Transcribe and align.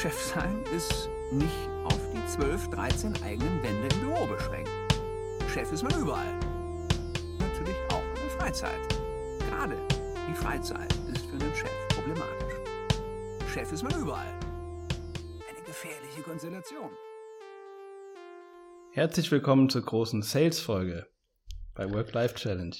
Chef 0.00 0.18
sein 0.18 0.64
ist 0.74 1.10
nicht 1.30 1.68
auf 1.84 2.00
die 2.14 2.26
12, 2.26 2.70
13 2.70 3.22
eigenen 3.22 3.62
Wände 3.62 3.94
im 3.94 4.00
Büro 4.00 4.26
beschränkt. 4.26 4.70
Chef 5.52 5.70
ist 5.72 5.82
man 5.82 5.94
überall. 6.00 6.40
Natürlich 7.38 7.76
auch 7.90 8.02
in 8.02 8.14
der 8.14 8.30
Freizeit. 8.38 8.80
Gerade 9.40 9.76
die 10.26 10.32
Freizeit 10.32 10.90
ist 11.12 11.26
für 11.26 11.32
einen 11.32 11.54
Chef 11.54 11.88
problematisch. 11.90 12.54
Chef 13.52 13.70
ist 13.70 13.82
man 13.82 13.94
überall. 14.00 14.32
Eine 15.50 15.66
gefährliche 15.66 16.22
Konstellation. 16.22 16.88
Herzlich 18.92 19.30
willkommen 19.30 19.68
zur 19.68 19.82
großen 19.82 20.22
Sales-Folge 20.22 21.08
bei 21.74 21.92
Work-Life 21.92 22.36
Challenge. 22.36 22.76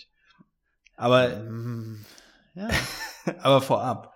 Aber, 0.97 1.35
Ähm, 1.35 2.03
ja. 2.55 2.71
aber 3.43 3.61
vorab, 3.61 4.15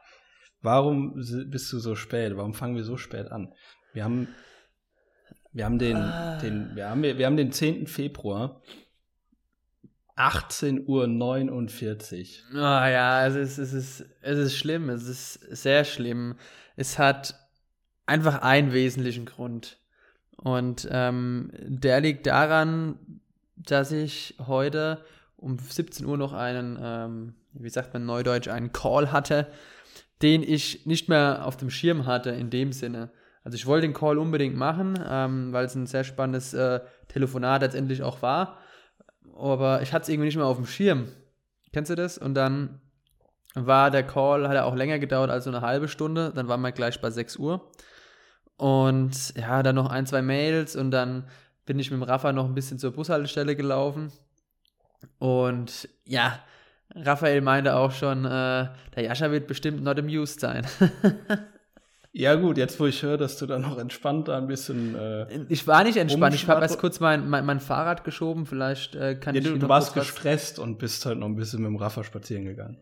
warum 0.65 1.15
bist 1.15 1.73
du 1.73 1.79
so 1.79 1.95
spät? 1.95 2.37
Warum 2.37 2.55
fangen 2.55 2.75
wir 2.77 2.85
so 2.85 2.97
spät 2.97 3.31
an? 3.31 3.53
Wir 3.93 4.05
haben, 4.05 4.29
wir 5.53 5.65
haben 5.65 5.79
den, 5.79 5.97
Ah. 5.97 6.39
den, 6.41 6.75
wir 6.75 6.89
haben, 6.91 7.03
wir 7.03 7.27
haben 7.27 7.37
den 7.37 7.53
10. 7.53 7.87
Februar, 7.87 8.61
18 10.17 10.87
Uhr 10.87 11.07
49. 11.07 12.45
Ah 12.55 12.89
ja, 12.89 13.27
es 13.27 13.35
ist, 13.35 13.59
es 13.59 13.73
ist, 13.73 14.07
es 14.21 14.39
ist 14.39 14.57
schlimm, 14.57 14.89
es 14.89 15.07
ist 15.09 15.33
sehr 15.51 15.85
schlimm. 15.85 16.37
Es 16.77 16.99
hat 16.99 17.35
einfach 18.07 18.43
einen 18.43 18.73
wesentlichen 18.73 19.27
Grund. 19.27 19.79
Und 20.37 20.89
ähm, 20.91 21.51
der 21.61 22.01
liegt 22.01 22.27
daran, 22.27 22.99
dass 23.57 23.93
ich 23.93 24.35
heute 24.47 25.05
um 25.37 25.59
17 25.59 26.07
Uhr 26.07 26.17
noch 26.17 26.33
einen, 26.33 26.79
ähm, 26.81 27.35
wie 27.53 27.71
sagt 27.71 27.93
man 27.93 28.05
neudeutsch, 28.07 28.49
einen 28.49 28.73
Call 28.73 29.11
hatte, 29.13 29.49
den 30.23 30.43
ich 30.43 30.87
nicht 30.87 31.09
mehr 31.09 31.45
auf 31.45 31.57
dem 31.57 31.71
Schirm 31.71 32.07
hatte 32.07 32.31
in 32.31 32.51
dem 32.51 32.73
Sinne. 32.73 33.11
Also 33.43 33.57
ich 33.57 33.67
wollte 33.67 33.87
den 33.87 33.95
Call 33.95 34.19
unbedingt 34.19 34.57
machen, 34.57 34.99
ähm, 35.07 35.53
weil 35.53 35.67
es 35.67 35.75
ein 35.75 35.87
sehr 35.87 36.05
spannendes 36.05 36.55
äh, 36.55 36.81
Telefonat 37.09 37.63
letztendlich 37.63 38.03
auch 38.03 38.23
war. 38.23 38.59
Aber 39.37 39.83
ich 39.83 39.93
hatte 39.93 40.05
es 40.05 40.09
irgendwie 40.09 40.27
nicht 40.27 40.37
mehr 40.37 40.47
auf 40.47 40.57
dem 40.57 40.67
Schirm. 40.67 41.09
Kennst 41.73 41.91
du 41.91 41.95
das? 41.95 42.17
Und 42.17 42.35
dann 42.35 42.81
war 43.55 43.91
der 43.91 44.05
Call, 44.05 44.49
hat 44.49 44.55
er 44.55 44.67
auch 44.67 44.75
länger 44.75 44.99
gedauert 44.99 45.31
als 45.31 45.45
so 45.45 45.51
eine 45.51 45.61
halbe 45.61 45.89
Stunde. 45.89 46.33
Dann 46.35 46.49
waren 46.49 46.61
wir 46.61 46.73
gleich 46.73 47.01
bei 47.01 47.11
6 47.11 47.37
Uhr. 47.37 47.71
Und 48.57 49.35
ja, 49.37 49.63
dann 49.63 49.75
noch 49.75 49.91
ein, 49.91 50.07
zwei 50.07 50.23
Mails 50.23 50.77
und 50.77 50.91
dann 50.91 51.29
bin 51.67 51.79
ich 51.79 51.91
mit 51.91 52.01
dem 52.01 52.05
Rafa 52.05 52.33
noch 52.33 52.45
ein 52.45 52.55
bisschen 52.55 52.79
zur 52.79 52.93
Bushaltestelle 52.93 53.57
gelaufen. 53.57 54.13
Und 55.19 55.89
ja, 56.05 56.39
Raphael 56.95 57.41
meinte 57.41 57.77
auch 57.77 57.93
schon, 57.93 58.25
äh, 58.25 58.29
der 58.29 59.03
Jascha 59.03 59.31
wird 59.31 59.47
bestimmt 59.47 59.83
not 59.83 59.99
amused 59.99 60.41
sein. 60.41 60.67
Ja 62.17 62.37
gut, 62.37 62.59
jetzt 62.59 62.79
wo 62.79 62.87
ich 62.87 63.03
höre, 63.03 63.17
dass 63.17 63.39
du 63.39 63.47
da 63.47 63.59
noch 63.59 63.77
entspannt 63.77 64.29
da 64.29 64.39
ein 64.39 64.47
bisschen, 64.47 64.95
äh, 64.95 65.27
ich 65.49 65.67
war 65.67 65.83
nicht 65.83 65.97
entspannt, 65.97 66.33
ich 66.33 66.47
habe 66.47 66.63
erst 66.63 66.79
kurz 66.79 67.01
mein, 67.01 67.29
mein, 67.29 67.45
mein 67.45 67.59
Fahrrad 67.59 68.05
geschoben, 68.05 68.47
vielleicht 68.47 68.95
äh, 68.95 69.17
kann 69.17 69.35
ja, 69.35 69.41
ich 69.41 69.49
du, 69.49 69.59
du 69.59 69.69
warst 69.69 69.95
gestresst 69.95 70.61
und 70.61 70.79
bist 70.79 71.05
halt 71.07 71.19
noch 71.19 71.27
ein 71.27 71.35
bisschen 71.35 71.63
mit 71.63 71.71
dem 71.71 71.77
Raffer 71.77 72.05
spazieren 72.05 72.45
gegangen. 72.45 72.77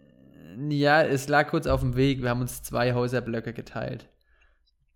Ja, 0.68 1.02
es 1.02 1.28
lag 1.28 1.48
kurz 1.48 1.66
auf 1.66 1.80
dem 1.80 1.96
Weg. 1.96 2.20
Wir 2.20 2.28
haben 2.28 2.42
uns 2.42 2.62
zwei 2.62 2.92
Häuserblöcke 2.92 3.54
geteilt. 3.54 4.06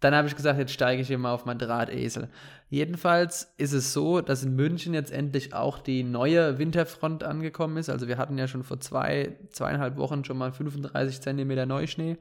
Dann 0.01 0.15
habe 0.15 0.29
ich 0.29 0.37
gesagt, 0.37 0.59
jetzt 0.59 0.73
steige 0.73 1.01
ich 1.01 1.09
hier 1.09 1.19
mal 1.19 1.33
auf 1.33 1.47
meinen 1.47 1.59
Drahtesel. 1.59 2.29
Jedenfalls 2.69 3.55
ist 3.57 3.73
es 3.73 3.93
so, 3.93 4.21
dass 4.21 4.43
in 4.43 4.55
München 4.55 4.93
jetzt 4.93 5.13
endlich 5.13 5.55
auch 5.55 5.79
die 5.79 6.03
neue 6.03 6.59
Winterfront 6.59 7.25
angekommen 7.25 7.77
ist. 7.79 7.89
Also 7.89 8.07
wir 8.09 8.19
hatten 8.19 8.37
ja 8.37 8.47
schon 8.47 8.63
vor 8.63 8.81
zwei, 8.81 9.37
zweieinhalb 9.51 9.97
Wochen 9.97 10.25
schon 10.25 10.37
mal 10.37 10.53
35 10.53 11.21
Zentimeter 11.21 11.65
Neuschnee. 11.65 12.19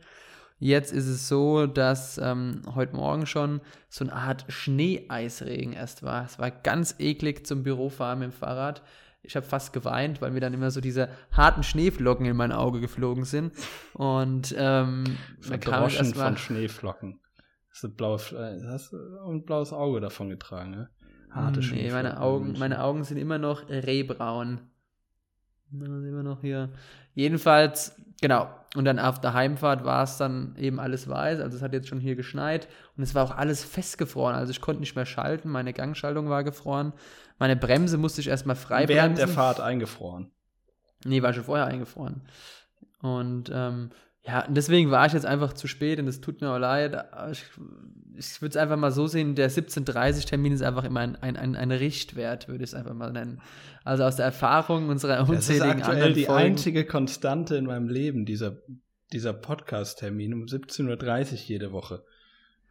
Jetzt 0.57 0.93
ist 0.93 1.07
es 1.07 1.27
so, 1.27 1.67
dass 1.67 2.17
ähm, 2.17 2.61
heute 2.75 2.95
Morgen 2.95 3.25
schon 3.25 3.59
so 3.89 4.05
eine 4.05 4.13
Art 4.13 4.45
Schneeeisregen 4.47 5.73
erst 5.73 6.01
war. 6.01 6.23
Es 6.23 6.39
war 6.39 6.49
ganz 6.49 6.95
eklig 6.99 7.45
zum 7.45 7.63
Bürofahren 7.63 8.19
mit 8.19 8.31
dem 8.31 8.31
Fahrrad. 8.31 8.81
Ich 9.21 9.35
habe 9.35 9.45
fast 9.45 9.73
geweint, 9.73 10.21
weil 10.21 10.31
mir 10.31 10.39
dann 10.39 10.53
immer 10.53 10.71
so 10.71 10.79
diese 10.79 11.09
harten 11.31 11.63
Schneeflocken 11.63 12.25
in 12.25 12.37
mein 12.37 12.51
Auge 12.51 12.79
geflogen 12.79 13.25
sind. 13.25 13.53
Und 13.93 14.55
ähm, 14.57 15.03
da 15.41 15.57
kam 15.57 15.87
ich 15.87 15.95
Verdroschen 15.95 16.05
erst 16.05 16.15
mal, 16.15 16.25
von 16.25 16.37
Schneeflocken. 16.37 17.19
Hast 17.75 17.83
du 17.83 17.89
blaue, 17.89 18.15
äh, 18.31 18.65
hast 18.69 18.93
du 18.93 18.97
ein 19.27 19.43
blaues 19.43 19.73
Auge 19.73 19.99
davon 19.99 20.29
getragen, 20.29 20.71
ne? 20.71 20.89
Harte 21.29 21.59
nee, 21.59 21.65
Schneeflocken 21.65 21.93
meine 21.93 22.09
in 22.11 22.17
Augen, 22.17 22.55
meine 22.57 22.81
Augen 22.81 23.03
sind 23.03 23.17
immer 23.17 23.37
noch 23.37 23.67
rehbraun. 23.67 24.61
Na, 25.71 25.85
Immer 25.85 26.23
noch 26.23 26.39
hier. 26.39 26.69
Jedenfalls, 27.15 28.01
genau. 28.21 28.47
Und 28.77 28.85
dann 28.85 28.97
auf 28.97 29.19
der 29.19 29.33
Heimfahrt 29.33 29.83
war 29.83 30.03
es 30.03 30.15
dann 30.15 30.55
eben 30.55 30.79
alles 30.79 31.09
weiß. 31.09 31.41
Also 31.41 31.57
es 31.57 31.61
hat 31.61 31.73
jetzt 31.73 31.89
schon 31.89 31.99
hier 31.99 32.15
geschneit 32.15 32.69
und 32.95 33.03
es 33.03 33.13
war 33.13 33.25
auch 33.25 33.35
alles 33.35 33.65
festgefroren. 33.65 34.35
Also 34.35 34.51
ich 34.51 34.61
konnte 34.61 34.79
nicht 34.79 34.95
mehr 34.95 35.05
schalten. 35.05 35.49
Meine 35.49 35.73
Gangschaltung 35.73 36.29
war 36.29 36.45
gefroren. 36.45 36.93
Meine 37.39 37.57
Bremse 37.57 37.97
musste 37.97 38.21
ich 38.21 38.29
erstmal 38.29 38.55
frei 38.55 38.87
Während 38.87 39.17
der 39.17 39.23
bremsen. 39.23 39.35
Fahrt 39.35 39.59
eingefroren. 39.59 40.31
Nee, 41.03 41.21
war 41.21 41.33
schon 41.33 41.43
vorher 41.43 41.65
eingefroren. 41.65 42.21
Und 43.01 43.51
ähm, 43.53 43.89
ja, 44.27 44.45
und 44.45 44.55
deswegen 44.55 44.89
war 44.89 45.05
ich 45.05 45.13
jetzt 45.13 45.25
einfach 45.25 45.53
zu 45.53 45.67
spät 45.67 45.99
und 45.99 46.07
es 46.07 46.19
tut 46.19 46.41
mir 46.41 46.49
auch 46.49 46.57
leid. 46.57 47.05
Ich, 47.31 47.43
ich 48.15 48.41
würde 48.41 48.49
es 48.49 48.57
einfach 48.57 48.77
mal 48.77 48.91
so 48.91 49.05
sehen, 49.05 49.35
der 49.35 49.51
17.30-Termin 49.51 50.51
ist 50.51 50.63
einfach 50.63 50.83
immer 50.83 51.01
ein, 51.01 51.15
ein, 51.17 51.37
ein, 51.37 51.55
ein 51.55 51.71
Richtwert, 51.71 52.47
würde 52.47 52.63
ich 52.63 52.71
es 52.71 52.73
einfach 52.73 52.95
mal 52.95 53.11
nennen. 53.11 53.39
Also 53.83 54.03
aus 54.03 54.15
der 54.15 54.25
Erfahrung 54.25 54.89
unserer 54.89 55.17
Das 55.17 55.29
ist 55.29 55.29
unzähligen 55.29 55.83
aktuell 55.83 56.13
die 56.13 56.25
Folgen. 56.25 56.41
einzige 56.41 56.85
Konstante 56.85 57.55
in 57.55 57.65
meinem 57.65 57.87
Leben, 57.87 58.25
dieser, 58.25 58.57
dieser 59.13 59.33
Podcast-Termin 59.33 60.33
um 60.33 60.45
17.30 60.45 61.33
Uhr 61.33 61.39
jede 61.41 61.71
Woche. 61.71 62.03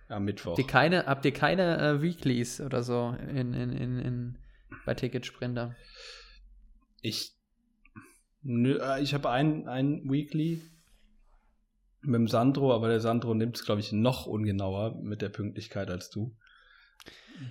Am 0.08 0.24
Mittwoch. 0.24 0.50
Habt 0.50 0.58
ihr 0.58 0.66
keine, 0.66 1.06
habt 1.06 1.24
ihr 1.24 1.32
keine 1.32 1.78
äh, 1.78 2.02
Weeklies 2.02 2.60
oder 2.60 2.82
so 2.82 3.16
in, 3.30 3.54
in, 3.54 3.72
in, 3.72 3.98
in, 4.00 4.38
bei 4.84 4.94
Ticket 4.94 5.24
Sprinter? 5.24 5.74
Ich, 7.00 7.32
nö, 8.42 8.78
äh, 8.82 9.00
ich 9.02 9.14
habe 9.14 9.30
ein, 9.30 9.66
ein 9.66 10.02
Weekly 10.10 10.60
mit 12.04 12.14
dem 12.16 12.28
Sandro, 12.28 12.74
aber 12.74 12.88
der 12.88 13.00
Sandro 13.00 13.34
nimmt 13.34 13.56
es, 13.56 13.64
glaube 13.64 13.80
ich, 13.80 13.92
noch 13.92 14.26
ungenauer 14.26 14.96
mit 15.02 15.22
der 15.22 15.28
Pünktlichkeit 15.28 15.90
als 15.90 16.10
du. 16.10 16.34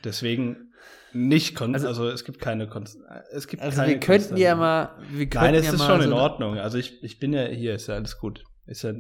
Deswegen 0.04 0.74
nicht, 1.12 1.56
kon 1.56 1.74
also, 1.74 1.88
Also- 1.88 2.10
es 2.10 2.24
gibt 2.24 2.40
keine, 2.40 2.68
kon 2.68 2.84
es 3.32 3.48
gibt 3.48 3.62
Also 3.62 3.78
keine 3.78 3.94
wir 3.94 4.00
könnten 4.00 4.30
Konstante. 4.30 4.42
ja 4.42 4.56
mal, 4.56 4.98
wir 5.12 5.28
könnten 5.30 5.46
Nein, 5.46 5.56
es 5.56 5.66
ja 5.68 5.74
ist 5.74 5.86
schon 5.86 6.02
so 6.02 6.08
in 6.08 6.14
Ordnung. 6.14 6.58
Also 6.58 6.78
ich, 6.78 7.04
ich 7.04 7.20
bin 7.20 7.34
ja 7.34 7.46
hier, 7.46 7.76
ist 7.76 7.88
ja 7.88 7.96
alles 7.96 8.18
gut. 8.18 8.44
Ist 8.66 8.84
ja, 8.84 8.94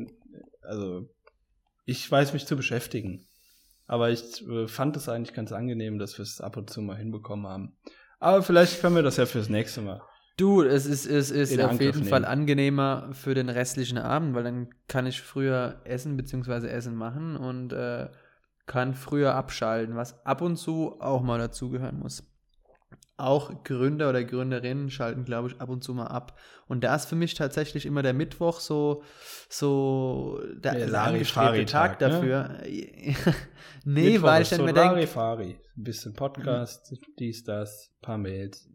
also 0.61 1.09
ich 1.85 2.09
weiß 2.09 2.33
mich 2.33 2.45
zu 2.45 2.55
beschäftigen. 2.55 3.27
Aber 3.85 4.09
ich 4.11 4.45
äh, 4.47 4.67
fand 4.67 4.95
es 4.95 5.09
eigentlich 5.09 5.35
ganz 5.35 5.51
angenehm, 5.51 5.99
dass 5.99 6.17
wir 6.17 6.23
es 6.23 6.39
ab 6.39 6.55
und 6.57 6.69
zu 6.69 6.81
mal 6.81 6.97
hinbekommen 6.97 7.47
haben. 7.47 7.77
Aber 8.19 8.41
vielleicht 8.43 8.79
können 8.81 8.95
wir 8.95 9.03
das 9.03 9.17
ja 9.17 9.25
fürs 9.25 9.49
nächste 9.49 9.81
Mal. 9.81 10.01
Du, 10.35 10.63
es 10.63 10.87
ist, 10.87 11.05
es 11.05 11.29
ist 11.29 11.59
auf 11.59 11.71
Angriff 11.71 11.95
jeden 11.95 12.05
Fall 12.05 12.21
nehmen. 12.21 12.31
angenehmer 12.31 13.09
für 13.11 13.35
den 13.35 13.49
restlichen 13.49 13.99
Abend, 13.99 14.33
weil 14.33 14.43
dann 14.43 14.69
kann 14.87 15.05
ich 15.05 15.21
früher 15.21 15.81
essen 15.83 16.17
bzw. 16.17 16.67
Essen 16.67 16.95
machen 16.95 17.35
und 17.35 17.71
äh, 17.71 18.09
kann 18.65 18.95
früher 18.95 19.35
abschalten, 19.35 19.95
was 19.95 20.25
ab 20.25 20.41
und 20.41 20.57
zu 20.57 20.99
auch 20.99 21.21
mal 21.21 21.37
dazugehören 21.37 21.99
muss. 21.99 22.23
Auch 23.15 23.63
Gründer 23.63 24.09
oder 24.09 24.23
Gründerinnen 24.23 24.89
schalten, 24.89 25.23
glaube 25.23 25.49
ich, 25.49 25.61
ab 25.61 25.69
und 25.69 25.83
zu 25.83 25.93
mal 25.93 26.07
ab. 26.07 26.39
Und 26.67 26.83
da 26.83 26.95
ist 26.95 27.05
für 27.05 27.15
mich 27.15 27.35
tatsächlich 27.35 27.85
immer 27.85 28.01
der 28.01 28.13
Mittwoch 28.13 28.59
so, 28.59 29.03
so 29.49 30.41
der 30.55 30.87
Der 30.87 31.01
angestrebte 31.03 31.65
Tag 31.65 32.01
ne? 32.01 32.09
dafür. 32.09 32.57
nee, 33.85 34.13
Mittwoch 34.13 34.23
weil 34.23 34.41
ich 34.41 34.49
dann 34.49 34.59
so 34.59 34.65
mir 34.65 34.73
denke. 34.73 34.95
Ein 34.95 35.57
bisschen 35.75 36.13
Podcast, 36.13 36.91
dies, 37.19 37.43
das, 37.43 37.93
paar 38.01 38.17
Mails. 38.17 38.67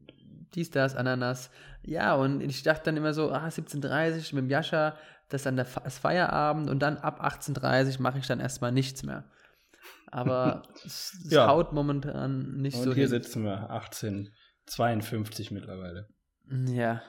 Dies, 0.54 0.70
das, 0.70 0.96
Ananas. 0.96 1.50
Ja, 1.82 2.14
und 2.14 2.40
ich 2.40 2.62
dachte 2.62 2.84
dann 2.86 2.96
immer 2.96 3.14
so, 3.14 3.30
ah, 3.32 3.46
17.30 3.48 4.34
mit 4.34 4.44
dem 4.44 4.50
Jascha, 4.50 4.96
das 5.28 5.40
ist 5.40 5.46
dann 5.46 5.56
der 5.56 5.66
das 5.84 5.98
Feierabend 5.98 6.70
und 6.70 6.80
dann 6.80 6.96
ab 6.98 7.22
18.30 7.24 8.00
mache 8.00 8.18
ich 8.18 8.26
dann 8.26 8.40
erstmal 8.40 8.72
nichts 8.72 9.02
mehr. 9.02 9.24
Aber 10.10 10.62
es, 10.84 11.16
es 11.24 11.30
Ja. 11.32 11.48
haut 11.48 11.72
momentan 11.72 12.56
nicht 12.56 12.76
Und 12.78 12.84
so 12.84 12.94
hier 12.94 13.02
hin. 13.04 13.10
sitzen 13.10 13.44
wir 13.44 13.70
1852 13.70 15.50
mittlerweile. 15.50 16.08
Ja. 16.50 17.02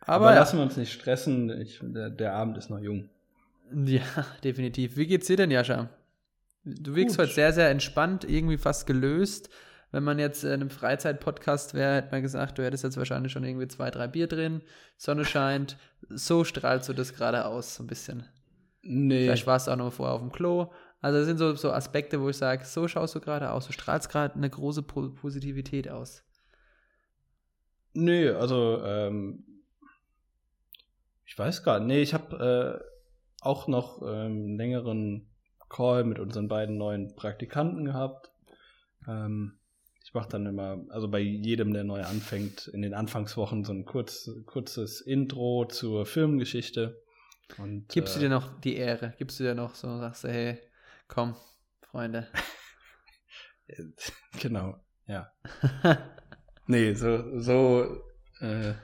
Aber, 0.00 0.28
Aber, 0.28 0.34
lassen 0.34 0.56
wir 0.58 0.62
uns 0.62 0.76
nicht 0.76 0.92
stressen. 0.92 1.50
Ich, 1.60 1.80
der, 1.82 2.10
der 2.10 2.32
Abend 2.34 2.56
ist 2.56 2.70
noch 2.70 2.78
jung. 2.80 3.10
ja, 3.72 4.02
definitiv. 4.44 4.96
Wie 4.96 5.06
geht's 5.06 5.26
dir 5.26 5.36
denn, 5.36 5.50
Jascha? 5.50 5.90
Du 6.64 6.94
wirkst 6.94 7.16
Gut. 7.16 7.26
heute 7.26 7.34
sehr, 7.34 7.52
sehr 7.52 7.70
entspannt, 7.70 8.24
irgendwie 8.24 8.56
fast 8.58 8.86
gelöst. 8.86 9.50
Wenn 9.90 10.04
man 10.04 10.18
jetzt 10.18 10.44
in 10.44 10.52
einem 10.52 10.70
Freizeit-Podcast 10.70 11.72
wäre, 11.72 11.96
hätte 11.96 12.10
man 12.10 12.22
gesagt, 12.22 12.58
du 12.58 12.64
hättest 12.64 12.84
jetzt 12.84 12.98
wahrscheinlich 12.98 13.32
schon 13.32 13.44
irgendwie 13.44 13.68
zwei, 13.68 13.90
drei 13.90 14.06
Bier 14.06 14.26
drin, 14.26 14.62
Sonne 14.96 15.24
scheint. 15.24 15.78
So 16.08 16.44
strahlst 16.44 16.88
du 16.88 16.92
das 16.92 17.14
gerade 17.14 17.46
aus, 17.46 17.74
so 17.74 17.84
ein 17.84 17.86
bisschen. 17.86 18.24
Nee. 18.82 19.24
Vielleicht 19.24 19.46
warst 19.46 19.66
du 19.66 19.72
auch 19.72 19.76
noch 19.76 19.92
vorher 19.92 20.14
auf 20.14 20.20
dem 20.20 20.30
Klo. 20.32 20.70
Also 21.00 21.18
das 21.18 21.26
sind 21.26 21.38
so, 21.38 21.54
so 21.54 21.72
Aspekte, 21.72 22.20
wo 22.20 22.28
ich 22.28 22.36
sage, 22.36 22.64
so 22.64 22.86
schaust 22.88 23.14
du 23.14 23.20
gerade 23.20 23.50
aus. 23.52 23.66
Du 23.66 23.72
strahlst 23.72 24.10
gerade 24.10 24.34
eine 24.34 24.50
große 24.50 24.82
Po- 24.82 25.10
Positivität 25.10 25.88
aus. 25.88 26.22
Nö, 27.94 28.36
also 28.36 28.82
ähm, 28.84 29.44
ich 31.24 31.38
weiß 31.38 31.62
gar 31.62 31.78
nicht. 31.78 31.88
Nee, 31.88 32.02
ich 32.02 32.14
habe 32.14 32.82
äh, 32.82 32.84
auch 33.40 33.68
noch 33.68 34.02
ähm, 34.06 34.56
längeren 34.56 35.28
Call 35.68 36.04
mit 36.04 36.18
unseren 36.18 36.48
beiden 36.48 36.76
neuen 36.76 37.14
Praktikanten 37.14 37.84
gehabt. 37.84 38.30
Ähm, 39.06 39.57
ich 40.08 40.14
mache 40.14 40.30
dann 40.30 40.46
immer, 40.46 40.82
also 40.88 41.06
bei 41.06 41.18
jedem, 41.18 41.74
der 41.74 41.84
neu 41.84 42.02
anfängt, 42.02 42.66
in 42.68 42.80
den 42.80 42.94
Anfangswochen 42.94 43.62
so 43.62 43.74
ein 43.74 43.84
kurz, 43.84 44.30
kurzes 44.46 45.02
Intro 45.02 45.66
zur 45.66 46.06
Firmengeschichte. 46.06 47.02
Und, 47.58 47.90
Gibst 47.90 48.16
äh, 48.16 48.20
du 48.20 48.24
dir 48.24 48.30
noch 48.30 48.58
die 48.58 48.76
Ehre? 48.76 49.12
Gibst 49.18 49.38
du 49.38 49.44
dir 49.44 49.54
noch 49.54 49.74
so, 49.74 49.98
sagst 49.98 50.24
du, 50.24 50.28
hey, 50.28 50.62
komm, 51.08 51.36
Freunde. 51.82 52.26
genau, 54.40 54.82
ja. 55.06 55.30
Nee, 56.70 56.92
so, 56.92 57.38
so, 57.40 58.02
äh, 58.40 58.74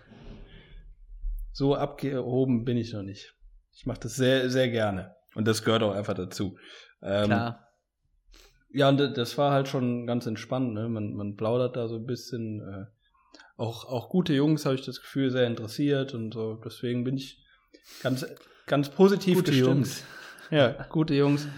so 1.52 1.74
abgehoben 1.74 2.64
bin 2.64 2.78
ich 2.78 2.94
noch 2.94 3.02
nicht. 3.02 3.34
Ich 3.72 3.84
mache 3.84 4.00
das 4.00 4.14
sehr, 4.16 4.48
sehr 4.48 4.70
gerne. 4.70 5.14
Und 5.34 5.46
das 5.46 5.62
gehört 5.62 5.82
auch 5.82 5.94
einfach 5.94 6.14
dazu. 6.14 6.58
Ähm, 7.02 7.26
Klar. 7.26 7.63
Ja, 8.74 8.88
und 8.88 8.98
das 8.98 9.38
war 9.38 9.52
halt 9.52 9.68
schon 9.68 10.06
ganz 10.06 10.26
entspannt. 10.26 10.74
Ne? 10.74 10.88
Man, 10.88 11.14
man 11.14 11.36
plaudert 11.36 11.76
da 11.76 11.88
so 11.88 11.96
ein 11.96 12.06
bisschen. 12.06 12.60
Äh, 12.60 12.86
auch, 13.56 13.84
auch 13.84 14.08
gute 14.08 14.34
Jungs 14.34 14.66
habe 14.66 14.74
ich 14.74 14.84
das 14.84 15.00
Gefühl 15.00 15.30
sehr 15.30 15.46
interessiert 15.46 16.12
und 16.12 16.34
so. 16.34 16.56
Deswegen 16.56 17.04
bin 17.04 17.16
ich 17.16 17.40
ganz, 18.02 18.26
ganz 18.66 18.88
positiv 18.88 19.36
Gute 19.36 19.52
gestimmt. 19.52 19.68
Jungs. 19.76 20.04
Ja, 20.50 20.86
gute 20.90 21.14
Jungs. 21.14 21.46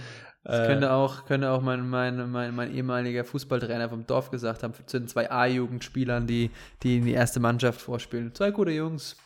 Das 0.49 0.61
Äh, 0.61 0.67
könnte 0.69 0.93
auch, 0.93 1.25
könnte 1.27 1.51
auch 1.51 1.61
mein, 1.61 1.89
mein, 1.91 2.31
mein, 2.31 2.55
mein 2.55 2.73
ehemaliger 2.73 3.25
Fußballtrainer 3.25 3.89
vom 3.89 4.07
Dorf 4.07 4.31
gesagt 4.31 4.63
haben, 4.63 4.75
zu 4.87 5.01
den 5.01 5.09
zwei 5.09 5.29
A-Jugendspielern, 5.29 6.29
die, 6.29 6.53
die 6.85 6.99
in 6.99 7.05
die 7.05 7.15
erste 7.15 7.41
Mannschaft 7.41 7.81
vorspielen. 7.81 8.33
Zwei 8.33 8.53
gute 8.53 8.71
Jungs. 8.71 9.17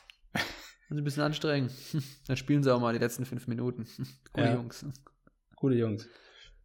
Und 0.89 0.97
ein 0.97 1.05
bisschen 1.05 1.23
anstrengend. 1.23 1.73
Dann 2.27 2.39
spielen 2.39 2.63
sie 2.63 2.75
auch 2.75 2.81
mal 2.81 2.95
die 2.95 2.99
letzten 3.01 3.27
fünf 3.27 3.49
Minuten. 3.49 3.87
Gute 4.33 4.47
Ja. 4.47 4.55
Jungs. 4.55 4.87
Gute 5.57 5.75
Jungs. 5.75 6.09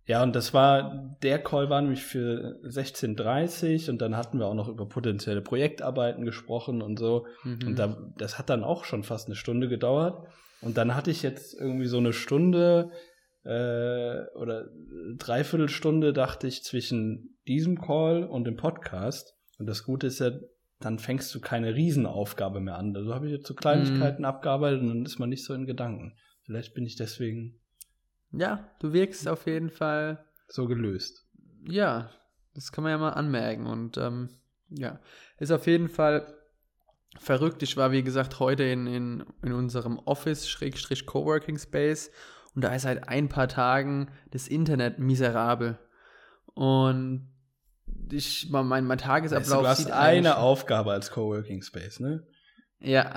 Ja, 0.08 0.22
und 0.22 0.36
das 0.36 0.54
war, 0.54 1.16
der 1.24 1.40
Call 1.40 1.70
war 1.70 1.82
nämlich 1.82 2.04
für 2.04 2.60
16.30 2.64 3.90
und 3.90 4.02
dann 4.02 4.16
hatten 4.16 4.38
wir 4.38 4.46
auch 4.46 4.54
noch 4.54 4.68
über 4.70 4.88
potenzielle 4.88 5.42
Projektarbeiten 5.42 6.26
gesprochen 6.26 6.82
und 6.84 7.00
so. 7.00 7.26
Mhm. 7.44 7.60
Und 7.66 7.80
da, 7.80 8.12
das 8.18 8.38
hat 8.38 8.50
dann 8.50 8.64
auch 8.64 8.84
schon 8.84 9.04
fast 9.04 9.28
eine 9.28 9.36
Stunde 9.36 9.68
gedauert. 9.68 10.28
Und 10.62 10.78
dann 10.78 10.96
hatte 10.96 11.10
ich 11.10 11.24
jetzt 11.24 11.54
irgendwie 11.60 11.88
so 11.88 11.98
eine 11.98 12.14
Stunde 12.14 12.92
äh, 13.44 14.26
oder 14.36 14.66
Dreiviertelstunde, 15.18 16.14
dachte 16.14 16.48
ich, 16.48 16.64
zwischen 16.64 17.38
diesem 17.48 17.82
Call 17.82 18.24
und 18.24 18.46
dem 18.46 18.58
Podcast. 18.58 19.36
Und 19.58 19.68
das 19.68 19.84
Gute 19.84 20.08
ist 20.08 20.20
ja, 20.20 20.32
dann 20.80 21.00
fängst 21.00 21.34
du 21.34 21.40
keine 21.40 21.74
Riesenaufgabe 21.74 22.60
mehr 22.60 22.78
an. 22.78 22.96
Also 22.96 23.14
habe 23.14 23.28
ich 23.28 23.32
jetzt 23.34 23.48
so 23.48 23.56
Kleinigkeiten 23.56 24.22
Mhm. 24.22 24.26
abgearbeitet 24.26 24.82
und 24.82 24.90
dann 24.90 25.06
ist 25.06 25.18
man 25.20 25.30
nicht 25.30 25.46
so 25.46 25.54
in 25.54 25.66
Gedanken. 25.66 26.16
Vielleicht 26.44 26.74
bin 26.76 26.86
ich 26.86 26.96
deswegen 26.96 27.60
ja, 28.38 28.70
du 28.80 28.94
wirkst 28.94 29.28
auf 29.28 29.46
jeden 29.46 29.70
Fall 29.70 30.24
so 30.48 30.68
gelöst. 30.68 31.26
Ja, 31.68 32.10
das 32.54 32.72
kann 32.72 32.84
man 32.84 32.92
ja 32.92 32.98
mal 32.98 33.12
anmerken. 33.12 33.66
Und 33.66 33.98
ähm, 33.98 34.30
ja, 34.70 35.00
ist 35.38 35.52
auf 35.52 35.68
jeden 35.68 35.90
Fall 35.90 36.34
verrückt. 37.18 37.64
Ich 37.64 37.78
war, 37.78 37.92
wie 37.92 38.04
gesagt, 38.04 38.40
heute 38.40 38.64
in, 38.64 38.88
in, 38.88 39.26
in 39.42 39.54
unserem 39.54 40.00
Office, 40.00 40.50
Schrägstrich 40.50 41.06
Coworking 41.06 41.58
Space. 41.58 42.12
Und 42.56 42.64
da 42.64 42.74
ist 42.74 42.84
seit 42.84 43.10
ein 43.10 43.30
paar 43.30 43.48
Tagen 43.48 44.12
das 44.32 44.48
Internet 44.48 45.00
miserabel. 45.00 45.78
Und 46.54 47.30
ich, 48.12 48.50
mein, 48.50 48.86
mein, 48.86 48.98
Tagesablauf 48.98 49.62
du 49.62 49.68
hast 49.68 49.78
sieht 49.80 49.92
eine 49.92 50.38
Aufgabe 50.38 50.92
als 50.92 51.12
Coworking 51.12 51.62
Space, 51.62 52.00
ne? 52.00 52.26
Ja, 52.80 53.14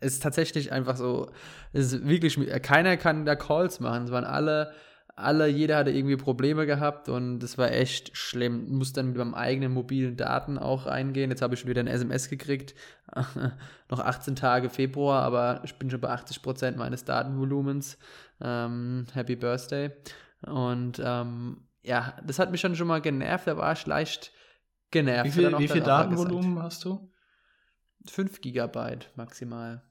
es 0.00 0.14
ist 0.14 0.22
tatsächlich 0.22 0.72
einfach 0.72 0.96
so, 0.96 1.30
es 1.72 1.92
ist 1.92 2.06
wirklich, 2.06 2.38
keiner 2.62 2.96
kann 2.96 3.24
da 3.24 3.36
Calls 3.36 3.80
machen. 3.80 4.04
Es 4.04 4.10
waren 4.10 4.24
alle, 4.24 4.72
alle, 5.18 5.48
jeder 5.48 5.78
hatte 5.78 5.90
irgendwie 5.90 6.16
Probleme 6.16 6.64
gehabt 6.64 7.08
und 7.08 7.42
es 7.42 7.58
war 7.58 7.72
echt 7.72 8.16
schlimm. 8.16 8.70
Muss 8.70 8.92
dann 8.92 9.08
mit 9.08 9.16
meinem 9.16 9.34
eigenen 9.34 9.72
mobilen 9.72 10.16
Daten 10.16 10.58
auch 10.58 10.86
eingehen. 10.86 11.30
Jetzt 11.30 11.42
habe 11.42 11.54
ich 11.54 11.60
schon 11.60 11.70
wieder 11.70 11.80
ein 11.80 11.88
SMS 11.88 12.28
gekriegt. 12.28 12.74
Noch 13.90 13.98
18 13.98 14.36
Tage 14.36 14.70
Februar, 14.70 15.22
aber 15.22 15.60
ich 15.64 15.74
bin 15.74 15.90
schon 15.90 16.00
bei 16.00 16.10
80 16.10 16.40
Prozent 16.40 16.76
meines 16.76 17.04
Datenvolumens. 17.04 17.98
Ähm, 18.40 19.06
Happy 19.12 19.34
Birthday. 19.34 19.90
Und 20.46 21.02
ähm, 21.04 21.68
ja, 21.82 22.14
das 22.24 22.38
hat 22.38 22.52
mich 22.52 22.60
schon 22.60 22.76
schon 22.76 22.86
mal 22.86 23.00
genervt. 23.00 23.48
Da 23.48 23.56
war 23.56 23.72
ich 23.72 23.86
leicht 23.86 24.32
genervt. 24.92 25.24
Wie 25.26 25.30
viel, 25.32 25.58
wie 25.58 25.68
viel. 25.68 25.82
Datenvolumen 25.82 26.62
hast 26.62 26.84
du? 26.84 27.10
5 28.10 28.40
Gigabyte 28.40 29.10
maximal. 29.16 29.82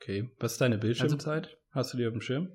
Okay. 0.00 0.30
Was 0.38 0.52
ist 0.52 0.60
deine 0.60 0.78
Bildschirmzeit? 0.78 1.56
hast 1.70 1.92
du 1.92 1.98
die 1.98 2.06
auf 2.06 2.12
dem 2.12 2.20
Schirm? 2.22 2.52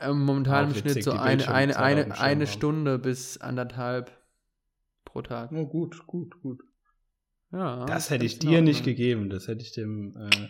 Ähm, 0.00 0.24
momentan 0.24 0.68
im 0.68 0.74
Schnitt 0.74 1.04
so 1.04 1.12
eine, 1.12 1.48
eine, 1.48 1.76
eine, 1.76 2.18
eine 2.20 2.46
haben. 2.46 2.46
Stunde 2.46 2.98
bis 2.98 3.38
anderthalb 3.38 4.10
pro 5.04 5.22
Tag. 5.22 5.52
Oh, 5.52 5.66
gut, 5.66 6.06
gut, 6.06 6.40
gut. 6.42 6.60
Ja, 7.52 7.84
Das 7.84 8.10
hätte 8.10 8.24
ich 8.24 8.38
dir 8.38 8.62
nicht 8.62 8.84
gegeben. 8.84 9.28
Das 9.28 9.46
hätte 9.48 9.62
ich 9.62 9.72
dem, 9.72 10.16
äh, 10.16 10.48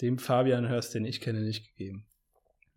dem 0.00 0.18
Fabian 0.18 0.68
Hörst, 0.68 0.94
den 0.94 1.04
ich 1.04 1.20
kenne, 1.20 1.40
nicht 1.40 1.66
gegeben. 1.68 2.06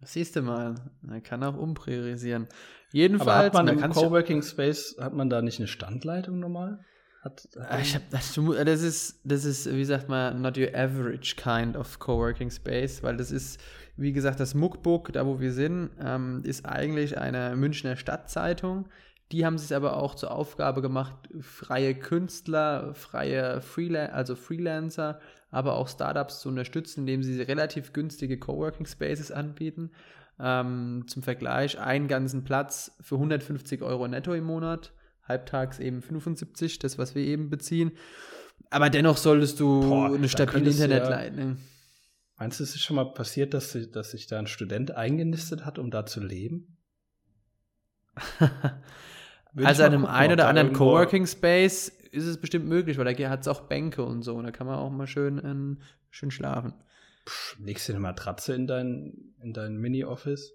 Siehst 0.03 0.35
du 0.35 0.41
mal, 0.41 0.75
man 1.01 1.21
kann 1.21 1.43
auch 1.43 1.55
umpriorisieren. 1.55 2.45
Aber 2.45 2.53
Jedenfalls, 2.91 3.45
hat 3.45 3.53
man 3.53 3.67
im 3.67 3.79
kann 3.79 3.91
sich- 3.93 4.01
Coworking 4.03 4.41
Space, 4.41 4.97
hat 4.99 5.13
man 5.13 5.29
da 5.29 5.41
nicht 5.41 5.59
eine 5.59 5.67
Standleitung 5.67 6.39
normal? 6.39 6.83
Hat, 7.21 7.47
Ah, 7.69 7.79
Ich 7.79 7.93
hab, 7.95 8.09
das, 8.09 8.35
mu- 8.37 8.53
das 8.53 8.81
ist, 8.81 9.19
das 9.23 9.45
ist, 9.45 9.71
wie 9.71 9.85
sagt 9.85 10.09
man, 10.09 10.41
not 10.41 10.57
your 10.57 10.73
average 10.75 11.35
kind 11.35 11.77
of 11.77 11.99
Coworking 11.99 12.49
Space, 12.49 13.03
weil 13.03 13.15
das 13.17 13.31
ist, 13.31 13.59
wie 13.95 14.11
gesagt, 14.11 14.39
das 14.39 14.55
Muckbook, 14.55 15.13
da 15.13 15.25
wo 15.25 15.39
wir 15.39 15.53
sind, 15.53 15.91
ähm, 16.03 16.41
ist 16.43 16.65
eigentlich 16.65 17.17
eine 17.19 17.55
Münchner 17.55 17.95
Stadtzeitung. 17.95 18.87
Die 19.31 19.45
haben 19.45 19.57
sich 19.57 19.73
aber 19.75 19.97
auch 19.97 20.15
zur 20.15 20.31
Aufgabe 20.31 20.81
gemacht, 20.81 21.13
freie 21.39 21.93
Künstler, 21.95 22.93
freie 22.95 23.61
Freelancer, 23.61 24.13
also 24.15 24.35
Freelancer, 24.35 25.19
aber 25.51 25.75
auch 25.75 25.87
Startups 25.87 26.41
zu 26.41 26.49
unterstützen, 26.49 27.01
indem 27.01 27.23
sie 27.23 27.41
relativ 27.41 27.93
günstige 27.93 28.39
Coworking 28.39 28.85
Spaces 28.87 29.31
anbieten. 29.31 29.91
Ähm, 30.39 31.03
zum 31.07 31.21
Vergleich, 31.23 31.79
einen 31.79 32.07
ganzen 32.07 32.43
Platz 32.43 32.91
für 32.99 33.15
150 33.15 33.83
Euro 33.83 34.07
netto 34.07 34.33
im 34.33 34.45
Monat, 34.45 34.91
halbtags 35.27 35.79
eben 35.79 36.01
75, 36.01 36.79
das, 36.79 36.97
was 36.97 37.15
wir 37.15 37.23
eben 37.23 37.49
beziehen. 37.49 37.91
Aber 38.69 38.89
dennoch 38.89 39.17
solltest 39.17 39.59
du 39.59 39.81
Boah, 39.81 40.13
eine 40.13 40.29
stabile 40.29 40.63
du 40.63 40.69
ja- 40.69 40.83
Internetleitung. 40.85 41.57
Meinst 42.37 42.59
du, 42.59 42.63
es 42.63 42.73
ist 42.75 42.81
schon 42.81 42.95
mal 42.95 43.05
passiert, 43.13 43.53
dass, 43.53 43.71
sich- 43.71 43.91
dass 43.91 44.11
sich 44.11 44.27
da 44.27 44.39
ein 44.39 44.47
Student 44.47 44.91
eingenistet 44.91 45.65
hat, 45.65 45.77
um 45.79 45.91
da 45.91 46.05
zu 46.05 46.21
leben? 46.21 46.77
Also 49.53 49.83
an 49.83 49.91
einem 49.91 50.01
gucken, 50.03 50.15
ein 50.15 50.31
oder 50.31 50.47
anderen 50.47 50.71
Coworking 50.71 51.27
Space 51.27 51.89
ist 51.89 52.25
es 52.25 52.39
bestimmt 52.39 52.67
möglich, 52.67 52.97
weil 52.97 53.13
da 53.13 53.29
hat 53.29 53.41
es 53.41 53.49
auch 53.49 53.61
Bänke 53.67 54.01
und 54.03 54.21
so. 54.23 54.35
Und 54.35 54.45
da 54.45 54.51
kann 54.51 54.65
man 54.65 54.77
auch 54.79 54.89
mal 54.89 55.07
schön, 55.07 55.41
ähm, 55.43 55.81
schön 56.09 56.31
schlafen. 56.31 56.73
Pff, 57.27 57.57
legst 57.59 57.89
du 57.89 57.91
eine 57.93 57.99
Matratze 57.99 58.53
in 58.55 58.65
dein, 58.65 59.33
in 59.41 59.51
dein 59.51 59.75
Mini-Office? 59.75 60.53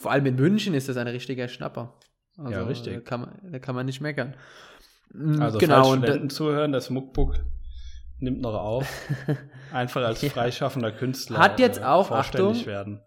Vor 0.00 0.10
allem 0.10 0.26
in 0.26 0.34
München 0.34 0.74
ist 0.74 0.88
das 0.88 0.96
ein 0.96 1.06
richtiger 1.06 1.46
Schnapper. 1.46 1.96
Also, 2.40 2.52
Ja, 2.52 2.62
richtig. 2.64 2.94
Da 2.94 3.00
kann 3.00 3.20
man, 3.20 3.38
da 3.52 3.58
kann 3.58 3.74
man 3.74 3.86
nicht 3.86 4.00
meckern. 4.00 4.34
Mm, 5.12 5.40
Also 5.40 5.58
genau, 5.58 5.76
falls 5.76 5.88
und 5.88 5.98
Studenten 6.04 6.30
zuhören, 6.30 6.72
das 6.72 6.90
Muckbook 6.90 7.36
nimmt 8.18 8.40
noch 8.40 8.54
auf. 8.54 8.88
Einfach 9.72 10.02
als 10.04 10.24
freischaffender 10.24 10.92
Künstler 10.92 11.38
Hat 11.38 11.58
jetzt 11.58 11.80
äh, 11.80 11.84
auch, 11.84 12.08
vorstellig 12.08 12.50
Achtung, 12.50 12.66
werden. 12.66 13.00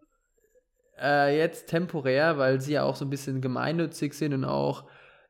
äh, 0.99 1.37
jetzt 1.37 1.67
temporär, 1.67 2.37
weil 2.37 2.61
sie 2.61 2.73
ja 2.73 2.83
auch 2.83 2.95
so 2.95 3.05
ein 3.05 3.09
bisschen 3.09 3.41
gemeinnützig 3.41 4.13
sind 4.13 4.33
und 4.33 4.45
auch 4.45 4.85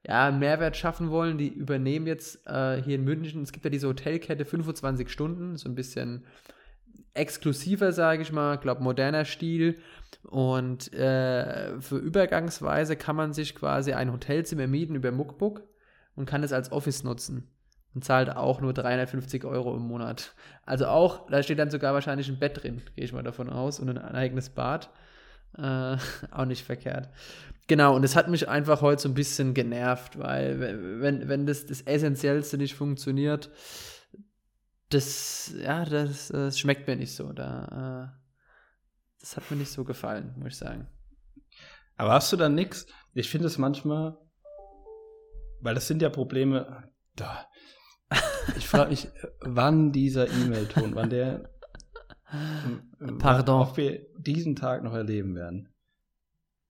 ja, 0.06 0.28
einen 0.28 0.40
Mehrwert 0.40 0.76
schaffen 0.76 1.12
wollen. 1.12 1.38
Die 1.38 1.48
übernehmen 1.48 2.08
jetzt 2.08 2.46
äh, 2.46 2.82
hier 2.82 2.96
in 2.96 3.04
München, 3.04 3.42
es 3.42 3.52
gibt 3.52 3.66
ja 3.66 3.72
diese 3.72 3.88
Hotelkette 3.88 4.46
25 4.46 5.10
Stunden, 5.10 5.58
so 5.58 5.70
ein 5.70 5.76
bisschen 5.76 6.26
exklusiver, 7.14 7.92
sage 7.92 8.22
ich 8.22 8.32
mal, 8.32 8.58
glaube 8.58 8.84
moderner 8.84 9.26
Stil. 9.26 9.80
Und 10.24 10.92
äh, 10.94 11.80
für 11.82 11.98
Übergangsweise 11.98 12.96
kann 12.96 13.16
man 13.16 13.34
sich 13.34 13.56
quasi 13.56 13.94
ein 13.94 14.12
Hotelzimmer 14.12 14.68
mieten 14.68 14.96
über 14.96 15.12
Muckbook 15.12 15.64
und 16.16 16.26
kann 16.26 16.44
es 16.44 16.54
als 16.54 16.72
Office 16.72 17.04
nutzen. 17.04 17.48
Und 17.96 18.04
zahlt 18.04 18.36
auch 18.36 18.60
nur 18.60 18.74
350 18.74 19.46
Euro 19.46 19.76
im 19.76 19.84
Monat. 19.84 20.34
Also 20.66 20.88
auch, 20.88 21.28
da 21.30 21.44
steht 21.44 21.60
dann 21.60 21.70
sogar 21.70 21.94
wahrscheinlich 21.94 22.28
ein 22.30 22.40
Bett 22.40 22.64
drin, 22.64 22.82
gehe 22.96 23.06
ich 23.06 23.14
mal 23.14 23.22
davon 23.22 23.50
aus, 23.52 23.80
und 23.80 23.90
ein 23.90 24.00
eigenes 24.00 24.50
Bad. 24.50 24.90
Äh, 25.58 25.98
auch 26.32 26.46
nicht 26.46 26.66
verkehrt. 26.66 27.10
Genau, 27.68 27.96
und 27.96 28.04
es 28.04 28.16
hat 28.16 28.28
mich 28.30 28.50
einfach 28.50 28.82
heute 28.82 29.02
so 29.04 29.10
ein 29.10 29.14
bisschen 29.14 29.54
genervt, 29.54 30.18
weil 30.18 30.60
we- 30.60 31.02
wenn, 31.02 31.30
wenn 31.30 31.46
das, 31.46 31.66
das 31.68 31.82
Essentiellste 31.82 32.58
nicht 32.58 32.74
funktioniert, 32.74 33.52
das, 34.94 35.54
ja, 35.58 35.86
das, 35.86 36.30
das 36.30 36.60
schmeckt 36.60 36.88
mir 36.88 36.96
nicht 36.96 37.16
so. 37.16 37.32
Da, 37.34 38.12
äh, 38.14 38.24
das 39.20 39.38
hat 39.38 39.50
mir 39.50 39.58
nicht 39.58 39.72
so 39.72 39.84
gefallen, 39.84 40.34
muss 40.38 40.54
ich 40.54 40.58
sagen. 40.58 40.88
Aber 41.96 42.14
hast 42.14 42.32
du 42.32 42.38
dann 42.38 42.56
nix? 42.56 42.86
Ich 43.14 43.30
finde 43.30 43.48
es 43.48 43.58
manchmal, 43.58 44.18
weil 45.62 45.76
das 45.76 45.88
sind 45.88 46.02
ja 46.02 46.10
Probleme. 46.10 46.90
Da. 47.16 47.48
Ich 48.58 48.68
frage 48.68 48.90
mich, 48.90 49.08
wann 49.42 49.92
dieser 49.92 50.28
E-Mail-Ton, 50.28 50.96
wann 50.96 51.10
der, 51.10 51.50
Pardon. 53.20 53.62
ob 53.62 53.78
wir 53.78 54.06
diesen 54.18 54.56
Tag 54.56 54.84
noch 54.84 54.94
erleben 54.94 55.36
werden. 55.36 55.70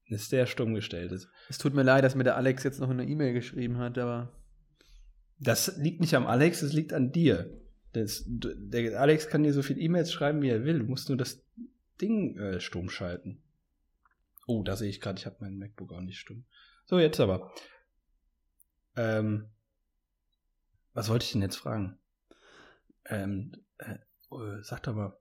ist 0.05 0.29
sehr 0.29 0.45
stumm 0.45 0.73
gestellt 0.75 1.11
ist. 1.11 1.29
Es 1.49 1.57
tut 1.57 1.73
mir 1.73 1.83
leid, 1.83 2.03
dass 2.03 2.15
mir 2.15 2.23
der 2.23 2.35
Alex 2.35 2.63
jetzt 2.63 2.79
noch 2.79 2.89
eine 2.89 3.05
E-Mail 3.05 3.33
geschrieben 3.33 3.77
hat, 3.77 3.97
aber. 3.97 4.31
Das 5.39 5.77
liegt 5.77 5.99
nicht 5.99 6.15
am 6.15 6.27
Alex, 6.27 6.61
es 6.61 6.73
liegt 6.73 6.93
an 6.93 7.11
dir. 7.11 7.62
Das, 7.93 8.23
der 8.27 8.99
Alex 8.99 9.29
kann 9.29 9.43
dir 9.43 9.53
so 9.53 9.61
viele 9.61 9.79
E-Mails 9.79 10.11
schreiben, 10.11 10.41
wie 10.41 10.49
er 10.49 10.65
will. 10.65 10.79
Du 10.79 10.85
musst 10.85 11.09
nur 11.09 11.17
das 11.17 11.43
Ding 12.01 12.37
äh, 12.37 12.59
stumm 12.59 12.89
schalten. 12.89 13.41
Oh, 14.47 14.63
da 14.63 14.75
sehe 14.75 14.89
ich 14.89 14.99
gerade, 14.99 15.19
ich 15.19 15.25
habe 15.25 15.37
meinen 15.39 15.57
MacBook 15.57 15.93
auch 15.93 16.01
nicht 16.01 16.19
stumm. 16.19 16.45
So, 16.85 16.99
jetzt 16.99 17.19
aber. 17.19 17.53
Ähm, 18.95 19.49
was 20.93 21.09
wollte 21.09 21.25
ich 21.25 21.31
denn 21.31 21.41
jetzt 21.41 21.55
fragen? 21.55 21.97
Ähm, 23.05 23.53
äh, 23.77 23.93
äh 23.93 24.61
sag 24.61 24.83
doch 24.83 24.95
mal. 24.95 25.17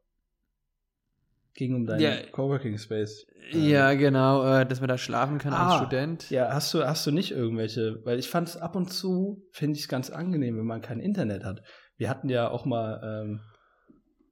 Ging 1.55 1.75
um 1.75 1.87
deinen 1.87 2.01
ja, 2.01 2.23
Coworking 2.31 2.79
Space. 2.79 3.27
Ja, 3.51 3.93
genau, 3.93 4.43
äh, 4.45 4.67
dass 4.67 4.81
man 4.81 4.89
da 4.89 4.97
schlafen 4.97 5.37
kann 5.37 5.53
ah, 5.53 5.67
als 5.67 5.83
Student. 5.83 6.31
Ja, 6.31 6.53
hast 6.53 6.73
du, 6.73 6.83
hast 6.83 7.07
du 7.07 7.11
nicht 7.11 7.31
irgendwelche, 7.31 8.01
weil 8.05 8.19
ich 8.19 8.31
fand 8.31 8.49
es 8.49 8.57
ab 8.57 8.75
und 8.75 8.91
zu, 8.91 9.47
finde 9.51 9.77
ich 9.77 9.83
es 9.83 9.89
ganz 9.89 10.09
angenehm, 10.09 10.57
wenn 10.57 10.65
man 10.65 10.81
kein 10.81 10.99
Internet 10.99 11.45
hat. 11.45 11.63
Wir 12.03 12.11
hatten 12.11 12.29
ja 12.29 12.51
auch 12.51 12.65
mal, 12.65 13.01
ähm, 13.05 13.41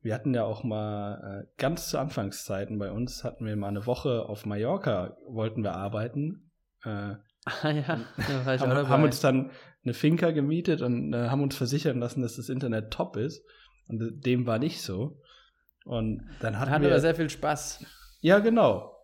wir 0.02 0.12
hatten 0.12 0.34
ja 0.34 0.42
auch 0.42 0.64
mal 0.64 1.44
äh, 1.44 1.46
ganz 1.56 1.88
zu 1.88 2.00
Anfangszeiten 2.00 2.80
bei 2.80 2.90
uns, 2.90 3.22
hatten 3.22 3.46
wir 3.46 3.54
mal 3.54 3.68
eine 3.68 3.86
Woche 3.86 4.28
auf 4.28 4.44
Mallorca, 4.44 5.16
wollten 5.28 5.62
wir 5.62 5.76
arbeiten. 5.76 6.50
Äh, 6.84 7.14
Ah 7.44 7.70
ja, 7.70 8.00
da 8.16 8.44
war 8.44 8.54
ich 8.56 8.60
haben, 8.60 8.88
haben 8.88 9.04
uns 9.04 9.20
dann 9.20 9.52
eine 9.84 9.94
Finca 9.94 10.32
gemietet 10.32 10.82
und 10.82 11.12
äh, 11.12 11.28
haben 11.28 11.44
uns 11.44 11.56
versichern 11.56 12.00
lassen, 12.00 12.22
dass 12.22 12.34
das 12.34 12.48
Internet 12.48 12.92
top 12.92 13.16
ist. 13.16 13.46
Und 13.86 14.26
dem 14.26 14.48
war 14.48 14.58
nicht 14.58 14.82
so. 14.82 15.20
Und 15.84 16.28
dann 16.40 16.58
hatten 16.58 16.72
hatten 16.72 16.82
wir 16.82 16.90
aber 16.90 17.00
sehr 17.00 17.14
viel 17.14 17.30
Spaß. 17.30 17.86
Ja, 18.20 18.40
genau. 18.40 18.96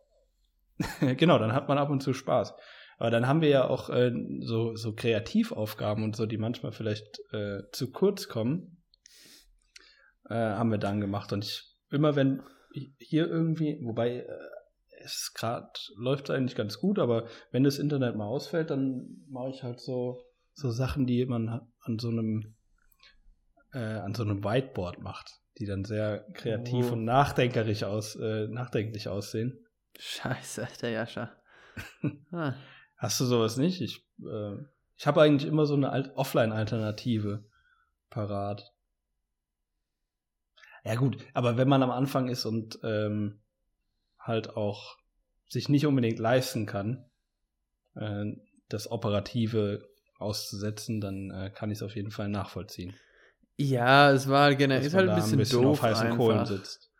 genau, 1.17 1.39
dann 1.39 1.53
hat 1.53 1.69
man 1.69 1.79
ab 1.79 1.89
und 1.89 2.03
zu 2.03 2.13
Spaß. 2.15 2.53
Aber 2.99 3.11
dann 3.11 3.27
haben 3.27 3.43
wir 3.43 3.49
ja 3.49 3.69
auch 3.69 3.91
äh, 3.91 4.13
so, 4.41 4.75
so 4.75 4.95
Kreativaufgaben 4.95 6.03
und 6.03 6.17
so, 6.17 6.27
die 6.27 6.39
manchmal 6.39 6.73
vielleicht 6.73 7.21
äh, 7.33 7.63
zu 7.73 7.91
kurz 7.91 8.29
kommen, 8.29 8.83
äh, 10.29 10.35
haben 10.35 10.71
wir 10.71 10.79
dann 10.79 11.01
gemacht. 11.01 11.33
Und 11.33 11.45
ich, 11.45 11.77
immer 11.91 12.17
wenn 12.17 12.43
hier 12.99 13.29
irgendwie, 13.29 13.79
wobei 13.83 14.21
äh, 14.21 14.27
es 15.03 15.33
gerade 15.35 15.69
läuft 15.97 16.31
eigentlich 16.31 16.57
ganz 16.57 16.79
gut, 16.79 16.99
aber 16.99 17.27
wenn 17.51 17.65
das 17.65 17.79
Internet 17.79 18.17
mal 18.17 18.27
ausfällt, 18.27 18.71
dann 18.71 19.25
mache 19.29 19.51
ich 19.51 19.63
halt 19.63 19.81
so, 19.81 20.25
so 20.55 20.71
Sachen, 20.71 21.07
die 21.07 21.25
man 21.27 21.61
an 21.81 21.99
so 21.99 22.09
einem 22.09 22.57
äh, 23.73 23.79
an 23.79 24.15
so 24.15 24.23
einem 24.23 24.43
Whiteboard 24.43 25.01
macht, 25.03 25.41
die 25.59 25.67
dann 25.67 25.85
sehr 25.85 26.27
kreativ 26.33 26.87
oh. 26.91 26.93
und 26.95 27.05
nachdenkerisch 27.05 27.85
aus, 27.85 28.17
äh, 28.17 28.49
nachdenklich 28.49 29.09
aussehen. 29.09 29.67
Scheiße, 29.99 30.67
der 30.81 30.91
Jascha. 30.91 31.33
ah. 32.33 32.55
Hast 32.97 33.21
du 33.21 33.25
sowas 33.25 33.57
nicht? 33.57 33.81
Ich, 33.81 34.07
äh, 34.25 34.57
ich 34.97 35.07
habe 35.07 35.23
eigentlich 35.23 35.49
immer 35.51 35.67
so 35.67 35.75
eine 35.75 36.17
Offline-Alternative 36.17 37.45
parat. 38.11 38.73
Ja 40.85 40.95
gut, 40.95 41.19
aber 41.35 41.57
wenn 41.57 41.69
man 41.69 41.83
am 41.83 41.91
Anfang 41.91 42.29
ist 42.29 42.47
und 42.47 42.79
ähm, 42.83 43.41
halt 44.19 44.57
auch 44.57 44.97
sich 45.49 45.69
nicht 45.69 45.87
unbedingt 45.87 46.19
leisten 46.19 46.67
kann, 46.67 47.05
äh, 47.95 48.25
das 48.69 48.91
Operative 48.91 49.89
auszusetzen, 50.19 51.01
dann 51.01 51.31
äh, 51.31 51.51
kann 51.51 51.71
ich 51.71 51.79
es 51.79 51.83
auf 51.83 51.95
jeden 51.97 52.11
Fall 52.11 52.29
nachvollziehen. 52.29 52.95
Ja, 53.59 54.11
es 54.11 54.29
war 54.29 54.55
generell 54.55 54.87
ist 54.87 54.95
halt 54.95 55.09
ein 55.09 55.17
bisschen, 55.17 55.35
ein 55.35 55.39
bisschen 55.39 55.63
doof 55.63 55.79
auf 55.79 55.83
heißen 55.83 56.07
einfach. 56.07 56.19
Kohlen 56.19 56.47
sitzt. 56.47 56.91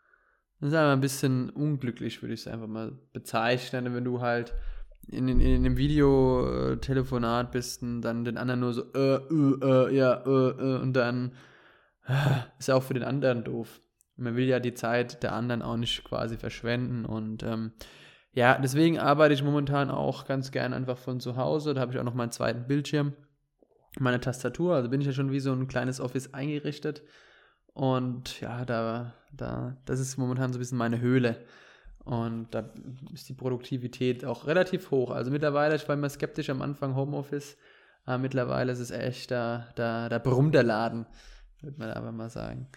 Das 0.59 0.69
ist 0.69 0.75
aber 0.75 0.93
ein 0.93 1.01
bisschen 1.01 1.49
unglücklich, 1.51 2.21
würde 2.21 2.33
ich 2.33 2.41
es 2.41 2.47
einfach 2.47 2.67
mal 2.67 2.97
bezeichnen, 3.13 3.93
wenn 3.93 4.03
du 4.03 4.21
halt 4.21 4.53
in, 5.07 5.27
in, 5.27 5.39
in 5.39 5.65
einem 5.65 5.77
Videotelefonat 5.77 7.51
bist 7.51 7.81
und 7.81 8.01
dann 8.01 8.25
den 8.25 8.37
anderen 8.37 8.59
nur 8.59 8.73
so, 8.73 8.83
äh, 8.93 9.15
äh, 9.15 9.57
äh, 9.61 9.95
ja, 9.95 10.13
äh, 10.25 10.49
äh, 10.49 10.81
und 10.81 10.93
dann 10.93 11.33
äh, 12.07 12.13
ist 12.59 12.67
ja 12.67 12.75
auch 12.75 12.83
für 12.83 12.93
den 12.93 13.03
anderen 13.03 13.43
doof. 13.43 13.81
Man 14.15 14.35
will 14.35 14.45
ja 14.45 14.59
die 14.59 14.73
Zeit 14.73 15.23
der 15.23 15.33
anderen 15.33 15.61
auch 15.61 15.77
nicht 15.77 16.03
quasi 16.03 16.37
verschwenden 16.37 17.05
und 17.05 17.43
ähm, 17.43 17.71
ja, 18.33 18.59
deswegen 18.59 18.99
arbeite 18.99 19.33
ich 19.33 19.43
momentan 19.43 19.89
auch 19.89 20.25
ganz 20.25 20.51
gern 20.51 20.73
einfach 20.73 20.99
von 20.99 21.19
zu 21.19 21.37
Hause. 21.37 21.73
Da 21.73 21.81
habe 21.81 21.91
ich 21.91 21.97
auch 21.97 22.03
noch 22.03 22.13
meinen 22.13 22.31
zweiten 22.31 22.67
Bildschirm, 22.67 23.13
meine 23.97 24.19
Tastatur. 24.19 24.75
Also 24.75 24.89
bin 24.89 25.01
ich 25.01 25.07
ja 25.07 25.13
schon 25.13 25.31
wie 25.31 25.39
so 25.39 25.51
ein 25.51 25.67
kleines 25.67 25.99
Office 25.99 26.35
eingerichtet. 26.35 27.01
Und 27.73 28.39
ja, 28.39 28.63
da, 28.63 29.15
da, 29.33 29.77
das 29.85 29.99
ist 29.99 30.17
momentan 30.17 30.53
so 30.53 30.57
ein 30.57 30.59
bisschen 30.59 30.77
meine 30.77 30.99
Höhle. 30.99 31.45
Und 32.07 32.47
da 32.51 32.69
ist 33.13 33.27
die 33.27 33.33
Produktivität 33.33 34.23
auch 34.23 34.47
relativ 34.47 34.91
hoch. 34.91 35.11
Also 35.11 35.29
mittlerweile, 35.29 35.75
ich 35.75 35.85
war 35.89 35.95
immer 35.95 36.07
skeptisch 36.07 36.49
am 36.49 36.61
Anfang 36.61 36.95
Homeoffice, 36.95 37.57
aber 38.05 38.17
mittlerweile 38.17 38.71
ist 38.71 38.79
es 38.79 38.91
echt, 38.91 39.29
da, 39.29 39.67
da, 39.75 40.07
da 40.07 40.17
brummt 40.17 40.55
der 40.55 40.63
Laden, 40.63 41.05
würde 41.59 41.77
man 41.77 41.91
aber 41.91 42.13
mal 42.13 42.29
sagen. 42.29 42.69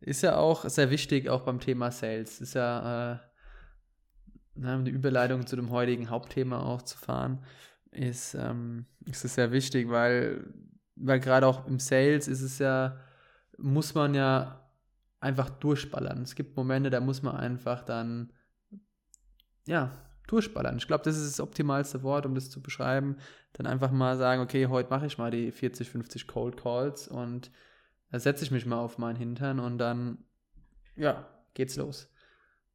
Ist 0.00 0.22
ja 0.22 0.36
auch 0.36 0.64
sehr 0.64 0.88
wichtig, 0.90 1.28
auch 1.28 1.42
beim 1.42 1.60
Thema 1.60 1.90
Sales. 1.90 2.40
Ist 2.40 2.54
ja 2.54 3.12
äh, 3.12 3.18
eine 4.64 4.88
Überleitung 4.88 5.46
zu 5.46 5.56
dem 5.56 5.70
heutigen 5.70 6.08
Hauptthema 6.08 6.62
auch 6.62 6.80
zu 6.80 6.96
fahren, 6.96 7.44
ist, 7.90 8.32
ähm, 8.32 8.86
ist 9.04 9.26
es 9.26 9.34
sehr 9.34 9.52
wichtig, 9.52 9.90
weil, 9.90 10.54
weil 10.96 11.20
gerade 11.20 11.46
auch 11.46 11.66
im 11.66 11.80
Sales 11.80 12.28
ist 12.28 12.40
es 12.40 12.58
ja, 12.58 12.96
muss 13.58 13.94
man 13.94 14.14
ja 14.14 14.70
einfach 15.20 15.50
durchballern. 15.50 16.22
Es 16.22 16.34
gibt 16.34 16.56
Momente, 16.56 16.88
da 16.88 17.00
muss 17.00 17.20
man 17.20 17.36
einfach 17.36 17.82
dann 17.82 18.32
ja, 19.70 19.92
durchballern. 20.26 20.78
Ich 20.78 20.88
glaube, 20.88 21.04
das 21.04 21.16
ist 21.16 21.30
das 21.30 21.40
optimalste 21.40 22.02
Wort, 22.02 22.26
um 22.26 22.34
das 22.34 22.50
zu 22.50 22.60
beschreiben. 22.60 23.16
Dann 23.52 23.66
einfach 23.66 23.92
mal 23.92 24.16
sagen, 24.16 24.42
okay, 24.42 24.66
heute 24.66 24.90
mache 24.90 25.06
ich 25.06 25.16
mal 25.16 25.30
die 25.30 25.52
40, 25.52 25.88
50 25.88 26.26
Cold 26.26 26.56
Calls 26.56 27.06
und 27.06 27.52
da 28.10 28.18
setze 28.18 28.44
ich 28.44 28.50
mich 28.50 28.66
mal 28.66 28.80
auf 28.80 28.98
meinen 28.98 29.14
Hintern 29.14 29.60
und 29.60 29.78
dann, 29.78 30.18
ja, 30.96 31.28
geht's 31.54 31.76
los. 31.76 32.12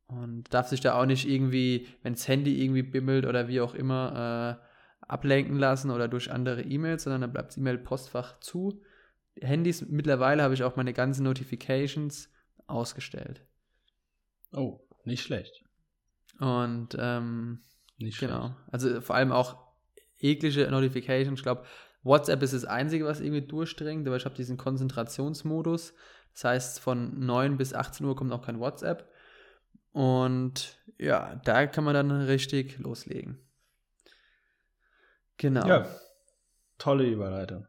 Und 0.08 0.54
darf 0.54 0.70
sich 0.70 0.80
da 0.80 0.98
auch 0.98 1.06
nicht 1.06 1.28
irgendwie, 1.28 1.88
wenn 2.02 2.14
das 2.14 2.30
Handy 2.30 2.64
irgendwie 2.64 2.84
bimmelt 2.84 3.26
oder 3.26 3.50
wie 3.50 3.60
auch 3.60 3.76
immer, 3.76 4.62
äh, 4.62 4.66
ablenken 5.06 5.58
lassen 5.58 5.92
oder 5.92 6.08
durch 6.08 6.32
andere 6.32 6.62
E-Mails, 6.62 7.04
sondern 7.04 7.22
dann 7.22 7.34
bleibt 7.34 7.50
das 7.50 7.58
E-Mail-Postfach 7.58 8.40
zu. 8.40 8.82
Handys, 9.42 9.86
mittlerweile 9.86 10.44
habe 10.44 10.54
ich 10.54 10.64
auch 10.64 10.78
meine 10.78 10.94
ganzen 10.94 11.24
Notifications 11.24 12.32
ausgestellt. 12.68 13.42
Oh, 14.54 14.80
nicht 15.04 15.24
schlecht. 15.24 15.65
Und 16.40 16.90
ähm, 17.00 17.62
Nicht 17.98 18.20
genau. 18.20 18.48
Schlecht. 18.48 18.74
Also 18.74 19.02
vor 19.02 19.16
allem 19.16 19.32
auch 19.32 19.58
eklige 20.20 20.70
Notifications. 20.70 21.40
Ich 21.40 21.44
glaube, 21.44 21.66
WhatsApp 22.04 22.42
ist 22.44 22.54
das 22.54 22.66
Einzige, 22.66 23.06
was 23.06 23.20
irgendwie 23.20 23.46
durchdringt, 23.46 24.08
aber 24.08 24.18
ich 24.18 24.26
habe 24.26 24.36
diesen 24.36 24.58
Konzentrationsmodus. 24.58 25.94
Das 26.34 26.44
heißt, 26.44 26.80
von 26.80 27.20
9 27.26 27.58
bis 27.58 27.74
18 27.74 28.06
Uhr 28.06 28.16
kommt 28.16 28.32
auch 28.32 28.46
kein 28.46 28.60
WhatsApp. 28.60 29.10
Und 29.92 30.78
ja, 30.98 31.36
da 31.46 31.68
kann 31.68 31.84
man 31.84 31.94
dann 31.94 32.12
richtig 32.12 32.78
loslegen. 32.80 33.40
Genau. 35.38 35.66
Ja, 35.68 35.88
tolle 36.78 37.06
Überleitung. 37.06 37.68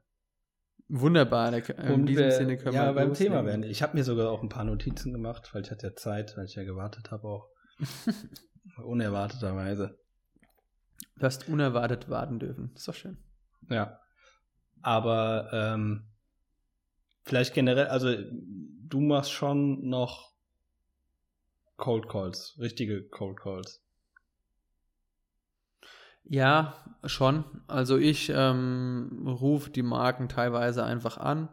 Wunderbar. 0.89 1.51
Da, 1.51 1.59
in 1.59 2.07
diesem 2.07 2.25
wir, 2.25 2.33
Sinne 2.33 2.57
können 2.57 2.75
ja, 2.75 2.87
wir 2.87 2.93
beim 2.95 3.09
loslegen. 3.09 3.33
Thema 3.33 3.47
werden. 3.47 3.63
Ich 3.65 3.83
habe 3.83 3.97
mir 3.97 4.05
sogar 4.05 4.31
auch 4.31 4.43
ein 4.43 4.49
paar 4.49 4.65
Notizen 4.65 5.13
gemacht, 5.13 5.51
weil 5.53 5.63
ich 5.63 5.71
hatte 5.71 5.89
ja 5.89 5.95
Zeit, 5.95 6.37
weil 6.37 6.45
ich 6.45 6.55
ja 6.55 6.65
gewartet 6.65 7.11
habe 7.11 7.27
auch. 7.27 7.49
Unerwarteterweise. 8.79 9.99
Du 11.17 11.23
hast 11.25 11.49
unerwartet 11.49 12.09
warten 12.09 12.39
dürfen. 12.39 12.73
Ist 12.75 12.89
doch 12.89 12.95
schön. 12.95 13.17
Ja. 13.71 14.01
Aber 14.83 15.51
ähm, 15.53 16.05
vielleicht 17.25 17.55
generell, 17.55 17.87
also 17.87 18.15
du 18.31 19.01
machst 19.01 19.33
schon 19.33 19.89
noch 19.89 20.33
Cold 21.77 22.09
Calls, 22.09 22.57
richtige 22.59 23.03
Cold 23.09 23.39
Calls. 23.39 23.83
Ja, 26.25 26.85
schon. 27.05 27.45
Also 27.69 27.97
ich 27.97 28.31
ähm, 28.35 29.27
rufe 29.27 29.71
die 29.71 29.83
Marken 29.83 30.29
teilweise 30.29 30.85
einfach 30.85 31.19
an 31.19 31.49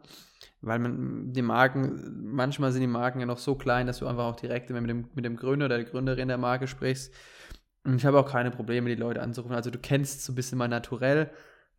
weil 0.64 0.78
man 0.78 1.32
die 1.32 1.42
Marken, 1.42 2.30
manchmal 2.32 2.72
sind 2.72 2.80
die 2.80 2.86
Marken 2.86 3.20
ja 3.20 3.26
noch 3.26 3.38
so 3.38 3.54
klein, 3.54 3.86
dass 3.86 3.98
du 3.98 4.06
einfach 4.06 4.24
auch 4.24 4.36
direkt 4.36 4.70
mit 4.70 4.88
dem, 4.88 5.08
mit 5.14 5.24
dem 5.24 5.36
Gründer 5.36 5.66
oder 5.66 5.76
der 5.76 5.84
Gründerin 5.84 6.28
der 6.28 6.38
Marke 6.38 6.66
sprichst. 6.66 7.12
Und 7.84 7.96
ich 7.96 8.06
habe 8.06 8.18
auch 8.18 8.30
keine 8.30 8.50
Probleme, 8.50 8.88
die 8.88 9.00
Leute 9.00 9.22
anzurufen. 9.22 9.54
Also 9.54 9.70
du 9.70 9.78
kennst 9.78 10.24
so 10.24 10.32
ein 10.32 10.36
bisschen 10.36 10.58
mein 10.58 10.70
Naturell. 10.70 11.30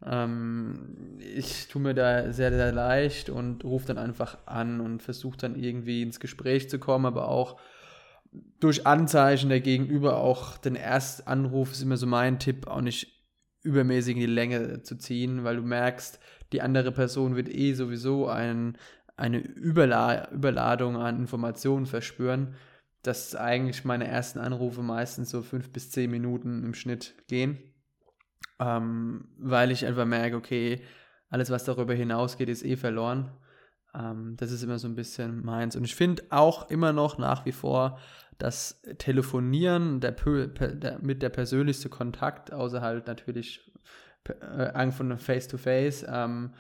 Ähm, 0.04 1.18
ich 1.20 1.68
tue 1.68 1.82
mir 1.82 1.94
da 1.94 2.32
sehr, 2.32 2.52
sehr 2.52 2.72
leicht 2.72 3.30
und 3.30 3.64
rufe 3.64 3.88
dann 3.88 3.98
einfach 3.98 4.38
an 4.46 4.82
und 4.82 5.02
versuche 5.02 5.38
dann 5.38 5.56
irgendwie 5.56 6.04
ins 6.04 6.20
Gespräch 6.20 6.70
zu 6.70 6.78
kommen, 6.78 7.06
aber 7.06 7.28
auch 7.28 7.60
durch 8.60 8.86
Anzeichen 8.86 9.50
der 9.50 9.62
Gegenüber 9.62 10.18
auch 10.18 10.58
den 10.58 10.76
Erstanruf 10.76 11.72
ist 11.72 11.82
immer 11.82 11.98
so 11.98 12.06
mein 12.06 12.40
Tipp, 12.40 12.68
auch 12.68 12.82
nicht 12.82 13.15
übermäßig 13.66 14.16
in 14.16 14.22
die 14.22 14.26
Länge 14.28 14.84
zu 14.84 14.96
ziehen, 14.98 15.44
weil 15.44 15.58
du 15.58 15.64
merkst, 15.64 16.20
die 16.54 16.62
andere 16.62 16.92
Person 16.92 17.36
wird 17.36 17.50
eh 17.50 17.74
sowieso 17.74 18.28
ein, 18.28 18.78
eine 19.18 19.40
Überla 19.40 20.30
Überladung 20.32 20.98
an 20.98 21.20
Informationen 21.20 21.86
verspüren. 21.86 22.56
dass 23.06 23.36
eigentlich 23.36 23.86
meine 23.86 24.08
ersten 24.08 24.40
Anrufe 24.40 24.82
meistens 24.82 25.30
so 25.30 25.44
fünf 25.44 25.72
bis 25.72 25.92
zehn 25.92 26.10
Minuten 26.10 26.64
im 26.64 26.74
Schnitt 26.74 27.14
gehen, 27.28 27.60
ähm, 28.60 29.28
weil 29.38 29.70
ich 29.72 29.86
einfach 29.86 30.06
merke, 30.06 30.36
okay, 30.36 30.82
alles, 31.30 31.52
was 31.52 31.66
darüber 31.66 31.94
hinausgeht, 31.94 32.50
ist 32.50 32.66
eh 32.66 32.78
verloren. 32.78 33.32
Ähm, 33.98 34.36
das 34.38 34.52
ist 34.52 34.64
immer 34.64 34.80
so 34.80 34.88
ein 34.88 34.96
bisschen 34.96 35.44
meins. 35.44 35.76
Und 35.76 35.84
ich 35.84 35.96
finde 35.96 36.24
auch 36.30 36.70
immer 36.70 36.94
noch 36.94 37.18
nach 37.18 37.46
wie 37.46 37.52
vor, 37.52 38.00
dass 38.38 38.82
Telefonieren 38.98 40.02
der, 40.02 40.12
der, 40.12 41.00
mit 41.00 41.22
der 41.22 41.30
persönlichste 41.30 41.90
Kontakt, 41.90 42.52
außer 42.52 42.82
halt 42.82 43.08
natürlich 43.08 43.72
äh, 44.26 44.92
von 44.92 45.18
Face-to-Face, 45.18 46.06
ähm, 46.10 46.54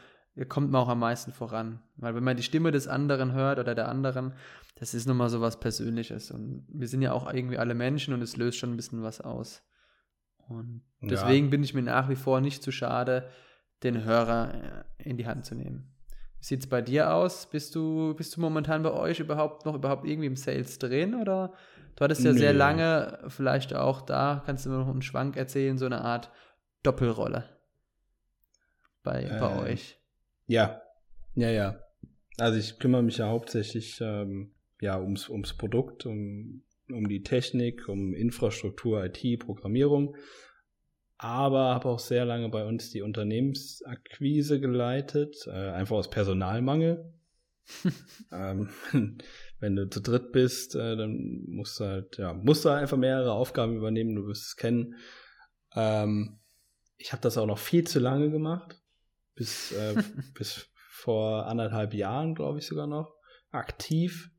kommt 0.48 0.72
man 0.72 0.82
auch 0.82 0.90
am 0.90 1.00
meisten 1.00 1.32
voran. 1.32 1.80
Weil 1.98 2.16
wenn 2.16 2.24
man 2.24 2.38
die 2.38 2.44
Stimme 2.44 2.72
des 2.72 2.88
anderen 2.88 3.34
hört 3.34 3.60
oder 3.60 3.76
der 3.76 3.90
anderen, 3.90 4.34
das 4.76 4.94
ist 4.94 5.08
nochmal 5.08 5.30
so 5.30 5.42
was 5.42 5.60
Persönliches. 5.60 6.32
Und 6.32 6.66
wir 6.70 6.88
sind 6.88 7.02
ja 7.02 7.14
auch 7.14 7.32
irgendwie 7.32 7.58
alle 7.58 7.74
Menschen 7.74 8.14
und 8.14 8.22
es 8.22 8.38
löst 8.38 8.58
schon 8.58 8.74
ein 8.74 8.78
bisschen 8.78 9.04
was 9.04 9.22
aus. 9.22 9.64
Und 10.48 10.84
deswegen 11.02 11.48
ja. 11.48 11.52
bin 11.52 11.64
ich 11.64 11.74
mir 11.74 11.82
nach 11.82 12.10
wie 12.10 12.16
vor 12.16 12.40
nicht 12.42 12.62
zu 12.62 12.72
schade, 12.72 13.30
den 13.84 14.04
Hörer 14.04 14.86
äh, 15.00 15.10
in 15.10 15.18
die 15.18 15.28
Hand 15.28 15.46
zu 15.46 15.56
nehmen. 15.56 15.95
Wie 16.40 16.46
sieht 16.46 16.62
es 16.62 16.68
bei 16.68 16.82
dir 16.82 17.14
aus? 17.14 17.48
Bist 17.50 17.76
du, 17.76 18.14
bist 18.16 18.36
du 18.36 18.42
momentan 18.42 18.84
bei 18.84 18.92
euch 18.92 19.20
überhaupt 19.20 19.66
noch 19.66 19.76
überhaupt 19.76 20.06
irgendwie 20.06 20.28
im 20.28 20.36
Sales 20.36 20.78
drin? 20.80 21.16
Oder 21.16 21.54
du 21.96 22.04
hattest 22.04 22.24
ja 22.24 22.32
Nö. 22.34 22.38
sehr 22.38 22.54
lange, 22.54 23.20
vielleicht 23.28 23.74
auch 23.74 24.02
da, 24.02 24.44
kannst 24.46 24.66
du 24.66 24.70
mir 24.70 24.78
noch 24.78 24.90
einen 24.90 25.02
Schwank 25.02 25.38
erzählen, 25.38 25.78
so 25.78 25.86
eine 25.86 26.02
Art 26.02 26.30
Doppelrolle 26.84 27.46
bei, 29.04 29.24
äh, 29.24 29.40
bei 29.40 29.60
euch. 29.64 29.98
Ja, 30.48 30.82
ja, 31.36 31.50
ja. 31.50 31.80
Also 32.38 32.60
ich 32.60 32.80
kümmere 32.80 33.04
mich 33.04 33.18
ja 33.18 33.28
hauptsächlich 33.28 34.00
ähm, 34.02 34.52
ja, 34.82 35.00
ums, 35.00 35.30
ums 35.30 35.54
Produkt, 35.54 36.06
um, 36.06 36.64
um 36.92 37.08
die 37.08 37.24
Technik, 37.24 37.88
um 37.88 38.14
Infrastruktur, 38.14 39.06
IT, 39.06 39.40
Programmierung. 39.40 40.16
Aber 41.18 41.74
habe 41.76 41.90
auch 41.90 42.00
sehr 42.00 42.26
lange 42.26 42.50
bei 42.50 42.66
uns 42.66 42.92
die 42.92 43.02
Unternehmensakquise 43.02 44.60
geleitet, 44.60 45.48
äh, 45.48 45.70
einfach 45.72 45.96
aus 45.96 46.10
Personalmangel. 46.10 47.14
ähm, 48.32 48.70
wenn 49.60 49.76
du 49.76 49.90
zu 49.90 50.02
dritt 50.02 50.32
bist, 50.32 50.76
äh, 50.76 50.96
dann 50.96 51.44
musst 51.48 51.80
du 51.80 51.86
halt, 51.86 52.18
ja, 52.18 52.34
musst 52.34 52.66
du 52.66 52.70
einfach 52.70 52.98
mehrere 52.98 53.32
Aufgaben 53.32 53.78
übernehmen, 53.78 54.16
du 54.16 54.28
wirst 54.28 54.48
es 54.48 54.56
kennen. 54.56 54.96
Ähm, 55.74 56.40
ich 56.98 57.12
habe 57.12 57.22
das 57.22 57.38
auch 57.38 57.48
noch 57.48 57.60
viel 57.60 57.86
zu 57.86 58.00
lange 58.00 58.30
gemacht, 58.30 58.82
bis, 59.36 59.72
äh, 59.72 59.96
bis 60.38 60.70
vor 60.90 61.48
anderthalb 61.48 61.94
Jahren, 61.94 62.36
glaube 62.36 62.60
ich 62.60 62.68
sogar 62.68 62.88
noch, 62.88 63.16
aktiv. 63.52 64.32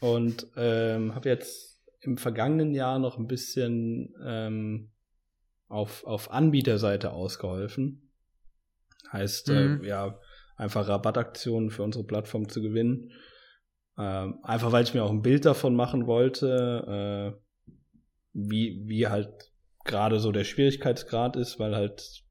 Und 0.00 0.46
ähm, 0.56 1.14
habe 1.14 1.28
jetzt 1.28 1.80
im 2.00 2.16
vergangenen 2.16 2.74
Jahr 2.74 2.98
noch 2.98 3.18
ein 3.18 3.26
bisschen 3.26 4.14
ähm, 4.24 4.90
auf, 5.70 6.04
auf 6.04 6.30
Anbieterseite 6.30 7.12
ausgeholfen. 7.12 8.10
Heißt, 9.10 9.48
äh, 9.48 9.68
mhm. 9.68 9.84
äh, 9.84 9.88
ja, 9.88 10.18
einfach 10.56 10.86
Rabattaktionen 10.88 11.70
für 11.70 11.82
unsere 11.82 12.04
Plattform 12.04 12.48
zu 12.48 12.60
gewinnen. 12.60 13.12
Ähm, 13.96 14.40
einfach 14.42 14.72
weil 14.72 14.84
ich 14.84 14.94
mir 14.94 15.04
auch 15.04 15.10
ein 15.10 15.22
Bild 15.22 15.44
davon 15.46 15.74
machen 15.74 16.06
wollte, 16.06 17.36
äh, 17.36 17.40
wie, 18.32 18.82
wie 18.86 19.06
halt 19.08 19.52
gerade 19.84 20.20
so 20.20 20.32
der 20.32 20.44
Schwierigkeitsgrad 20.44 21.36
ist, 21.36 21.58
weil 21.58 21.74
halt 21.74 22.24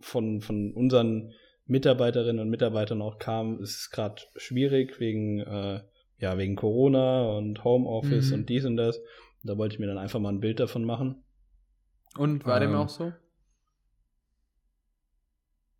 von, 0.00 0.40
von 0.40 0.72
unseren 0.72 1.32
Mitarbeiterinnen 1.66 2.40
und 2.40 2.50
Mitarbeitern 2.50 3.02
auch 3.02 3.18
kam, 3.18 3.60
ist 3.60 3.76
es 3.76 3.90
gerade 3.90 4.22
schwierig 4.36 5.00
wegen, 5.00 5.40
äh, 5.40 5.80
ja, 6.18 6.36
wegen 6.36 6.56
Corona 6.56 7.36
und 7.36 7.64
Homeoffice 7.64 8.30
mhm. 8.30 8.34
und 8.34 8.48
dies 8.48 8.64
und 8.64 8.76
das. 8.76 9.00
Da 9.42 9.56
wollte 9.56 9.74
ich 9.74 9.78
mir 9.78 9.86
dann 9.86 9.98
einfach 9.98 10.20
mal 10.20 10.32
ein 10.32 10.40
Bild 10.40 10.60
davon 10.60 10.84
machen. 10.84 11.24
Und 12.16 12.44
war 12.44 12.60
ähm, 12.60 12.70
dem 12.70 12.76
auch 12.76 12.88
so? 12.88 13.12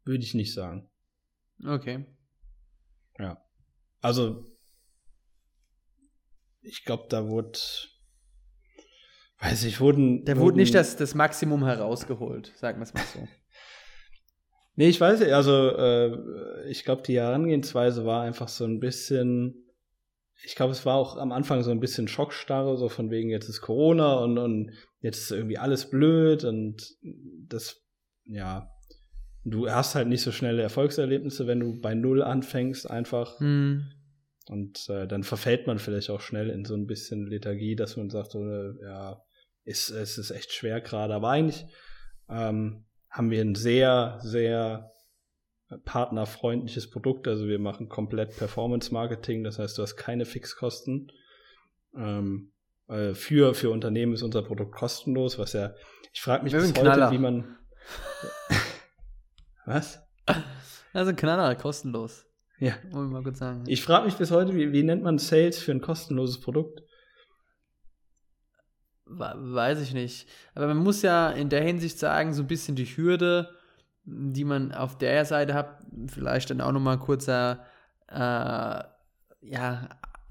Würde 0.05 0.25
ich 0.25 0.35
nicht 0.35 0.55
sagen. 0.55 0.89
Okay. 1.65 2.05
Ja. 3.19 3.43
Also, 4.01 4.45
ich 6.63 6.85
glaube, 6.85 7.07
da 7.09 7.29
wurde, 7.29 7.59
weiß 9.41 9.65
ich, 9.65 9.81
wurden. 9.81 10.25
Da 10.25 10.37
wurde 10.37 10.57
nicht 10.57 10.75
das, 10.75 10.97
das 10.97 11.15
Maximum 11.15 11.65
herausgeholt, 11.65 12.53
sagen 12.57 12.79
wir 12.79 12.85
es 12.85 12.95
mal 12.95 13.05
so. 13.05 13.27
Nee, 14.77 14.89
ich 14.89 15.01
weiß 15.01 15.21
nicht, 15.21 15.33
also 15.33 15.77
äh, 15.77 16.71
ich 16.71 16.85
glaube, 16.85 17.03
die 17.03 17.19
Herangehensweise 17.19 18.07
war 18.07 18.23
einfach 18.23 18.49
so 18.49 18.65
ein 18.65 18.81
bisschen, 18.81 19.70
ich 20.45 20.55
glaube, 20.55 20.73
es 20.73 20.87
war 20.87 20.95
auch 20.95 21.17
am 21.17 21.33
Anfang 21.33 21.63
so 21.63 21.71
ein 21.71 21.81
bisschen 21.81 22.09
Schockstarre, 22.09 22.77
so 22.77 22.89
von 22.89 23.11
wegen 23.11 23.31
jetzt 23.31 23.49
ist 23.49 23.61
Corona 23.61 24.15
und, 24.15 24.39
und 24.39 24.73
jetzt 25.01 25.19
ist 25.19 25.31
irgendwie 25.31 25.59
alles 25.59 25.91
blöd 25.91 26.45
und 26.45 26.97
das, 27.49 27.83
ja, 28.25 28.71
du 29.45 29.71
hast 29.71 29.95
halt 29.95 30.09
nicht 30.09 30.23
so 30.23 30.33
schnelle 30.33 30.63
Erfolgserlebnisse, 30.63 31.47
wenn 31.47 31.61
du 31.61 31.81
bei 31.81 31.95
Null 31.95 32.23
anfängst, 32.23 32.91
einfach. 32.91 33.39
Mhm. 33.41 33.91
Und 34.49 34.89
äh, 34.89 35.07
dann 35.07 35.23
verfällt 35.23 35.67
man 35.67 35.79
vielleicht 35.79 36.11
auch 36.11 36.21
schnell 36.21 36.51
in 36.51 36.65
so 36.65 36.75
ein 36.75 36.87
bisschen 36.87 37.27
Lethargie, 37.27 37.77
dass 37.77 37.97
man 37.97 38.11
sagt, 38.11 38.33
so, 38.33 38.43
ja, 38.83 39.23
ist, 39.65 39.91
es 39.91 40.19
ist 40.19 40.31
echt 40.31 40.53
schwer 40.53 40.81
gerade. 40.81 41.15
Aber 41.15 41.31
eigentlich 41.31 41.67
ähm, 42.29 42.85
haben 43.09 43.31
wir 43.31 43.43
ein 43.43 43.55
sehr, 43.55 44.19
sehr 44.23 44.91
partnerfreundliches 45.85 46.91
Produkt. 46.91 47.29
Also 47.29 47.47
wir 47.47 47.59
machen 47.59 47.89
komplett 47.89 48.37
Performance 48.37 48.93
Marketing, 48.93 49.45
das 49.45 49.59
heißt, 49.59 49.79
du 49.79 49.83
hast 49.83 49.97
keine 49.97 50.25
Fixkosten. 50.25 51.13
Ähm, 51.97 52.53
äh, 52.89 53.15
für, 53.15 53.55
für 53.55 53.71
Unternehmen 53.71 54.13
ist 54.13 54.23
unser 54.23 54.43
Produkt 54.43 54.73
kostenlos, 54.73 55.39
was 55.39 55.53
ja, 55.53 55.75
ich 56.13 56.21
frage 56.21 56.45
mich 56.45 56.53
bis 56.53 56.75
heute, 56.77 57.11
wie 57.13 57.19
man. 57.19 57.57
was? 59.67 60.03
Also 60.93 61.15
Knaller, 61.15 61.55
kostenlos. 61.55 62.27
Ja. 62.59 62.75
Wollen 62.91 63.09
wir 63.09 63.19
mal 63.19 63.23
kurz 63.23 63.39
sagen. 63.39 63.65
Ich 63.67 63.83
frage 63.83 64.07
mich 64.07 64.17
bis 64.17 64.31
heute, 64.31 64.55
wie, 64.55 64.73
wie 64.73 64.83
nennt 64.83 65.03
man 65.03 65.19
Sales 65.19 65.59
für 65.59 65.73
ein 65.73 65.81
kostenloses 65.81 66.41
Produkt? 66.41 66.83
Weiß 69.07 69.81
ich 69.81 69.95
nicht. 69.95 70.29
Aber 70.55 70.67
man 70.69 70.77
muss 70.77 71.03
ja 71.03 71.31
in 71.31 71.49
der 71.49 71.63
Hinsicht 71.63 71.99
sagen, 71.99 72.33
so 72.33 72.43
ein 72.43 72.49
bisschen 72.49 72.77
die 72.77 72.85
Hürde, 72.85 73.49
die 74.05 74.45
man 74.45 74.73
auf 74.73 74.99
der 74.99 75.25
Seite 75.25 75.55
hat, 75.55 75.79
vielleicht 76.07 76.51
dann 76.51 76.61
auch 76.61 76.73
nochmal 76.73 76.97
ein 76.97 77.01
kurzer 77.01 77.65
äh, 78.09 78.83
ja, 79.43 79.89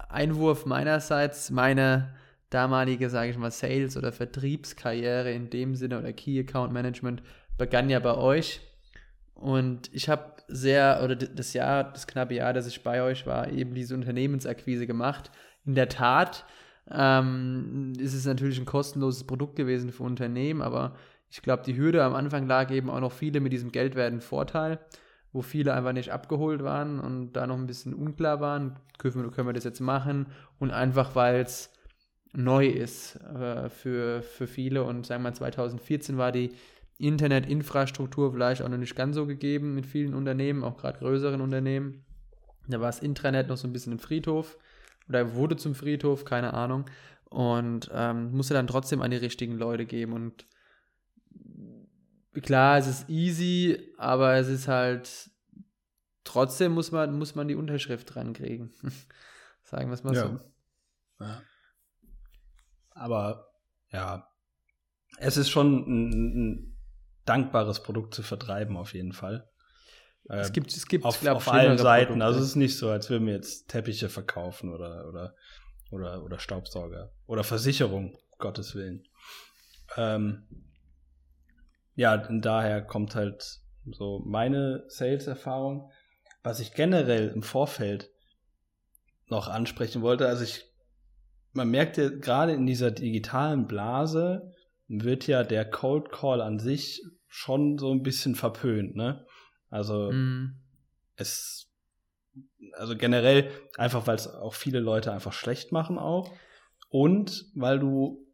Einwurf 0.08 0.66
meinerseits. 0.66 1.50
Meine 1.50 2.14
damalige, 2.50 3.08
sage 3.10 3.30
ich 3.30 3.38
mal, 3.38 3.50
Sales- 3.50 3.96
oder 3.96 4.12
Vertriebskarriere 4.12 5.32
in 5.32 5.50
dem 5.50 5.74
Sinne 5.76 5.98
oder 5.98 6.12
Key 6.12 6.38
Account 6.40 6.72
Management 6.72 7.22
begann 7.56 7.90
ja 7.90 8.00
bei 8.00 8.14
euch. 8.14 8.60
Und 9.34 9.88
ich 9.94 10.08
habe 10.08 10.34
sehr, 10.48 11.00
oder 11.02 11.14
das 11.16 11.52
Jahr, 11.54 11.84
das 11.84 12.06
knappe 12.06 12.34
Jahr, 12.34 12.52
das 12.52 12.66
ich 12.66 12.82
bei 12.82 13.02
euch 13.02 13.26
war, 13.26 13.50
eben 13.50 13.74
diese 13.74 13.94
Unternehmensakquise 13.94 14.86
gemacht. 14.86 15.30
In 15.64 15.74
der 15.74 15.88
Tat 15.88 16.44
ähm, 16.90 17.92
ist 17.98 18.14
es 18.14 18.26
natürlich 18.26 18.58
ein 18.58 18.66
kostenloses 18.66 19.24
Produkt 19.24 19.56
gewesen 19.56 19.92
für 19.92 20.02
Unternehmen, 20.02 20.60
aber 20.60 20.96
ich 21.30 21.42
glaube, 21.42 21.62
die 21.64 21.76
Hürde 21.76 22.02
am 22.02 22.14
Anfang 22.14 22.46
lag 22.46 22.70
eben 22.70 22.90
auch 22.90 23.00
noch 23.00 23.12
viele 23.12 23.40
mit 23.40 23.52
diesem 23.52 23.72
Geldwerten 23.72 24.20
Vorteil, 24.20 24.78
wo 25.32 25.42
viele 25.42 25.74
einfach 25.74 25.92
nicht 25.92 26.12
abgeholt 26.12 26.62
waren 26.64 26.98
und 26.98 27.32
da 27.32 27.46
noch 27.46 27.56
ein 27.56 27.66
bisschen 27.66 27.94
unklar 27.94 28.40
waren, 28.40 28.76
können 28.98 29.14
wir, 29.14 29.30
können 29.30 29.48
wir 29.48 29.52
das 29.52 29.64
jetzt 29.64 29.80
machen 29.80 30.26
und 30.58 30.70
einfach 30.70 31.14
weil 31.14 31.40
es 31.40 31.72
neu 32.32 32.66
ist 32.66 33.16
äh, 33.16 33.68
für, 33.70 34.22
für 34.22 34.46
viele 34.46 34.84
und 34.84 35.06
sagen 35.06 35.22
wir 35.22 35.30
mal 35.30 35.34
2014 35.34 36.16
war 36.18 36.32
die 36.32 36.52
Internetinfrastruktur 36.98 38.32
vielleicht 38.32 38.62
auch 38.62 38.68
noch 38.68 38.76
nicht 38.76 38.94
ganz 38.94 39.16
so 39.16 39.26
gegeben 39.26 39.78
in 39.78 39.84
vielen 39.84 40.14
Unternehmen, 40.14 40.62
auch 40.62 40.76
gerade 40.76 40.98
größeren 40.98 41.40
Unternehmen. 41.40 42.04
Da 42.68 42.80
war 42.80 42.88
das 42.88 43.00
Intranet 43.00 43.48
noch 43.48 43.56
so 43.56 43.66
ein 43.66 43.72
bisschen 43.72 43.94
ein 43.94 43.98
Friedhof 43.98 44.58
oder 45.08 45.34
wurde 45.34 45.56
zum 45.56 45.74
Friedhof, 45.74 46.24
keine 46.24 46.54
Ahnung. 46.54 46.84
Und 47.30 47.90
ähm, 47.94 48.32
musste 48.32 48.54
dann 48.54 48.66
trotzdem 48.66 49.02
an 49.02 49.10
die 49.10 49.16
richtigen 49.16 49.56
Leute 49.56 49.86
geben. 49.86 50.12
Und 50.12 50.46
klar, 52.42 52.78
es 52.78 52.86
ist 52.86 53.08
easy, 53.08 53.92
aber 53.98 54.34
es 54.34 54.48
ist 54.48 54.68
halt 54.68 55.30
trotzdem 56.24 56.72
muss 56.72 56.92
man, 56.92 57.18
muss 57.18 57.34
man 57.34 57.48
die 57.48 57.54
Unterschrift 57.54 58.14
dran 58.14 58.32
kriegen. 58.32 58.72
Sagen 59.62 59.88
wir 59.88 59.94
es 59.94 60.04
mal 60.04 60.14
ja. 60.14 60.28
so. 60.28 61.24
Ja. 61.24 61.42
Aber 62.90 63.50
ja, 63.90 64.28
es 65.18 65.36
ist 65.36 65.50
schon 65.50 65.84
ein, 65.86 66.10
ein, 66.10 66.76
dankbares 67.26 67.82
Produkt 67.82 68.14
zu 68.14 68.22
vertreiben, 68.22 68.76
auf 68.76 68.94
jeden 68.94 69.12
Fall. 69.12 69.48
Es 70.24 70.48
ähm, 70.48 70.52
gibt, 70.52 70.72
es 70.72 70.86
gibt, 70.86 71.04
auf, 71.04 71.20
glaub, 71.20 71.36
auf 71.36 71.48
allen 71.48 71.78
Seiten. 71.78 72.06
Produkte. 72.08 72.24
Also 72.24 72.40
es 72.40 72.46
ist 72.46 72.56
nicht 72.56 72.76
so, 72.76 72.90
als 72.90 73.10
würden 73.10 73.26
wir 73.26 73.34
jetzt 73.34 73.68
Teppiche 73.68 74.08
verkaufen 74.08 74.72
oder, 74.72 75.06
oder, 75.06 75.34
oder, 75.90 76.24
oder 76.24 76.38
Staubsauger. 76.38 77.12
Oder 77.26 77.44
Versicherung, 77.44 78.18
Gottes 78.38 78.74
Willen. 78.74 79.06
Ähm, 79.96 80.69
ja, 82.00 82.16
daher 82.16 82.80
kommt 82.80 83.14
halt 83.14 83.60
so 83.84 84.22
meine 84.24 84.84
Sales-Erfahrung. 84.88 85.90
Was 86.42 86.58
ich 86.58 86.72
generell 86.72 87.28
im 87.28 87.42
Vorfeld 87.42 88.10
noch 89.28 89.48
ansprechen 89.48 90.00
wollte, 90.00 90.26
also 90.26 90.42
ich 90.42 90.64
man 91.52 91.70
merkt 91.70 91.98
ja 91.98 92.08
gerade 92.08 92.52
in 92.52 92.64
dieser 92.64 92.90
digitalen 92.90 93.66
Blase 93.66 94.54
wird 94.88 95.26
ja 95.26 95.42
der 95.44 95.68
Cold 95.68 96.10
Call 96.10 96.40
an 96.40 96.58
sich 96.58 97.02
schon 97.28 97.76
so 97.76 97.92
ein 97.92 98.02
bisschen 98.02 98.34
verpönt, 98.34 98.96
ne? 98.96 99.26
Also 99.68 100.10
mm. 100.10 100.56
es, 101.16 101.70
also 102.72 102.96
generell 102.96 103.50
einfach, 103.76 104.06
weil 104.06 104.14
es 104.14 104.26
auch 104.26 104.54
viele 104.54 104.80
Leute 104.80 105.12
einfach 105.12 105.34
schlecht 105.34 105.70
machen 105.70 105.98
auch 105.98 106.32
und 106.88 107.44
weil 107.54 107.78
du 107.78 108.26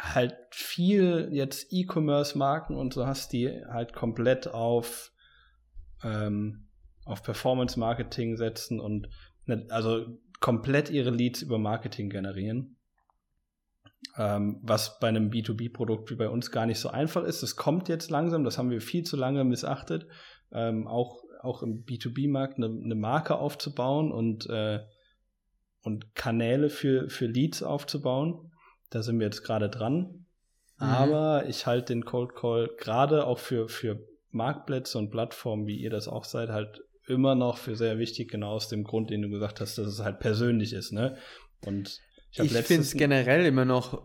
halt 0.00 0.34
viel 0.50 1.28
jetzt 1.32 1.72
E-Commerce-Marken 1.72 2.76
und 2.76 2.94
so 2.94 3.06
hast, 3.06 3.32
die 3.32 3.48
halt 3.66 3.92
komplett 3.92 4.48
auf 4.48 5.12
ähm, 6.02 6.68
auf 7.04 7.22
Performance-Marketing 7.22 8.36
setzen 8.36 8.80
und 8.80 9.08
ne, 9.46 9.66
also 9.70 10.06
komplett 10.40 10.90
ihre 10.90 11.10
Leads 11.10 11.42
über 11.42 11.58
Marketing 11.58 12.08
generieren. 12.08 12.76
Ähm, 14.16 14.58
was 14.62 14.98
bei 14.98 15.08
einem 15.08 15.30
B2B-Produkt 15.30 16.10
wie 16.10 16.16
bei 16.16 16.28
uns 16.28 16.50
gar 16.50 16.66
nicht 16.66 16.80
so 16.80 16.88
einfach 16.88 17.22
ist. 17.24 17.42
Das 17.42 17.56
kommt 17.56 17.88
jetzt 17.88 18.10
langsam, 18.10 18.44
das 18.44 18.58
haben 18.58 18.70
wir 18.70 18.80
viel 18.80 19.04
zu 19.04 19.16
lange 19.16 19.44
missachtet. 19.44 20.06
Ähm, 20.52 20.88
auch, 20.88 21.22
auch 21.42 21.62
im 21.62 21.84
B2B-Markt 21.84 22.56
eine, 22.56 22.66
eine, 22.66 22.94
Marke 22.94 23.36
aufzubauen 23.36 24.10
und, 24.10 24.48
äh, 24.48 24.80
und 25.82 26.14
Kanäle 26.14 26.70
für, 26.70 27.08
für 27.08 27.26
Leads 27.26 27.62
aufzubauen. 27.62 28.49
Da 28.90 29.02
sind 29.02 29.18
wir 29.18 29.26
jetzt 29.26 29.42
gerade 29.42 29.68
dran. 29.68 30.26
Mhm. 30.78 30.86
Aber 30.86 31.44
ich 31.46 31.66
halte 31.66 31.92
den 31.92 32.04
Cold 32.04 32.34
Call 32.34 32.70
gerade 32.76 33.26
auch 33.26 33.38
für, 33.38 33.68
für 33.68 34.00
Marktplätze 34.30 34.98
und 34.98 35.10
Plattformen, 35.10 35.66
wie 35.66 35.76
ihr 35.76 35.90
das 35.90 36.08
auch 36.08 36.24
seid, 36.24 36.50
halt 36.50 36.82
immer 37.06 37.34
noch 37.34 37.58
für 37.58 37.76
sehr 37.76 37.98
wichtig, 37.98 38.30
genau 38.30 38.52
aus 38.52 38.68
dem 38.68 38.84
Grund, 38.84 39.10
den 39.10 39.22
du 39.22 39.30
gesagt 39.30 39.60
hast, 39.60 39.78
dass 39.78 39.86
es 39.86 40.02
halt 40.02 40.20
persönlich 40.20 40.72
ist, 40.72 40.92
ne? 40.92 41.16
Und 41.64 42.00
ich, 42.32 42.40
ich 42.40 42.52
finde 42.52 42.82
es 42.82 42.94
generell 42.94 43.44
immer 43.44 43.64
noch 43.64 44.02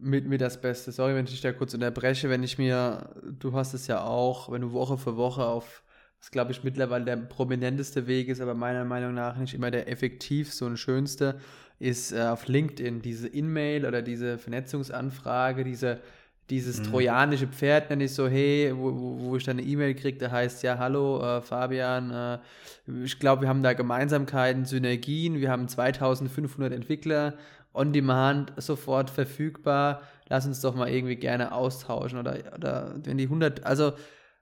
mit, 0.00 0.26
mit 0.26 0.40
das 0.40 0.60
Beste. 0.60 0.90
Sorry, 0.90 1.14
wenn 1.14 1.24
ich 1.24 1.30
dich 1.30 1.40
da 1.40 1.52
kurz 1.52 1.74
unterbreche, 1.74 2.28
wenn 2.28 2.42
ich 2.42 2.58
mir, 2.58 3.14
du 3.38 3.52
hast 3.52 3.74
es 3.74 3.86
ja 3.86 4.02
auch, 4.02 4.50
wenn 4.50 4.62
du 4.62 4.72
Woche 4.72 4.98
für 4.98 5.16
Woche 5.16 5.44
auf, 5.44 5.84
was 6.18 6.32
glaube 6.32 6.50
ich 6.50 6.64
mittlerweile 6.64 7.04
der 7.04 7.16
prominenteste 7.16 8.08
Weg 8.08 8.28
ist, 8.28 8.40
aber 8.40 8.54
meiner 8.54 8.84
Meinung 8.84 9.14
nach 9.14 9.36
nicht 9.36 9.54
immer 9.54 9.70
der 9.70 9.88
effektivste 9.88 10.64
und 10.64 10.76
schönste, 10.76 11.38
ist 11.78 12.12
äh, 12.12 12.22
auf 12.22 12.48
LinkedIn 12.48 13.02
diese 13.02 13.28
In-Mail 13.28 13.86
oder 13.86 14.02
diese 14.02 14.38
Vernetzungsanfrage, 14.38 15.64
diese 15.64 16.00
dieses 16.50 16.80
mhm. 16.80 16.84
trojanische 16.84 17.46
Pferd 17.46 17.90
nenne 17.90 18.04
ich 18.04 18.14
so, 18.14 18.26
hey, 18.26 18.72
wo, 18.74 19.20
wo 19.20 19.36
ich 19.36 19.44
dann 19.44 19.58
eine 19.58 19.66
E-Mail 19.66 19.94
kriege, 19.94 20.18
da 20.18 20.30
heißt 20.30 20.62
ja, 20.62 20.78
hallo 20.78 21.20
äh, 21.20 21.42
Fabian, 21.42 22.10
äh, 22.10 22.38
ich 23.04 23.18
glaube, 23.18 23.42
wir 23.42 23.48
haben 23.48 23.62
da 23.62 23.74
Gemeinsamkeiten, 23.74 24.64
Synergien, 24.64 25.40
wir 25.40 25.50
haben 25.50 25.68
2500 25.68 26.72
Entwickler, 26.72 27.34
on 27.74 27.92
demand, 27.92 28.52
sofort 28.56 29.10
verfügbar, 29.10 30.02
lass 30.28 30.46
uns 30.46 30.62
doch 30.62 30.74
mal 30.74 30.88
irgendwie 30.88 31.16
gerne 31.16 31.52
austauschen 31.52 32.18
oder, 32.18 32.38
oder 32.56 32.94
wenn 33.04 33.18
die 33.18 33.24
100, 33.24 33.64
also 33.64 33.92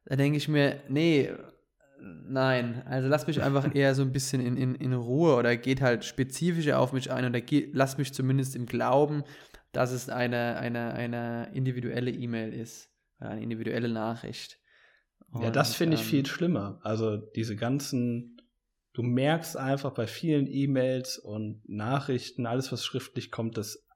da 0.05 0.15
denke 0.15 0.39
ich 0.39 0.47
mir, 0.47 0.77
nee, 0.89 1.33
nein, 2.01 2.83
also 2.87 3.09
lass 3.09 3.27
mich 3.27 3.43
einfach 3.43 3.75
eher 3.75 3.95
so 3.95 4.03
ein 4.03 4.13
bisschen 4.13 4.41
in, 4.41 4.57
in, 4.57 4.75
in 4.75 4.93
Ruhe 4.93 5.35
oder 5.35 5.57
geht 5.57 5.81
halt 5.81 6.05
spezifischer 6.05 6.79
auf 6.79 6.93
mich 6.93 7.11
ein 7.11 7.25
oder 7.25 7.41
geht, 7.41 7.71
lass 7.75 7.99
mich 7.99 8.13
zumindest 8.13 8.57
im 8.57 8.67
Glauben, 8.67 9.25
dass 9.73 9.93
es 9.93 10.09
eine, 10.09 10.57
eine, 10.57 10.95
eine 10.95 11.51
individuelle 11.55 12.11
E-Mail 12.11 12.53
ist, 12.53 12.91
eine 13.19 13.43
individuelle 13.43 13.89
Nachricht. 13.89 14.59
Und, 15.31 15.43
ja, 15.43 15.51
das 15.51 15.75
finde 15.75 15.97
ich 15.97 16.03
ähm, 16.03 16.07
viel 16.07 16.27
schlimmer. 16.27 16.79
Also 16.83 17.17
diese 17.17 17.57
ganzen, 17.57 18.41
du 18.93 19.03
merkst 19.03 19.57
einfach 19.57 19.93
bei 19.93 20.07
vielen 20.07 20.47
E-Mails 20.47 21.19
und 21.19 21.69
Nachrichten, 21.69 22.47
alles 22.47 22.73
was 22.73 22.85
schriftlich 22.85 23.31
kommt, 23.31 23.59
dass, 23.59 23.87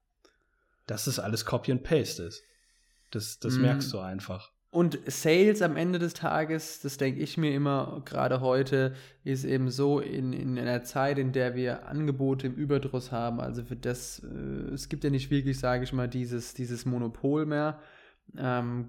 dass 0.87 1.07
es 1.07 1.19
alles 1.19 1.45
Copy 1.45 1.73
and 1.73 1.83
Paste 1.83 2.25
ist. 2.25 2.43
Das, 3.11 3.39
das 3.39 3.57
mm. 3.57 3.63
merkst 3.63 3.93
du 3.93 3.99
einfach. 3.99 4.53
Und 4.73 5.01
Sales 5.07 5.63
am 5.63 5.77
Ende 5.77 5.99
des 5.99 6.15
Tages, 6.15 6.81
das 6.81 6.97
denke 6.97 7.21
ich 7.21 7.37
mir 7.37 7.53
immer, 7.53 8.03
gerade 8.05 8.41
heute, 8.41 8.95
ist 9.25 9.45
eben 9.45 9.69
so 9.69 9.99
in, 9.99 10.33
in 10.33 10.57
einer 10.57 10.85
Zeit, 10.85 11.19
in 11.19 11.33
der 11.33 11.57
wir 11.57 11.89
Angebote 11.89 12.47
im 12.47 12.55
Überdruss 12.55 13.11
haben. 13.11 13.41
Also 13.41 13.65
für 13.65 13.75
das, 13.75 14.21
äh, 14.21 14.73
es 14.73 14.89
gibt 14.89 15.03
ja 15.03 15.11
nicht 15.11 15.29
wirklich, 15.31 15.59
sage 15.59 15.83
ich 15.83 15.93
mal, 15.93 16.09
dieses, 16.09 16.55
dieses 16.55 16.87
Monopol 16.87 17.47
mehr. 17.47 17.81
Ähm, 18.39 18.89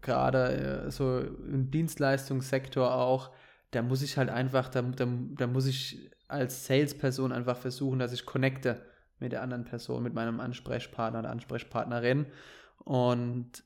gerade 0.00 0.86
äh, 0.86 0.90
so 0.90 1.18
im 1.20 1.70
Dienstleistungssektor 1.70 2.94
auch, 2.94 3.30
da 3.72 3.82
muss 3.82 4.00
ich 4.00 4.16
halt 4.16 4.30
einfach, 4.30 4.70
da, 4.70 4.80
da, 4.80 5.06
da 5.06 5.46
muss 5.46 5.66
ich 5.66 6.10
als 6.28 6.64
Salesperson 6.64 7.32
einfach 7.32 7.58
versuchen, 7.58 7.98
dass 7.98 8.14
ich 8.14 8.24
connecte 8.24 8.80
mit 9.18 9.32
der 9.32 9.42
anderen 9.42 9.64
Person, 9.64 10.02
mit 10.02 10.14
meinem 10.14 10.40
Ansprechpartner 10.40 11.18
oder 11.18 11.30
Ansprechpartnerin. 11.30 12.24
Und 12.84 13.64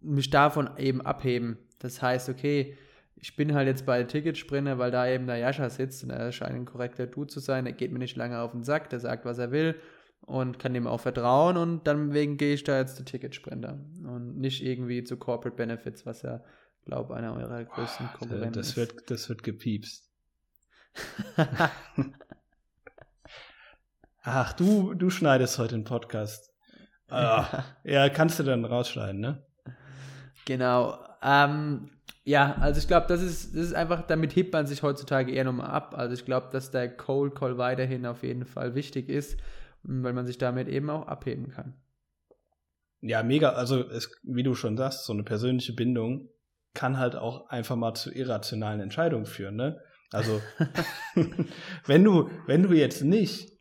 mich 0.00 0.30
davon 0.30 0.70
eben 0.76 1.00
abheben. 1.00 1.58
Das 1.78 2.02
heißt, 2.02 2.28
okay, 2.28 2.76
ich 3.16 3.36
bin 3.36 3.54
halt 3.54 3.66
jetzt 3.66 3.86
bei 3.86 4.02
Ticketsprinter, 4.04 4.78
weil 4.78 4.90
da 4.90 5.08
eben 5.08 5.26
der 5.26 5.38
Jascha 5.38 5.68
sitzt 5.70 6.04
und 6.04 6.10
er 6.10 6.30
scheint 6.32 6.54
ein 6.54 6.66
korrekter 6.66 7.06
Dude 7.06 7.28
zu 7.28 7.40
sein. 7.40 7.66
Er 7.66 7.72
geht 7.72 7.92
mir 7.92 7.98
nicht 7.98 8.16
lange 8.16 8.40
auf 8.40 8.52
den 8.52 8.62
Sack, 8.62 8.90
der 8.90 9.00
sagt, 9.00 9.24
was 9.24 9.38
er 9.38 9.50
will 9.50 9.74
und 10.28 10.58
kann 10.58 10.74
dem 10.74 10.86
auch 10.86 11.00
vertrauen 11.00 11.56
und 11.56 11.86
dann 11.86 12.12
wegen 12.12 12.36
gehe 12.36 12.52
ich 12.54 12.62
da 12.64 12.78
jetzt 12.78 12.96
zu 12.96 13.04
Ticketsprinter 13.04 13.78
und 14.04 14.36
nicht 14.36 14.62
irgendwie 14.62 15.02
zu 15.02 15.16
Corporate 15.16 15.56
Benefits, 15.56 16.04
was 16.06 16.22
ja, 16.22 16.42
glaube 16.84 17.16
einer 17.16 17.34
eurer 17.34 17.64
größten 17.64 18.10
oh, 18.12 18.18
Konkurrenten 18.18 18.52
das 18.52 18.68
ist. 18.68 18.76
Wird, 18.76 19.10
das 19.10 19.28
wird 19.28 19.42
gepiepst. 19.42 20.10
Ach, 24.22 24.52
du, 24.52 24.94
du 24.94 25.10
schneidest 25.10 25.58
heute 25.58 25.76
den 25.76 25.84
Podcast. 25.84 26.52
Ah, 27.08 27.64
ja, 27.84 28.10
kannst 28.10 28.38
du 28.38 28.42
dann 28.42 28.66
rausschneiden, 28.66 29.20
ne? 29.20 29.42
Genau. 30.48 30.98
Ähm, 31.22 31.90
ja, 32.24 32.56
also 32.58 32.80
ich 32.80 32.88
glaube, 32.88 33.06
das 33.06 33.20
ist, 33.20 33.54
das 33.54 33.66
ist 33.66 33.74
einfach, 33.74 34.06
damit 34.06 34.34
hebt 34.34 34.54
man 34.54 34.66
sich 34.66 34.82
heutzutage 34.82 35.30
eher 35.30 35.44
nochmal 35.44 35.70
ab. 35.70 35.94
Also 35.94 36.14
ich 36.14 36.24
glaube, 36.24 36.48
dass 36.50 36.70
der 36.70 36.88
Cold 36.88 37.34
Call 37.34 37.58
weiterhin 37.58 38.06
auf 38.06 38.22
jeden 38.22 38.46
Fall 38.46 38.74
wichtig 38.74 39.10
ist, 39.10 39.38
weil 39.82 40.14
man 40.14 40.26
sich 40.26 40.38
damit 40.38 40.66
eben 40.68 40.88
auch 40.88 41.06
abheben 41.06 41.50
kann. 41.50 41.74
Ja, 43.02 43.22
mega. 43.22 43.50
Also 43.50 43.86
es, 43.90 44.10
wie 44.22 44.42
du 44.42 44.54
schon 44.54 44.78
sagst, 44.78 45.04
so 45.04 45.12
eine 45.12 45.22
persönliche 45.22 45.74
Bindung 45.74 46.30
kann 46.72 46.98
halt 46.98 47.14
auch 47.14 47.50
einfach 47.50 47.76
mal 47.76 47.92
zu 47.92 48.10
irrationalen 48.10 48.80
Entscheidungen 48.80 49.26
führen, 49.26 49.56
ne? 49.56 49.82
Also 50.12 50.40
wenn 51.84 52.04
du, 52.04 52.30
wenn 52.46 52.62
du 52.62 52.72
jetzt 52.72 53.04
nicht 53.04 53.52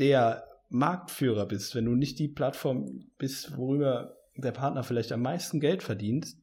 der 0.00 0.44
Marktführer 0.70 1.46
bist, 1.46 1.76
wenn 1.76 1.84
du 1.84 1.94
nicht 1.94 2.18
die 2.18 2.26
Plattform 2.26 3.06
bist, 3.16 3.56
worüber 3.56 4.15
der 4.36 4.52
Partner 4.52 4.82
vielleicht 4.82 5.12
am 5.12 5.22
meisten 5.22 5.60
Geld 5.60 5.82
verdient, 5.82 6.36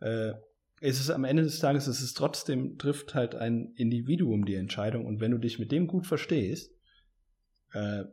äh, 0.00 0.32
ist 0.80 1.00
es 1.00 1.10
am 1.10 1.24
Ende 1.24 1.42
des 1.42 1.58
Tages, 1.58 1.88
ist 1.88 2.00
es 2.00 2.14
trotzdem, 2.14 2.78
trifft 2.78 3.14
halt 3.14 3.34
ein 3.34 3.72
Individuum 3.74 4.44
die 4.44 4.54
Entscheidung 4.54 5.06
und 5.06 5.20
wenn 5.20 5.32
du 5.32 5.38
dich 5.38 5.58
mit 5.58 5.72
dem 5.72 5.86
gut 5.86 6.06
verstehst, 6.06 6.72
äh, 7.72 8.04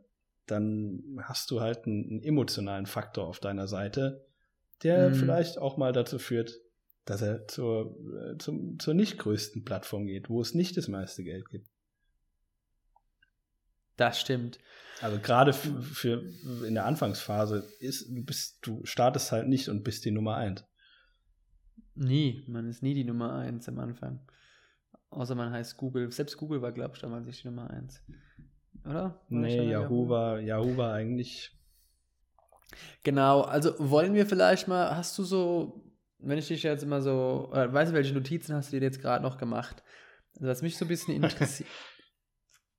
dann 0.46 1.18
hast 1.22 1.50
du 1.50 1.60
halt 1.60 1.86
einen, 1.86 2.08
einen, 2.08 2.22
emotionalen 2.22 2.86
Faktor 2.86 3.26
auf 3.26 3.40
deiner 3.40 3.66
Seite, 3.66 4.26
der 4.82 5.10
mhm. 5.10 5.14
vielleicht 5.14 5.58
auch 5.58 5.76
mal 5.76 5.92
dazu 5.92 6.18
führt, 6.18 6.60
dass 7.04 7.22
er 7.22 7.46
zur, 7.46 7.96
äh, 8.16 8.38
zum, 8.38 8.78
zur 8.78 8.94
nicht 8.94 9.18
größten 9.18 9.64
Plattform 9.64 10.06
geht, 10.06 10.28
wo 10.28 10.40
es 10.40 10.54
nicht 10.54 10.76
das 10.76 10.88
meiste 10.88 11.24
Geld 11.24 11.48
gibt. 11.50 11.68
Das 13.96 14.20
stimmt. 14.20 14.58
Also 15.00 15.18
gerade 15.18 15.52
für, 15.52 15.82
für, 15.82 16.22
in 16.66 16.74
der 16.74 16.86
Anfangsphase 16.86 17.68
ist, 17.80 18.08
du 18.08 18.24
bist, 18.24 18.58
du 18.62 18.84
startest 18.84 19.30
halt 19.32 19.48
nicht 19.48 19.68
und 19.68 19.84
bist 19.84 20.04
die 20.04 20.10
Nummer 20.10 20.36
eins. 20.36 20.64
Nie, 21.94 22.44
man 22.46 22.68
ist 22.68 22.82
nie 22.82 22.94
die 22.94 23.04
Nummer 23.04 23.34
eins 23.34 23.68
am 23.68 23.78
Anfang. 23.78 24.20
Außer 25.10 25.34
man 25.34 25.52
heißt 25.52 25.76
Google. 25.76 26.10
Selbst 26.12 26.36
Google 26.36 26.62
war, 26.62 26.72
glaube 26.72 26.94
ich, 26.94 27.00
damals 27.00 27.26
nicht 27.26 27.42
die 27.42 27.48
Nummer 27.48 27.70
eins. 27.70 28.02
Oder? 28.84 29.02
War 29.02 29.22
nee, 29.28 29.70
Yahoo 29.70 30.08
war, 30.08 30.40
Yahoo 30.40 30.76
war 30.76 30.94
eigentlich. 30.94 31.52
Genau, 33.02 33.42
also 33.42 33.74
wollen 33.78 34.14
wir 34.14 34.26
vielleicht 34.26 34.68
mal, 34.68 34.96
hast 34.96 35.16
du 35.18 35.24
so, 35.24 35.84
wenn 36.18 36.38
ich 36.38 36.48
dich 36.48 36.62
jetzt 36.62 36.82
immer 36.82 37.00
so, 37.00 37.50
äh, 37.54 37.72
weißt 37.72 37.92
du, 37.92 37.94
welche 37.94 38.14
Notizen 38.14 38.54
hast 38.54 38.72
du 38.72 38.78
dir 38.78 38.84
jetzt 38.84 39.00
gerade 39.00 39.22
noch 39.22 39.38
gemacht? 39.38 39.82
Also 40.36 40.48
was 40.48 40.62
mich 40.62 40.76
so 40.76 40.84
ein 40.84 40.88
bisschen 40.88 41.14
interessiert. 41.22 41.68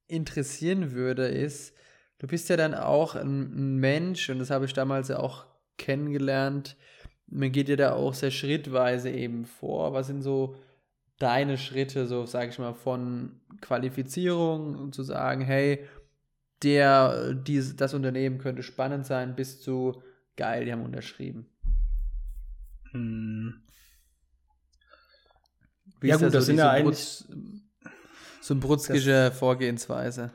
Interessieren 0.08 0.92
würde, 0.94 1.28
ist, 1.28 1.76
du 2.20 2.28
bist 2.28 2.50
ja 2.50 2.58
dann 2.58 2.74
auch 2.74 3.16
ein, 3.16 3.78
Mensch, 3.78 4.30
und 4.30 4.40
das 4.40 4.50
habe 4.50 4.66
ich 4.66 4.74
damals 4.74 5.10
ja 5.10 5.20
auch 5.20 5.46
kennengelernt, 5.78 6.76
man 7.28 7.52
geht 7.52 7.70
ja 7.70 7.76
da 7.76 7.94
auch 7.94 8.14
sehr 8.14 8.32
schrittweise 8.32 9.10
eben 9.10 9.46
vor. 9.46 9.94
Was 9.94 10.08
sind 10.08 10.22
so 10.22 10.56
deine 11.20 11.58
Schritte, 11.58 12.08
so 12.08 12.26
sage 12.26 12.52
ich 12.52 12.60
mal, 12.60 12.74
von 12.74 13.42
Qualifizierung 13.60 14.76
und 14.76 14.96
zu 14.96 15.04
sagen, 15.04 15.42
hey, 15.42 15.86
der, 16.64 17.34
dies, 17.34 17.76
das 17.76 17.94
Unternehmen 17.94 18.38
könnte 18.38 18.64
spannend 18.64 19.06
sein, 19.06 19.36
bis 19.36 19.62
zu 19.62 20.02
geil, 20.38 20.66
die 20.66 20.72
haben 20.72 20.86
unterschrieben. 20.86 21.48
Hm. 22.92 23.62
Wie 26.00 26.08
ja, 26.08 26.16
gut, 26.16 26.28
das, 26.28 26.34
so 26.34 26.40
sind 26.42 26.58
ja 26.58 26.72
eigentlich 26.72 27.26
so 28.42 28.54
eine 28.54 28.62
brutzkische 28.62 29.32
Vorgehensweise. 29.32 30.32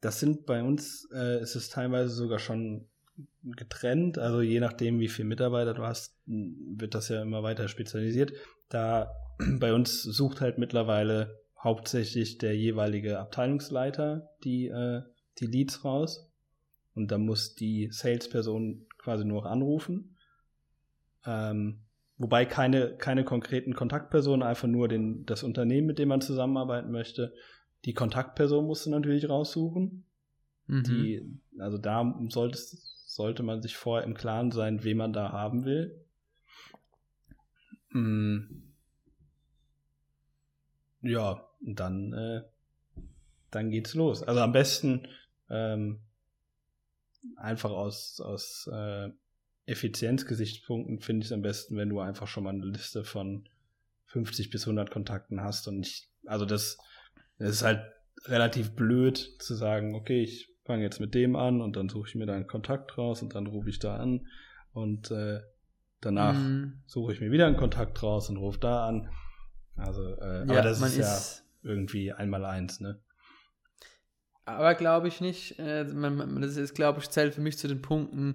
das 0.00 0.20
sind 0.20 0.46
bei 0.46 0.62
uns, 0.62 1.08
äh, 1.14 1.40
ist 1.40 1.54
es 1.54 1.68
teilweise 1.68 2.10
sogar 2.10 2.38
schon 2.38 2.88
getrennt. 3.44 4.18
Also 4.18 4.40
je 4.40 4.60
nachdem, 4.60 5.00
wie 5.00 5.08
viele 5.08 5.28
Mitarbeiter 5.28 5.74
du 5.74 5.82
hast, 5.82 6.16
wird 6.26 6.94
das 6.94 7.08
ja 7.08 7.22
immer 7.22 7.42
weiter 7.42 7.68
spezialisiert. 7.68 8.32
Da 8.68 9.12
bei 9.58 9.72
uns 9.72 10.02
sucht 10.02 10.40
halt 10.40 10.58
mittlerweile 10.58 11.40
hauptsächlich 11.58 12.38
der 12.38 12.56
jeweilige 12.56 13.18
Abteilungsleiter 13.18 14.30
die, 14.44 14.66
äh, 14.66 15.02
die 15.38 15.46
Leads 15.46 15.84
raus. 15.84 16.28
Und 16.94 17.10
da 17.10 17.18
muss 17.18 17.54
die 17.54 17.88
Salesperson 17.90 18.86
quasi 18.98 19.24
nur 19.24 19.46
anrufen. 19.46 20.16
Ähm, 21.24 21.80
wobei 22.22 22.46
keine, 22.46 22.96
keine 22.96 23.24
konkreten 23.24 23.74
Kontaktpersonen, 23.74 24.44
einfach 24.44 24.68
nur 24.68 24.86
den, 24.86 25.26
das 25.26 25.42
Unternehmen, 25.42 25.88
mit 25.88 25.98
dem 25.98 26.08
man 26.08 26.20
zusammenarbeiten 26.20 26.92
möchte. 26.92 27.34
Die 27.84 27.94
Kontaktperson 27.94 28.64
musst 28.64 28.86
du 28.86 28.90
natürlich 28.90 29.28
raussuchen. 29.28 30.04
Mhm. 30.68 30.84
Die, 30.84 31.40
also 31.58 31.78
da 31.78 32.14
solltest, 32.28 33.10
sollte 33.10 33.42
man 33.42 33.60
sich 33.60 33.76
vorher 33.76 34.06
im 34.06 34.14
Klaren 34.14 34.52
sein, 34.52 34.84
wen 34.84 34.98
man 34.98 35.12
da 35.12 35.32
haben 35.32 35.64
will. 35.64 36.00
Mhm. 37.90 38.72
Ja, 41.00 41.48
dann, 41.60 42.12
äh, 42.12 42.42
dann 43.50 43.70
geht's 43.70 43.94
los. 43.94 44.22
Also 44.22 44.40
am 44.40 44.52
besten 44.52 45.08
ähm, 45.50 45.98
einfach 47.36 47.72
aus, 47.72 48.20
aus 48.20 48.70
äh, 48.72 49.10
Effizienzgesichtspunkten 49.66 51.00
finde 51.00 51.24
ich 51.24 51.28
es 51.28 51.32
am 51.32 51.42
besten, 51.42 51.76
wenn 51.76 51.88
du 51.88 52.00
einfach 52.00 52.26
schon 52.26 52.44
mal 52.44 52.50
eine 52.50 52.66
Liste 52.66 53.04
von 53.04 53.48
50 54.06 54.50
bis 54.50 54.64
100 54.64 54.90
Kontakten 54.90 55.40
hast 55.40 55.68
und 55.68 55.78
nicht, 55.78 56.08
also 56.26 56.44
das, 56.44 56.78
das 57.38 57.50
ist 57.50 57.62
halt 57.62 57.80
relativ 58.24 58.74
blöd 58.74 59.36
zu 59.38 59.54
sagen, 59.54 59.94
okay, 59.94 60.22
ich 60.22 60.52
fange 60.64 60.82
jetzt 60.82 61.00
mit 61.00 61.14
dem 61.14 61.36
an 61.36 61.60
und 61.60 61.76
dann 61.76 61.88
suche 61.88 62.08
ich 62.08 62.14
mir 62.14 62.26
da 62.26 62.34
einen 62.34 62.46
Kontakt 62.46 62.96
raus 62.98 63.22
und 63.22 63.34
dann 63.34 63.46
rufe 63.46 63.70
ich 63.70 63.78
da 63.78 63.96
an 63.96 64.26
und 64.72 65.10
äh, 65.10 65.40
danach 66.00 66.34
mhm. 66.34 66.82
suche 66.86 67.12
ich 67.12 67.20
mir 67.20 67.30
wieder 67.30 67.46
einen 67.46 67.56
Kontakt 67.56 68.02
raus 68.02 68.28
und 68.28 68.36
rufe 68.36 68.58
da 68.58 68.86
an. 68.86 69.10
Also, 69.76 70.02
äh, 70.16 70.46
ja, 70.46 70.52
aber 70.52 70.62
das 70.62 70.80
ist, 70.80 70.98
ist 70.98 71.44
ja 71.62 71.70
irgendwie 71.70 72.12
einmal 72.12 72.44
eins, 72.44 72.80
ne? 72.80 73.00
Aber 74.44 74.74
glaube 74.74 75.08
ich 75.08 75.20
nicht. 75.20 75.58
Äh, 75.58 75.84
man, 75.84 76.40
das 76.42 76.56
ist, 76.56 76.74
glaube 76.74 77.00
ich, 77.00 77.10
zählt 77.10 77.34
für 77.34 77.40
mich 77.40 77.58
zu 77.58 77.68
den 77.68 77.80
Punkten, 77.80 78.34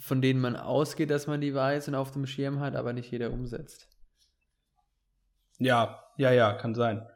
von 0.00 0.22
denen 0.22 0.40
man 0.40 0.56
ausgeht, 0.56 1.10
dass 1.10 1.26
man 1.26 1.40
die 1.40 1.54
weiß 1.54 1.88
und 1.88 1.94
auf 1.94 2.12
dem 2.12 2.26
Schirm 2.26 2.60
hat, 2.60 2.74
aber 2.74 2.92
nicht 2.92 3.10
jeder 3.10 3.32
umsetzt. 3.32 3.88
Ja, 5.58 6.02
ja, 6.16 6.32
ja, 6.32 6.52
kann 6.54 6.74
sein. 6.74 7.06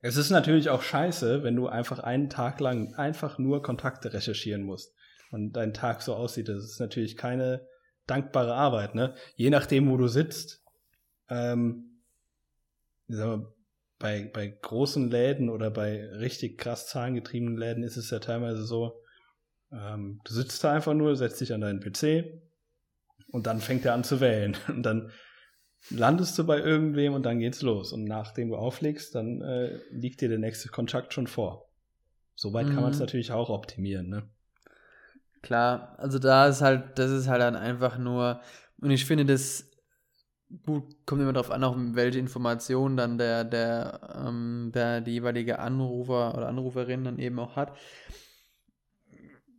Es 0.00 0.16
ist 0.16 0.30
natürlich 0.30 0.68
auch 0.68 0.82
scheiße, 0.82 1.44
wenn 1.44 1.54
du 1.54 1.68
einfach 1.68 2.00
einen 2.00 2.28
Tag 2.28 2.58
lang 2.58 2.94
einfach 2.94 3.38
nur 3.38 3.62
Kontakte 3.62 4.12
recherchieren 4.12 4.62
musst 4.62 4.94
und 5.30 5.52
dein 5.52 5.74
Tag 5.74 6.02
so 6.02 6.14
aussieht. 6.14 6.48
Das 6.48 6.64
ist 6.64 6.80
natürlich 6.80 7.16
keine 7.16 7.66
dankbare 8.06 8.54
Arbeit, 8.54 8.96
ne? 8.96 9.14
Je 9.36 9.50
nachdem, 9.50 9.90
wo 9.90 9.96
du 9.96 10.08
sitzt. 10.08 10.64
Ähm, 11.28 12.00
wir, 13.06 13.54
bei, 13.98 14.28
bei 14.32 14.48
großen 14.48 15.08
Läden 15.08 15.48
oder 15.48 15.70
bei 15.70 16.04
richtig 16.08 16.58
krass 16.58 16.88
zahlengetriebenen 16.88 17.56
Läden 17.56 17.84
ist 17.84 17.96
es 17.96 18.10
ja 18.10 18.18
teilweise 18.18 18.64
so, 18.64 19.01
ähm, 19.72 20.20
du 20.24 20.34
sitzt 20.34 20.62
da 20.64 20.72
einfach 20.72 20.94
nur, 20.94 21.16
setzt 21.16 21.40
dich 21.40 21.52
an 21.52 21.62
deinen 21.62 21.80
PC 21.80 22.42
und 23.30 23.46
dann 23.46 23.60
fängt 23.60 23.84
er 23.84 23.94
an 23.94 24.04
zu 24.04 24.20
wählen. 24.20 24.56
Und 24.68 24.82
dann 24.82 25.10
landest 25.90 26.38
du 26.38 26.44
bei 26.44 26.58
irgendwem 26.60 27.14
und 27.14 27.24
dann 27.24 27.40
geht's 27.40 27.60
los. 27.60 27.92
Und 27.92 28.04
nachdem 28.04 28.50
du 28.50 28.56
auflegst, 28.56 29.16
dann 29.16 29.40
äh, 29.40 29.80
liegt 29.90 30.20
dir 30.20 30.28
der 30.28 30.38
nächste 30.38 30.68
Kontakt 30.68 31.12
schon 31.12 31.26
vor. 31.26 31.68
Soweit 32.36 32.66
mhm. 32.66 32.74
kann 32.74 32.82
man 32.84 32.92
es 32.92 33.00
natürlich 33.00 33.32
auch 33.32 33.50
optimieren, 33.50 34.08
ne? 34.08 34.22
Klar, 35.42 35.96
also 35.98 36.20
da 36.20 36.46
ist 36.46 36.62
halt, 36.62 37.00
das 37.00 37.10
ist 37.10 37.26
halt 37.26 37.42
dann 37.42 37.56
einfach 37.56 37.98
nur, 37.98 38.40
und 38.80 38.92
ich 38.92 39.04
finde, 39.04 39.24
das 39.24 39.68
gut, 40.64 40.84
kommt 41.04 41.20
immer 41.20 41.32
darauf 41.32 41.50
an, 41.50 41.64
auch 41.64 41.74
welche 41.76 42.20
Informationen 42.20 42.96
dann 42.96 43.18
der, 43.18 43.42
der, 43.42 44.24
ähm, 44.24 44.70
der 44.72 45.00
die 45.00 45.14
jeweilige 45.14 45.58
Anrufer 45.58 46.36
oder 46.36 46.46
Anruferin 46.46 47.02
dann 47.02 47.18
eben 47.18 47.40
auch 47.40 47.56
hat 47.56 47.72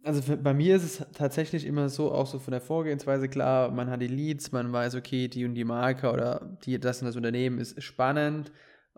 also 0.03 0.21
für, 0.21 0.37
bei 0.37 0.53
mir 0.53 0.75
ist 0.75 0.83
es 0.83 1.05
tatsächlich 1.13 1.65
immer 1.65 1.89
so, 1.89 2.11
auch 2.11 2.27
so 2.27 2.39
von 2.39 2.51
der 2.51 2.61
Vorgehensweise 2.61 3.29
klar, 3.29 3.71
man 3.71 3.89
hat 3.89 4.01
die 4.01 4.07
Leads, 4.07 4.51
man 4.51 4.71
weiß, 4.71 4.95
okay, 4.95 5.27
die 5.27 5.45
und 5.45 5.55
die 5.55 5.63
Marke 5.63 6.11
oder 6.11 6.57
die, 6.65 6.79
das 6.79 7.01
und 7.01 7.07
das 7.07 7.15
Unternehmen 7.15 7.57
ist 7.57 7.81
spannend. 7.81 8.51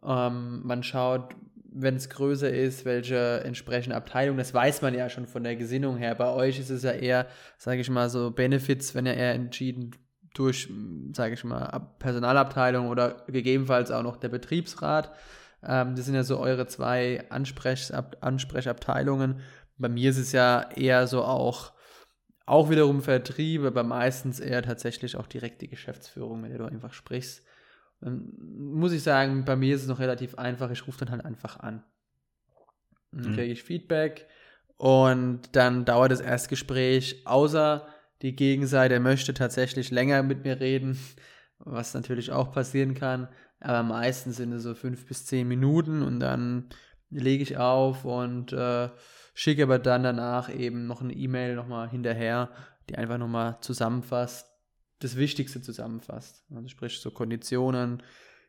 Ähm, 0.04 0.62
man 0.64 0.84
schaut, 0.84 1.36
wenn 1.72 1.96
es 1.96 2.10
größer 2.10 2.50
ist, 2.50 2.86
welche 2.86 3.42
entsprechende 3.44 3.96
Abteilung, 3.96 4.38
das 4.38 4.54
weiß 4.54 4.82
man 4.82 4.94
ja 4.94 5.10
schon 5.10 5.28
von 5.28 5.44
der 5.44 5.56
Gesinnung 5.56 5.98
her. 5.98 6.16
Bei 6.16 6.32
euch 6.32 6.60
ist 6.60 6.70
es 6.70 6.84
ja 6.84 6.92
eher, 6.92 7.28
sage 7.58 7.82
ich 7.82 7.90
mal, 7.90 8.10
so 8.10 8.32
Benefits, 8.32 8.96
wenn 8.96 9.06
ja 9.06 9.14
eher 9.14 9.34
entschieden 9.34 9.92
durch, 10.34 10.70
sage 11.14 11.34
ich 11.34 11.44
mal, 11.44 11.88
Personalabteilung 12.00 12.88
oder 12.88 13.24
gegebenenfalls 13.28 13.92
auch 13.92 14.04
noch 14.04 14.18
der 14.18 14.30
Betriebsrat. 14.30 15.12
Ähm, 15.64 15.96
das 15.96 16.06
sind 16.06 16.16
ja 16.16 16.24
so 16.24 16.40
eure 16.40 16.68
zwei 16.68 17.24
Ansprech 17.30 17.92
Ansprechabteilungen. 18.22 19.42
Bei 19.78 19.90
mir 19.90 20.10
ist 20.10 20.18
es 20.18 20.32
ja 20.32 20.70
eher 20.76 21.08
so 21.08 21.24
auch, 21.24 21.74
auch 22.46 22.70
wiederum 22.70 23.02
Vertrieb, 23.02 23.64
aber 23.64 23.84
meistens 23.84 24.40
eher 24.40 24.62
tatsächlich 24.62 25.16
auch 25.18 25.28
direkt 25.28 25.62
die 25.62 25.68
Geschäftsführung, 25.68 26.42
mit 26.42 26.52
der 26.52 26.60
du 26.60 26.66
einfach 26.66 26.94
sprichst. 26.94 27.44
Und 28.02 28.38
muss 28.40 28.92
ich 28.92 29.04
sagen, 29.04 29.46
bei 29.46 29.56
mir 29.56 29.76
ist 29.76 29.82
es 29.82 29.88
noch 29.88 30.00
relativ 30.00 30.36
einfach. 30.36 30.70
Ich 30.70 30.86
rufe 30.88 31.00
dann 31.00 31.12
halt 31.12 31.26
einfach 31.26 31.60
an. 31.60 31.84
Dann 33.12 33.32
mhm. 33.32 33.36
kriege 33.36 33.52
ich 33.52 33.64
Feedback 33.64 34.28
und 34.78 35.56
dann 35.56 35.86
dauert 35.86 36.12
das 36.12 36.20
Erstgespräch, 36.20 37.26
außer 37.26 37.88
die 38.22 38.36
Gegenseite 38.36 39.00
möchte 39.00 39.34
tatsächlich 39.34 39.92
länger 39.92 40.24
mit 40.24 40.44
mir 40.44 40.60
reden, 40.60 40.98
was 41.60 41.94
natürlich 41.94 42.32
auch 42.32 42.52
passieren 42.52 42.94
kann. 42.94 43.28
Aber 43.60 43.84
meistens 43.84 44.38
sind 44.38 44.52
es 44.52 44.64
so 44.64 44.76
fünf 44.76 45.06
bis 45.08 45.26
zehn 45.26 45.48
Minuten 45.48 46.02
und 46.02 46.20
dann 46.20 46.70
lege 47.10 47.44
ich 47.44 47.58
auf 47.58 48.04
und 48.04 48.52
äh, 48.52 48.90
schicke 49.36 49.64
aber 49.64 49.78
dann 49.78 50.02
danach 50.02 50.50
eben 50.50 50.88
noch 50.88 51.02
eine 51.02 51.14
E-Mail 51.14 51.56
nochmal 51.56 51.90
hinterher, 51.90 52.50
die 52.90 52.96
einfach 52.98 53.18
nochmal 53.18 53.58
zusammenfasst, 53.62 54.50
das 55.00 55.18
Wichtigste 55.18 55.62
zusammenfasst. 55.62 56.46
Also 56.56 56.70
sprich 56.70 57.00
so 57.00 57.12
Konditionen, 57.12 58.02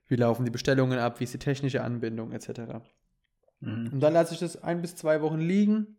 wie 0.06 0.16
laufen 0.16 0.44
die 0.44 0.52
Bestellungen 0.52 0.98
ab, 0.98 1.18
wie 1.18 1.24
ist 1.24 1.34
die 1.34 1.38
technische 1.38 1.82
Anbindung 1.82 2.32
etc. 2.32 2.60
Mhm. 3.60 3.90
Und 3.92 4.00
dann 4.00 4.12
lasse 4.12 4.34
ich 4.34 4.40
das 4.40 4.62
ein 4.62 4.80
bis 4.80 4.94
zwei 4.94 5.20
Wochen 5.20 5.40
liegen, 5.40 5.98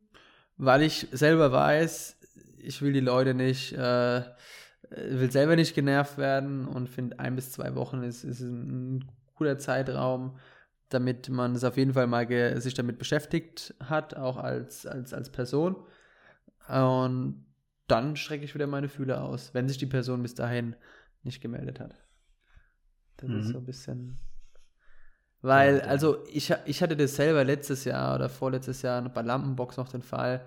weil 0.55 0.81
ich 0.81 1.07
selber 1.11 1.51
weiß, 1.51 2.17
ich 2.57 2.81
will 2.81 2.93
die 2.93 3.01
Leute 3.01 3.33
nicht, 3.33 3.73
äh, 3.73 4.23
will 4.89 5.31
selber 5.31 5.57
nicht 5.57 5.75
genervt 5.75 6.17
werden 6.17 6.65
und 6.65 6.87
finde 6.87 7.19
ein 7.19 7.35
bis 7.35 7.51
zwei 7.51 7.75
Wochen 7.75 8.03
ist, 8.03 8.23
ist 8.23 8.39
ein 8.39 9.11
guter 9.35 9.59
Zeitraum, 9.59 10.37
damit 10.89 11.29
man 11.29 11.55
es 11.55 11.63
auf 11.63 11.77
jeden 11.77 11.93
Fall 11.93 12.07
mal 12.07 12.27
sich 12.61 12.73
damit 12.73 12.97
beschäftigt 12.97 13.75
hat, 13.83 14.15
auch 14.15 14.37
als, 14.37 14.85
als, 14.85 15.13
als 15.13 15.29
Person. 15.29 15.75
Und 16.67 17.45
dann 17.87 18.15
strecke 18.15 18.45
ich 18.45 18.53
wieder 18.53 18.67
meine 18.67 18.89
Fühler 18.89 19.23
aus, 19.23 19.53
wenn 19.53 19.67
sich 19.67 19.77
die 19.77 19.85
Person 19.85 20.21
bis 20.21 20.35
dahin 20.35 20.75
nicht 21.23 21.41
gemeldet 21.41 21.79
hat. 21.79 21.95
Das 23.17 23.29
mhm. 23.29 23.39
ist 23.39 23.47
so 23.49 23.57
ein 23.57 23.65
bisschen. 23.65 24.17
Weil, 25.41 25.81
also 25.81 26.25
ich, 26.27 26.53
ich 26.65 26.81
hatte 26.81 26.97
das 26.97 27.15
selber 27.15 27.43
letztes 27.43 27.85
Jahr 27.85 28.15
oder 28.15 28.29
vorletztes 28.29 28.81
Jahr 28.81 29.01
bei 29.09 29.21
Lampenbox 29.21 29.77
noch 29.77 29.89
den 29.89 30.01
Fall. 30.01 30.45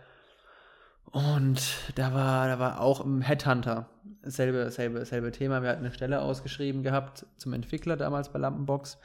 Und 1.04 1.60
da 1.96 2.12
war, 2.12 2.48
da 2.48 2.58
war 2.58 2.80
auch 2.80 3.04
im 3.04 3.20
Headhunter 3.20 3.88
selbe, 4.22 4.70
selbe, 4.70 5.04
selbe 5.04 5.32
Thema. 5.32 5.62
Wir 5.62 5.70
hatten 5.70 5.84
eine 5.84 5.94
Stelle 5.94 6.20
ausgeschrieben 6.20 6.82
gehabt 6.82 7.26
zum 7.36 7.52
Entwickler 7.52 7.96
damals 7.96 8.30
bei 8.30 8.38
Lampenbox. 8.38 8.98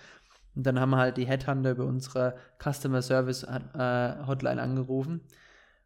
Und 0.55 0.65
dann 0.65 0.79
haben 0.79 0.91
wir 0.91 0.97
halt 0.97 1.17
die 1.17 1.27
Headhunter 1.27 1.71
über 1.71 1.85
unsere 1.85 2.35
Customer 2.63 3.01
Service 3.01 3.43
äh, 3.43 4.25
Hotline 4.25 4.61
angerufen. 4.61 5.21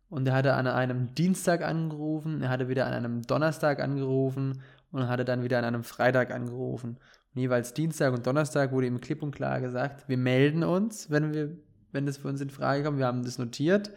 Und 0.09 0.27
er 0.27 0.33
hatte 0.33 0.53
an 0.53 0.67
einem 0.67 1.13
Dienstag 1.13 1.63
angerufen, 1.63 2.41
er 2.41 2.49
hatte 2.49 2.67
wieder 2.67 2.87
an 2.87 2.93
einem 2.93 3.21
Donnerstag 3.23 3.79
angerufen 3.79 4.61
und 4.91 5.07
hatte 5.07 5.25
dann 5.25 5.43
wieder 5.43 5.59
an 5.59 5.65
einem 5.65 5.83
Freitag 5.83 6.31
angerufen. 6.31 6.97
Und 7.35 7.41
jeweils 7.41 7.73
Dienstag 7.73 8.13
und 8.13 8.25
Donnerstag 8.25 8.71
wurde 8.71 8.87
ihm 8.87 9.01
klipp 9.01 9.21
und 9.21 9.31
klar 9.31 9.61
gesagt, 9.61 10.09
wir 10.09 10.17
melden 10.17 10.63
uns, 10.63 11.11
wenn 11.11 11.33
wir, 11.33 11.51
wenn 11.91 12.07
das 12.07 12.17
für 12.17 12.27
uns 12.27 12.41
in 12.41 12.49
Frage 12.49 12.83
kommt. 12.83 12.97
Wir 12.97 13.05
haben 13.05 13.23
das 13.23 13.37
notiert. 13.37 13.91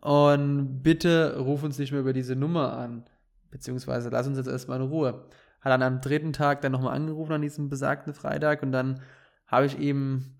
Und 0.00 0.82
bitte 0.82 1.38
ruf 1.38 1.64
uns 1.64 1.76
nicht 1.78 1.90
mehr 1.90 2.02
über 2.02 2.12
diese 2.12 2.36
Nummer 2.36 2.74
an. 2.74 3.04
Beziehungsweise 3.50 4.10
lass 4.10 4.28
uns 4.28 4.38
jetzt 4.38 4.46
erstmal 4.46 4.80
in 4.80 4.86
Ruhe. 4.86 5.24
Hat 5.60 5.72
dann 5.72 5.82
am 5.82 6.00
dritten 6.00 6.32
Tag 6.32 6.60
dann 6.60 6.70
nochmal 6.70 6.94
angerufen 6.94 7.32
an 7.32 7.42
diesem 7.42 7.68
besagten 7.68 8.14
Freitag 8.14 8.62
und 8.62 8.70
dann 8.70 9.00
habe 9.48 9.66
ich 9.66 9.78
ihm 9.78 10.36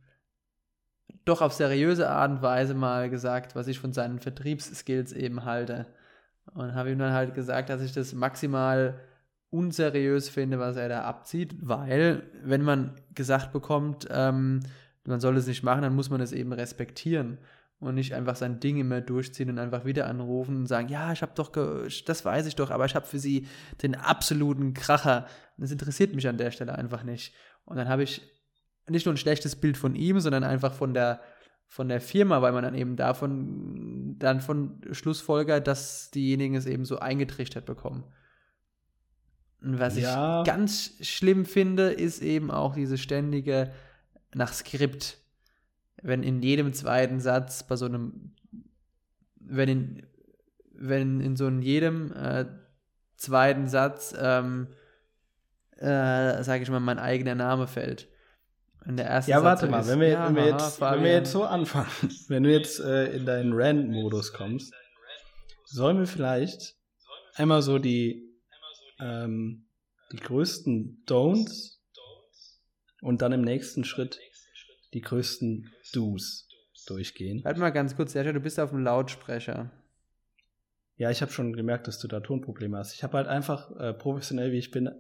doch 1.25 1.43
auf 1.43 1.53
seriöse 1.53 2.09
Art 2.09 2.31
und 2.31 2.43
Weise 2.43 2.75
mal 2.75 3.11
gesagt, 3.11 3.55
was 3.55 3.69
ich 3.69 3.79
von 3.79 3.93
seinen 3.93 4.19
Vertriebsskills 4.19 5.13
eben 5.13 5.45
halte. 5.45 5.87
Und 6.55 6.75
habe 6.75 6.91
ihm 6.91 6.99
dann 6.99 7.13
halt 7.13 7.35
gesagt, 7.35 7.69
dass 7.69 7.83
ich 7.83 7.93
das 7.93 8.15
maximal 8.15 8.99
unseriös 9.51 10.29
finde, 10.29 10.59
was 10.59 10.77
er 10.77 10.89
da 10.89 11.03
abzieht, 11.03 11.57
weil 11.61 12.23
wenn 12.43 12.63
man 12.63 12.97
gesagt 13.15 13.53
bekommt, 13.53 14.07
ähm, 14.11 14.61
man 15.05 15.21
soll 15.21 15.37
es 15.37 15.47
nicht 15.47 15.63
machen, 15.63 15.83
dann 15.83 15.95
muss 15.95 16.11
man 16.11 16.21
es 16.21 16.33
eben 16.33 16.53
respektieren. 16.53 17.39
und 17.81 17.95
nicht 17.95 18.13
einfach 18.13 18.35
sein 18.35 18.59
Ding 18.59 18.79
immer 18.79 19.01
durchziehen 19.01 19.51
und 19.51 19.59
einfach 19.61 19.85
wieder 19.85 20.09
anrufen 20.09 20.57
und 20.57 20.67
sagen, 20.67 20.89
ja, 20.89 21.13
ich 21.13 21.23
habe 21.23 21.31
doch, 21.37 21.53
das 21.53 22.25
weiß 22.25 22.47
ich 22.47 22.57
doch, 22.57 22.71
aber 22.73 22.87
ich 22.87 22.97
habe 22.97 23.07
für 23.07 23.21
sie 23.21 23.47
den 23.83 23.95
absoluten 23.95 24.75
Kracher. 24.75 25.27
Das 25.59 25.71
interessiert 25.71 26.13
mich 26.13 26.27
an 26.27 26.39
der 26.39 26.51
Stelle 26.51 26.75
einfach 26.75 27.05
nicht. 27.05 27.35
Und 27.65 27.77
dann 27.77 27.89
habe 27.89 28.03
ich 28.03 28.29
nicht 28.91 29.07
nur 29.07 29.15
ein 29.15 29.19
schlechtes 29.19 29.57
Bild 29.57 29.77
von 29.77 29.95
ihm, 29.95 30.21
sondern 30.21 30.45
einfach 30.45 30.73
von 30.73 30.95
der 30.95 31.21
von 31.71 31.89
der 31.91 32.01
Firma, 32.01 32.41
weil 32.41 32.53
man 32.53 32.65
dann 32.65 32.75
eben 32.75 32.97
davon 32.97 34.17
dann 34.19 34.41
von 34.41 34.81
Schlussfolger, 34.93 35.61
dass 35.61 36.11
diejenigen 36.11 36.55
es 36.55 36.65
eben 36.65 36.87
so 36.87 36.99
eingetrichtert 36.99 37.67
bekommen. 37.67 38.05
Und 39.61 39.79
was 39.79 39.99
ja. 39.99 40.41
ich 40.41 40.47
ganz 40.47 40.95
schlimm 41.03 41.45
finde, 41.45 41.91
ist 41.91 42.23
eben 42.23 42.51
auch 42.51 42.75
diese 42.75 42.97
ständige 42.97 43.71
nach 44.33 44.53
Skript 44.53 45.19
wenn 46.03 46.23
in 46.23 46.43
jedem 46.43 46.73
zweiten 46.73 47.21
Satz 47.21 47.63
bei 47.63 47.77
so 47.77 47.87
einem, 47.87 48.33
wenn 49.37 49.69
in, 49.69 50.07
wenn 50.73 51.21
in 51.21 51.37
so 51.37 51.47
in 51.49 51.63
jedem 51.63 52.13
äh, 52.13 52.47
zweiten 53.17 53.69
Satz, 53.69 54.15
ähm, 54.19 54.69
äh, 55.77 56.43
sage 56.43 56.63
ich 56.63 56.71
mal, 56.71 56.81
mein 56.81 56.99
eigener 56.99 57.35
Name 57.35 57.67
fällt. 57.67 58.09
Und 58.87 58.97
der 58.97 59.07
erste 59.07 59.31
ja, 59.31 59.43
warte 59.43 59.67
mal, 59.67 59.87
wenn 59.87 60.01
wir, 60.01 60.09
ja, 60.09 60.27
wenn, 60.29 60.37
wir 60.37 60.47
jetzt, 60.47 60.81
wenn 60.81 61.03
wir 61.03 61.13
jetzt 61.13 61.33
so 61.33 61.45
anfangen, 61.45 61.91
wenn 62.29 62.43
du 62.43 62.53
jetzt 62.53 62.81
äh, 62.81 63.13
in 63.13 63.27
deinen 63.27 63.53
Rand-Modus 63.53 64.33
kommst, 64.33 64.73
sollen 65.65 65.99
wir 65.99 66.07
vielleicht 66.07 66.77
einmal 67.35 67.63
so 67.63 67.79
die, 67.79 68.35
ähm, 69.01 69.67
die 70.13 70.17
größten 70.17 71.05
Don'ts 71.07 71.79
und 73.03 73.23
dann 73.23 73.33
im 73.33 73.43
nächsten 73.43 73.85
Schritt 73.85 74.19
die 74.95 75.03
größten 75.03 75.71
Do's 75.93 76.49
durchgehen. 76.87 77.45
Warte 77.45 77.61
mal 77.61 77.71
ganz 77.71 77.95
kurz, 77.95 78.13
Sergio, 78.13 78.33
du 78.33 78.41
bist 78.41 78.59
auf 78.59 78.71
dem 78.71 78.83
Lautsprecher. 78.83 79.71
Ja, 80.97 81.11
ich 81.11 81.23
habe 81.23 81.31
schon 81.31 81.53
gemerkt, 81.53 81.87
dass 81.87 81.99
du 81.99 82.09
da 82.09 82.21
Tonprobleme 82.21 82.77
hast. 82.77 82.95
Ich 82.95 83.05
habe 83.05 83.19
halt 83.19 83.29
einfach 83.29 83.71
äh, 83.79 83.93
professionell, 83.93 84.53
wie 84.53 84.59
ich 84.59 84.71
bin, 84.71 84.91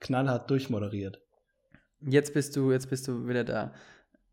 knallhart 0.00 0.50
durchmoderiert. 0.50 1.22
Jetzt 2.00 2.34
bist 2.34 2.56
du, 2.56 2.72
jetzt 2.72 2.90
bist 2.90 3.08
du 3.08 3.26
wieder 3.28 3.44
da. 3.44 3.72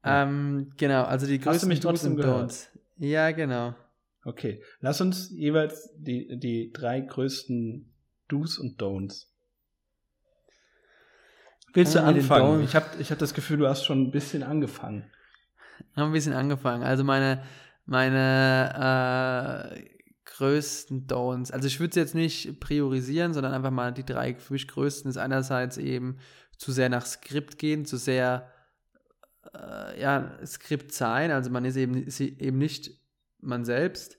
Ja. 0.04 0.24
Ähm, 0.24 0.74
genau, 0.78 1.04
also 1.04 1.26
die 1.26 1.38
größten 1.38 1.54
Hast 1.54 1.64
du 1.64 1.68
mich 1.68 1.80
trotzdem 1.80 2.16
gehört? 2.16 2.70
Ja, 2.98 3.32
genau. 3.32 3.76
Okay, 4.26 4.62
lass 4.80 5.02
uns 5.02 5.30
jeweils 5.32 5.90
die, 5.98 6.40
die 6.40 6.72
drei 6.72 7.02
größten 7.02 7.94
Do's 8.28 8.58
und 8.58 8.82
Don'ts. 8.82 9.28
Willst 11.74 11.96
du 11.96 12.04
anfangen? 12.04 12.64
Ich 12.64 12.76
habe 12.76 12.86
ich 13.00 13.12
hab 13.12 13.18
das 13.18 13.34
Gefühl, 13.34 13.58
du 13.58 13.68
hast 13.68 13.84
schon 13.84 14.04
ein 14.04 14.12
bisschen 14.12 14.44
angefangen. 14.44 15.10
Ich 15.92 15.98
habe 15.98 16.10
ein 16.10 16.14
bisschen 16.14 16.34
angefangen. 16.34 16.84
Also 16.84 17.04
meine, 17.04 17.44
meine 17.86 19.74
äh, 19.76 19.84
größten 20.26 21.08
Don'ts. 21.08 21.52
Also 21.52 21.68
ich 21.68 21.80
würde 21.80 21.90
es 21.90 21.96
jetzt 21.96 22.16
nicht 22.16 22.60
priorisieren, 22.60 23.34
sondern 23.34 23.54
einfach 23.54 23.72
mal 23.72 23.92
die 23.92 24.06
drei 24.06 24.36
für 24.36 24.54
mich 24.54 24.68
größten 24.68 25.10
ist 25.10 25.18
einerseits 25.18 25.78
eben 25.78 26.18
zu 26.58 26.72
sehr 26.72 26.90
nach 26.90 27.06
Skript 27.06 27.58
gehen, 27.58 27.86
zu 27.86 27.98
sehr 27.98 28.52
äh, 29.54 30.02
ja, 30.02 30.38
Skript 30.46 30.92
sein. 30.94 31.32
Also 31.32 31.50
man 31.50 31.66
ist 31.66 31.76
eben, 31.76 31.96
ist 31.96 32.20
eben 32.20 32.58
nicht 32.58 32.92
man 33.40 33.66
selbst. 33.66 34.18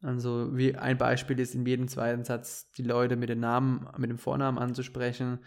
Also 0.00 0.56
wie 0.56 0.74
ein 0.74 0.98
Beispiel 0.98 1.38
ist 1.38 1.54
in 1.54 1.64
jedem 1.64 1.88
zweiten 1.88 2.24
Satz 2.24 2.72
die 2.72 2.82
Leute 2.82 3.16
mit 3.16 3.28
dem 3.28 3.40
Namen, 3.40 3.86
mit 3.98 4.10
dem 4.10 4.18
Vornamen 4.18 4.58
anzusprechen 4.58 5.38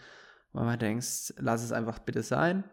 weil 0.56 0.64
man 0.64 0.78
denkt, 0.78 1.34
lass 1.38 1.62
es 1.62 1.70
einfach 1.70 1.98
bitte 1.98 2.22
sein. 2.22 2.64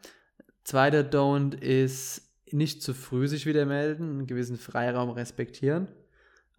Zweiter 0.63 1.01
Don't 1.01 1.53
ist 1.53 2.33
nicht 2.49 2.81
zu 2.81 2.93
früh 2.93 3.27
sich 3.27 3.45
wieder 3.45 3.65
melden, 3.65 4.09
einen 4.09 4.27
gewissen 4.27 4.57
Freiraum 4.57 5.09
respektieren. 5.09 5.89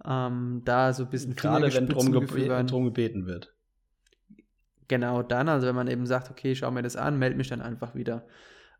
Ähm, 0.05 0.63
da 0.67 0.93
so 0.93 1.05
ein 1.05 1.11
bisschen 1.11 1.35
Gerade 1.35 1.73
wenn 1.73 1.87
drum, 1.87 2.13
gebe 2.13 2.65
drum 2.67 2.85
gebeten 2.85 3.27
wird. 3.27 3.54
Genau 4.89 5.23
dann, 5.23 5.49
also 5.49 5.67
wenn 5.67 5.75
man 5.75 5.89
eben 5.89 6.07
sagt, 6.07 6.31
okay, 6.31 6.55
schau 6.55 6.71
mir 6.71 6.83
das 6.83 6.97
an, 6.97 7.19
melde 7.19 7.37
mich 7.37 7.49
dann 7.49 7.63
einfach 7.63 7.95
wieder. 7.95 8.25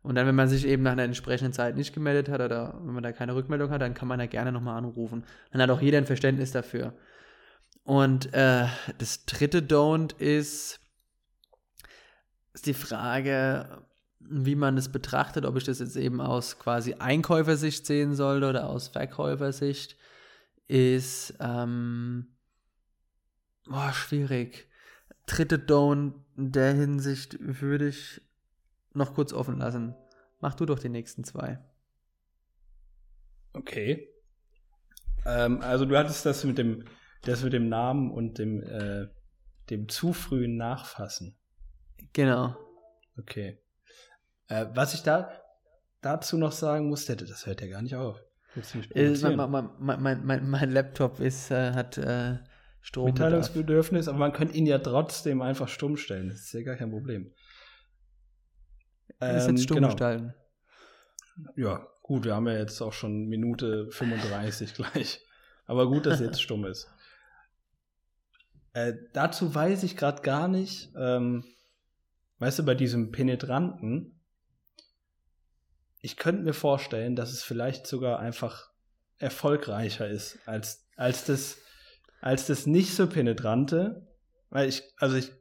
Und 0.03 0.15
dann, 0.15 0.27
wenn 0.27 0.35
man 0.35 0.47
sich 0.47 0.67
eben 0.67 0.83
nach 0.83 0.91
einer 0.91 1.03
entsprechenden 1.03 1.51
Zeit 1.51 1.75
nicht 1.75 1.93
gemeldet 1.93 2.29
hat 2.29 2.39
oder 2.39 2.79
wenn 2.83 2.93
man 2.93 3.01
da 3.01 3.11
keine 3.11 3.33
Rückmeldung 3.33 3.71
hat, 3.71 3.81
dann 3.81 3.95
kann 3.95 4.07
man 4.07 4.19
da 4.19 4.27
gerne 4.27 4.51
nochmal 4.51 4.77
anrufen. 4.77 5.23
Dann 5.51 5.61
hat 5.61 5.71
auch 5.71 5.81
jeder 5.81 5.97
ein 5.97 6.05
Verständnis 6.05 6.51
dafür. 6.51 6.93
Und 7.83 8.31
äh, 8.33 8.67
das 8.99 9.25
dritte 9.25 9.61
Don't 9.61 10.15
ist, 10.19 10.79
ist 12.53 12.65
die 12.67 12.75
Frage, 12.75 13.83
wie 14.19 14.55
man 14.55 14.77
es 14.77 14.91
betrachtet, 14.91 15.45
ob 15.45 15.55
ich 15.55 15.63
das 15.63 15.79
jetzt 15.79 15.95
eben 15.95 16.21
aus 16.21 16.59
quasi 16.59 16.95
Einkäufersicht 16.95 17.85
sehen 17.85 18.13
sollte 18.13 18.49
oder 18.49 18.69
aus 18.69 18.89
Verkäufersicht, 18.89 19.95
ist 20.67 21.33
ähm, 21.39 22.27
boah, 23.67 23.91
schwierig. 23.93 24.67
Dritte 25.25 25.57
Don't 25.57 26.13
in 26.37 26.51
der 26.51 26.73
Hinsicht 26.73 27.37
würde 27.39 27.87
ich 27.87 28.21
noch 28.93 29.13
kurz 29.13 29.33
offen 29.33 29.57
lassen. 29.57 29.95
Mach 30.39 30.53
du 30.53 30.65
doch 30.65 30.79
die 30.79 30.89
nächsten 30.89 31.23
zwei. 31.23 31.59
Okay. 33.53 34.09
Ähm, 35.25 35.61
also 35.61 35.85
du 35.85 35.97
hattest 35.97 36.25
das 36.25 36.43
mit 36.43 36.57
dem, 36.57 36.85
das 37.23 37.43
mit 37.43 37.53
dem 37.53 37.69
Namen 37.69 38.11
und 38.11 38.37
dem, 38.37 38.61
äh, 38.61 39.07
dem 39.69 39.87
zu 39.89 40.13
frühen 40.13 40.57
Nachfassen. 40.57 41.37
Genau. 42.13 42.55
Okay. 43.17 43.59
Äh, 44.47 44.67
was 44.73 44.93
ich 44.93 45.01
da 45.01 45.31
dazu 46.01 46.37
noch 46.37 46.51
sagen 46.51 46.87
muss, 46.87 47.05
das 47.05 47.45
hört 47.45 47.61
ja 47.61 47.67
gar 47.67 47.81
nicht 47.81 47.95
auf. 47.95 48.21
Äh, 48.93 49.17
mein, 49.21 49.51
mein, 49.51 50.01
mein, 50.01 50.25
mein, 50.25 50.49
mein 50.49 50.71
Laptop 50.71 51.19
ist, 51.19 51.51
äh, 51.51 51.73
hat 51.73 51.97
äh, 51.97 52.37
Strom. 52.85 53.05
Mitteilungsbedürfnis, 53.05 54.07
aber 54.07 54.19
man 54.19 54.33
könnte 54.33 54.55
ihn 54.55 54.65
ja 54.65 54.77
trotzdem 54.77 55.41
einfach 55.41 55.67
stumm 55.67 55.97
stellen. 55.97 56.29
Das 56.29 56.41
ist 56.41 56.53
ja 56.53 56.61
gar 56.61 56.75
kein 56.75 56.91
Problem. 56.91 57.33
Ähm, 59.19 59.35
ist 59.37 59.47
jetzt 59.47 59.63
stumm 59.63 59.75
genau. 59.75 59.91
stellen. 59.91 60.33
Ja, 61.55 61.87
gut, 62.01 62.25
wir 62.25 62.35
haben 62.35 62.47
ja 62.47 62.57
jetzt 62.57 62.81
auch 62.81 62.93
schon 62.93 63.25
Minute 63.25 63.89
35 63.91 64.73
gleich. 64.75 65.25
Aber 65.65 65.87
gut, 65.87 66.05
dass 66.05 66.19
jetzt 66.19 66.41
stumm 66.41 66.65
ist. 66.65 66.91
Äh, 68.73 68.93
dazu 69.13 69.53
weiß 69.55 69.83
ich 69.83 69.97
gerade 69.97 70.21
gar 70.21 70.47
nicht. 70.47 70.91
Ähm, 70.95 71.43
Weißt 72.39 72.59
du, 72.59 72.63
bei 72.63 72.75
diesem 72.75 73.11
Penetranten, 73.11 74.19
ich 76.01 76.17
könnte 76.17 76.43
mir 76.43 76.53
vorstellen, 76.53 77.15
dass 77.15 77.31
es 77.31 77.43
vielleicht 77.43 77.87
sogar 77.87 78.19
einfach 78.19 78.69
erfolgreicher 79.17 80.07
ist 80.07 80.37
als, 80.45 80.85
als 80.97 81.25
das, 81.25 81.57
als 82.25 82.47
das 82.47 82.65
nicht 82.65 82.95
so 82.95 83.05
penetrante, 83.05 84.07
weil 84.49 84.67
ich, 84.67 84.81
also 84.97 85.15
ich, 85.15 85.31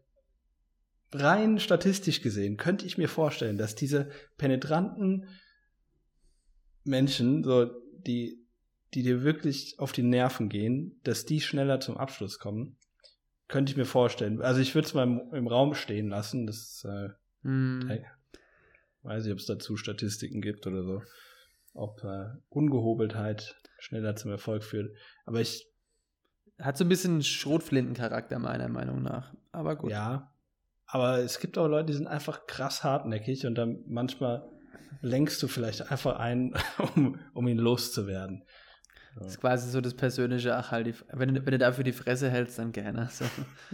rein 1.13 1.59
statistisch 1.59 2.21
gesehen, 2.21 2.59
könnte 2.59 2.85
ich 2.85 2.99
mir 2.99 3.09
vorstellen, 3.09 3.57
dass 3.57 3.75
diese 3.75 4.11
penetranten 4.37 5.27
Menschen, 6.85 7.43
so, 7.43 7.71
die, 8.07 8.39
die 8.93 9.03
dir 9.03 9.23
wirklich 9.23 9.79
auf 9.79 9.93
die 9.93 10.03
Nerven 10.03 10.51
gehen, 10.51 11.01
dass 11.05 11.25
die 11.25 11.41
schneller 11.41 11.81
zum 11.81 11.97
Abschluss 11.97 12.39
kommen, 12.39 12.77
könnte 13.49 13.73
ich 13.73 13.79
mir 13.79 13.87
vorstellen. 13.87 14.43
Also 14.43 14.61
ich 14.61 14.75
würde 14.75 14.87
es 14.87 14.93
mal 14.93 15.05
im, 15.05 15.23
im, 15.33 15.47
Raum 15.47 15.73
stehen 15.73 16.11
lassen. 16.11 16.47
Das 16.47 16.87
äh, 16.87 17.49
mm. 17.49 17.91
weiß 19.05 19.25
ich, 19.25 19.33
ob 19.33 19.39
es 19.39 19.47
dazu 19.47 19.79
Statistiken 19.79 20.43
gibt 20.43 20.67
oder 20.67 20.85
so. 20.85 21.03
Ob 21.73 22.05
äh, 22.05 22.27
Ungehobeltheit 22.51 23.57
schneller 23.79 24.17
zum 24.17 24.33
Erfolg 24.33 24.65
führt. 24.65 24.95
Aber 25.25 25.41
ich. 25.41 25.67
Hat 26.61 26.77
so 26.77 26.85
ein 26.85 26.89
bisschen 26.89 27.23
Schrotflintencharakter, 27.23 28.39
meiner 28.39 28.69
Meinung 28.69 29.03
nach. 29.03 29.35
Aber 29.53 29.77
gut. 29.77 29.91
Ja. 29.91 30.33
Aber 30.87 31.19
es 31.19 31.41
gibt 31.41 31.59
auch 31.59 31.67
Leute, 31.67 31.87
die 31.87 31.93
sind 31.95 32.07
einfach 32.07 32.47
krass 32.47 32.85
hartnäckig 32.85 33.47
und 33.47 33.57
dann 33.57 33.83
manchmal 33.87 34.49
lenkst 35.01 35.43
du 35.43 35.49
vielleicht 35.49 35.91
einfach 35.91 36.19
ein, 36.19 36.55
um, 36.95 37.19
um 37.33 37.49
ihn 37.49 37.59
loszuwerden. 37.59 38.45
Das 39.17 39.29
ist 39.29 39.41
quasi 39.41 39.71
so 39.71 39.81
das 39.81 39.95
persönliche, 39.95 40.57
ach 40.57 40.73
halt, 40.73 40.89
die, 40.89 40.95
wenn, 41.13 41.35
wenn 41.35 41.53
du 41.53 41.59
dafür 41.59 41.85
die 41.85 41.93
Fresse 41.93 42.29
hältst, 42.31 42.59
dann 42.59 42.73
gerne. 42.73 43.09
So. 43.13 43.25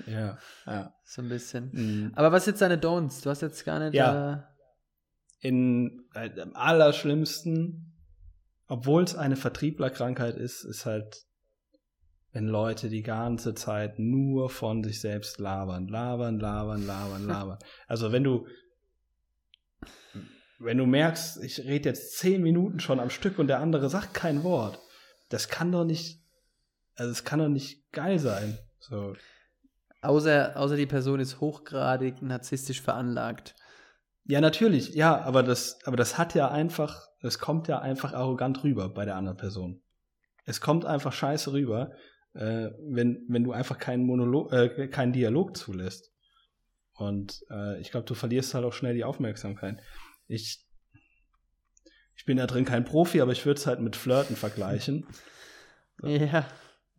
Ja, 0.06 0.38
ja. 0.66 0.94
So 1.04 1.22
ein 1.22 1.28
bisschen. 1.28 1.70
Mhm. 1.72 2.12
Aber 2.14 2.30
was 2.32 2.46
jetzt 2.46 2.60
deine 2.60 2.76
Don'ts? 2.76 3.22
Du 3.22 3.30
hast 3.30 3.40
jetzt 3.40 3.64
gar 3.64 3.78
nicht. 3.78 3.94
Ja. 3.94 4.34
Äh, 4.34 5.48
In 5.48 6.04
äh, 6.14 6.38
am 6.40 6.54
allerschlimmsten, 6.54 7.96
obwohl 8.66 9.02
es 9.02 9.14
eine 9.14 9.36
Vertrieblerkrankheit 9.36 10.36
ist, 10.36 10.64
ist 10.64 10.84
halt, 10.84 11.24
wenn 12.32 12.46
Leute 12.46 12.88
die 12.88 13.02
ganze 13.02 13.54
Zeit 13.54 13.98
nur 13.98 14.50
von 14.50 14.84
sich 14.84 15.00
selbst 15.00 15.38
labern, 15.38 15.88
labern, 15.88 16.38
labern, 16.38 16.86
labern, 16.86 17.26
labern. 17.28 17.58
also 17.86 18.12
wenn 18.12 18.24
du 18.24 18.46
wenn 20.60 20.76
du 20.76 20.84
merkst, 20.84 21.42
ich 21.42 21.64
rede 21.64 21.88
jetzt 21.88 22.18
zehn 22.18 22.42
Minuten 22.42 22.80
schon 22.80 23.00
am 23.00 23.08
Stück 23.08 23.38
und 23.38 23.46
der 23.46 23.60
andere 23.60 23.88
sagt 23.88 24.12
kein 24.12 24.44
Wort, 24.44 24.78
das 25.30 25.48
kann 25.48 25.72
doch 25.72 25.84
nicht, 25.84 26.22
also 26.96 27.10
es 27.10 27.24
kann 27.24 27.38
doch 27.38 27.48
nicht 27.48 27.90
geil 27.92 28.18
sein. 28.18 28.58
So. 28.78 29.14
Außer, 30.02 30.56
außer 30.56 30.76
die 30.76 30.86
Person 30.86 31.18
ist 31.18 31.40
hochgradig 31.40 32.20
narzisstisch 32.20 32.82
veranlagt. 32.82 33.54
Ja, 34.24 34.40
natürlich, 34.40 34.94
ja, 34.94 35.18
aber 35.22 35.42
das, 35.42 35.78
aber 35.86 35.96
das 35.96 36.18
hat 36.18 36.34
ja 36.34 36.50
einfach, 36.50 37.08
das 37.22 37.38
kommt 37.38 37.66
ja 37.66 37.78
einfach 37.80 38.12
arrogant 38.12 38.62
rüber 38.62 38.90
bei 38.90 39.06
der 39.06 39.16
anderen 39.16 39.38
Person. 39.38 39.80
es 40.44 40.60
kommt 40.60 40.84
einfach 40.84 41.12
scheiße 41.12 41.52
rüber, 41.52 41.92
äh, 42.34 42.70
wenn, 42.80 43.24
wenn 43.28 43.44
du 43.44 43.52
einfach 43.52 43.78
keinen 43.78 44.04
Monolog, 44.04 44.52
äh, 44.52 44.88
keinen 44.88 45.12
Dialog 45.12 45.56
zulässt. 45.56 46.12
Und 46.94 47.44
äh, 47.50 47.80
ich 47.80 47.90
glaube, 47.90 48.06
du 48.06 48.14
verlierst 48.14 48.54
halt 48.54 48.64
auch 48.64 48.72
schnell 48.72 48.94
die 48.94 49.04
Aufmerksamkeit. 49.04 49.80
Ich, 50.28 50.64
ich 52.14 52.24
bin 52.24 52.36
da 52.36 52.46
drin 52.46 52.64
kein 52.64 52.84
Profi, 52.84 53.20
aber 53.20 53.32
ich 53.32 53.46
würde 53.46 53.58
es 53.58 53.66
halt 53.66 53.80
mit 53.80 53.96
Flirten 53.96 54.36
vergleichen. 54.36 55.06
Ja. 56.02 56.48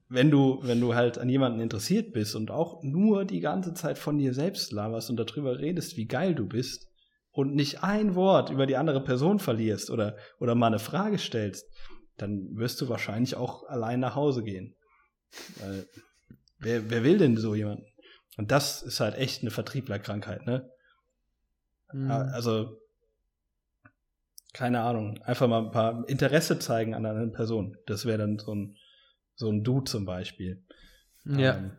Wenn 0.10 0.30
du, 0.30 0.60
wenn 0.62 0.80
du 0.80 0.94
halt 0.94 1.18
an 1.18 1.28
jemanden 1.28 1.60
interessiert 1.60 2.14
bist 2.14 2.36
und 2.36 2.52
auch 2.52 2.84
nur 2.84 3.26
die 3.26 3.40
ganze 3.40 3.74
Zeit 3.74 3.98
von 3.98 4.20
dir 4.20 4.36
selbst 4.36 4.72
laberst 4.72 5.10
und 5.10 5.18
darüber 5.18 5.58
redest, 5.58 5.98
wie 5.98 6.06
geil 6.06 6.36
du 6.36 6.46
bist 6.46 6.92
und 7.32 7.56
nicht 7.56 7.84
ein 7.84 8.14
Wort 8.14 8.52
über 8.52 8.68
die 8.68 8.78
andere 8.78 9.04
Person 9.04 9.40
verlierst 9.40 9.90
oder, 9.90 10.18
oder 10.40 10.54
mal 10.54 10.68
eine 10.68 10.78
Frage 10.78 11.18
stellst, 11.18 11.66
dann 12.18 12.56
wirst 12.58 12.80
du 12.80 12.90
wahrscheinlich 12.90 13.36
auch 13.36 13.68
allein 13.68 14.02
nach 14.02 14.14
Hause 14.14 14.44
gehen. 14.44 14.76
Weil, 15.58 15.88
wer, 16.60 16.90
wer 16.90 17.04
will 17.04 17.18
denn 17.18 17.38
so 17.38 17.56
jemanden? 17.56 17.86
Und 18.38 18.52
das 18.52 18.82
ist 18.82 19.00
halt 19.00 19.16
echt 19.16 19.42
eine 19.42 19.52
Vertrieblerkrankheit, 19.52 20.46
ne? 20.46 20.70
Mhm. 21.94 22.10
Also, 22.10 22.78
keine 24.54 24.82
Ahnung, 24.82 25.22
einfach 25.24 25.48
mal 25.48 25.66
ein 25.66 25.72
paar 25.72 26.08
Interesse 26.08 26.60
zeigen 26.60 26.94
an 26.94 27.06
einer 27.06 27.28
Person. 27.28 27.78
Das 27.86 28.06
wäre 28.06 28.18
dann 28.18 28.40
so 28.40 28.54
ein, 28.54 28.78
so 29.36 29.50
ein 29.50 29.64
Du 29.64 29.82
zum 29.82 30.06
Beispiel. 30.06 30.64
Ja. 31.26 31.58
Ähm, 31.58 31.78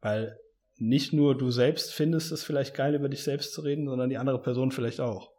weil 0.00 0.38
nicht 0.76 1.12
nur 1.12 1.36
du 1.36 1.50
selbst 1.50 1.92
findest 1.92 2.30
es 2.32 2.44
vielleicht 2.44 2.74
geil, 2.74 2.94
über 2.94 3.08
dich 3.08 3.24
selbst 3.24 3.52
zu 3.52 3.62
reden, 3.62 3.88
sondern 3.88 4.10
die 4.10 4.18
andere 4.18 4.40
Person 4.40 4.70
vielleicht 4.70 5.00
auch. 5.00 5.32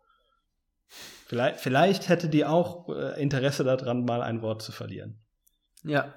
Vielleicht, 1.28 1.60
vielleicht 1.60 2.10
hätte 2.10 2.30
die 2.30 2.46
auch 2.46 2.90
äh, 2.90 3.22
Interesse 3.22 3.64
daran, 3.64 4.04
mal 4.04 4.22
ein 4.22 4.42
Wort 4.42 4.62
zu 4.62 4.72
verlieren. 4.72 5.20
ja. 5.84 6.14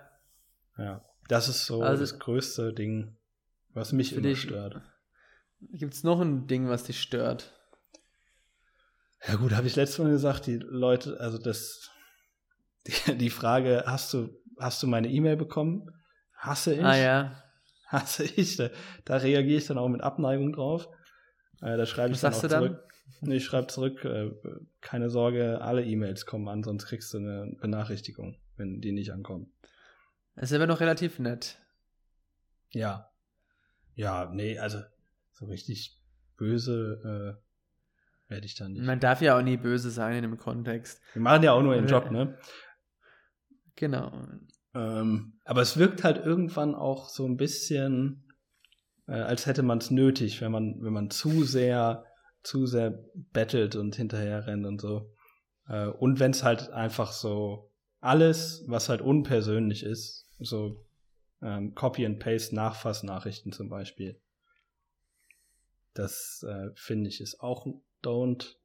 Ja. 0.79 1.05
Das 1.29 1.49
ist 1.49 1.65
so 1.67 1.83
Also- 1.83 2.01
das 2.03 2.19
größte 2.19 2.73
Ding, 2.73 3.17
was 3.75 3.93
mich 3.93 4.11
Für 4.11 4.17
immer 4.17 4.29
dich- 4.29 4.43
stört. 4.43 4.81
Gibt 5.73 5.95
es 5.95 6.03
noch 6.03 6.21
ein 6.21 6.47
Ding, 6.49 6.69
was 6.69 6.85
dich 6.85 7.01
stört? 7.01 7.53
Ja 9.27 9.37
gut, 9.37 9.53
habe 9.53 9.67
ich 9.69 9.77
letztes 9.77 9.99
Mal 10.01 10.11
gesagt, 10.11 10.47
die 10.47 10.57
Leute, 10.57 11.21
also 11.21 11.39
das, 11.39 11.91
die, 13.07 13.17
die 13.19 13.31
Frage, 13.31 13.85
hast 13.87 14.13
du, 14.13 14.29
hast 14.59 14.83
du 14.83 14.87
meine 14.89 15.09
E-Mail 15.09 15.37
bekommen? 15.37 15.89
Hasse 16.37 16.75
ich? 16.75 16.83
Ah 16.85 16.97
ja. 16.97 17.43
Hasse 17.87 18.25
ich. 18.25 18.57
Da, 18.57 18.71
da 19.05 19.17
reagiere 19.19 19.59
ich 19.59 19.67
dann 19.67 19.79
auch 19.79 19.89
mit 19.89 20.01
Abneigung 20.01 20.53
drauf. 20.53 20.89
Äh, 21.61 21.77
da 21.77 21.87
schreibe 21.87 22.13
ich 22.15 22.21
dann 22.21 22.35
auch 22.35 22.41
du 22.41 22.49
dann? 22.49 22.65
zurück. 22.65 22.89
Nee, 23.21 23.37
ich 23.37 23.45
schreibe 23.45 23.69
zurück, 23.69 24.05
äh, 24.05 24.31
keine 24.81 25.09
Sorge, 25.11 25.61
alle 25.61 25.85
E-Mails 25.85 26.27
kommen 26.27 26.49
an, 26.49 26.65
sonst 26.65 26.87
kriegst 26.87 27.13
du 27.15 27.19
eine 27.19 27.55
Benachrichtigung, 27.61 28.37
wenn 28.57 28.81
die 28.81 28.91
nicht 28.91 29.13
ankommen. 29.13 29.53
Das 30.35 30.51
ist 30.51 30.57
aber 30.57 30.67
noch 30.67 30.81
relativ 30.81 31.19
nett. 31.19 31.59
Ja. 32.71 33.11
Ja, 33.95 34.31
nee, 34.33 34.59
also 34.59 34.81
so 35.33 35.47
richtig 35.47 36.01
böse 36.37 37.39
äh, 37.39 38.31
werde 38.31 38.47
ich 38.47 38.55
dann 38.55 38.73
nicht. 38.73 38.83
Man 38.83 39.01
darf 39.01 39.21
ja 39.21 39.39
auch 39.39 39.43
nie 39.43 39.57
böse 39.57 39.91
sein 39.91 40.17
in 40.17 40.23
dem 40.23 40.39
Kontext. 40.39 41.01
Wir 41.13 41.23
machen 41.23 41.43
ja 41.43 41.53
auch 41.53 41.63
nur 41.63 41.75
den 41.75 41.87
Äh, 41.87 41.91
Job, 41.91 42.11
ne? 42.11 42.39
Genau. 43.77 44.13
Ähm, 44.75 45.39
aber 45.45 45.61
es 45.61 45.77
wirkt 45.77 46.03
halt 46.05 46.25
irgendwann 46.25 46.75
auch 46.75 47.09
so 47.11 47.27
ein 47.27 47.37
bisschen, 47.37 48.33
äh, 49.07 49.13
als 49.13 49.47
hätte 49.47 49.63
man 49.63 49.79
es 49.79 49.91
nötig, 49.91 50.41
wenn 50.41 50.53
man, 50.53 50.83
wenn 50.83 50.93
man 50.93 51.11
zu 51.11 51.45
sehr, 51.45 52.07
zu 52.43 52.67
sehr 52.67 53.05
bettelt 53.33 53.77
und 53.77 53.95
hinterher 53.97 54.47
rennt 54.47 54.65
und 54.65 54.81
so. 54.81 55.15
Äh, 55.69 55.87
und 55.87 56.21
wenn 56.21 56.31
es 56.31 56.43
halt 56.43 56.71
einfach 56.71 57.13
so 57.13 57.72
alles, 58.03 58.65
was 58.67 58.89
halt 58.89 59.01
unpersönlich 59.01 59.83
ist, 59.85 60.27
so 60.39 60.85
ähm, 61.41 61.75
Copy 61.75 62.05
and 62.05 62.19
Paste 62.19 62.55
Nachfassnachrichten 62.55 63.53
zum 63.53 63.69
Beispiel. 63.69 64.21
Das 65.95 66.45
äh, 66.49 66.71
finde 66.75 67.09
ich 67.09 67.21
ist 67.21 67.41
auch 67.41 67.65
ein 67.65 67.81
Don't. 68.03 68.57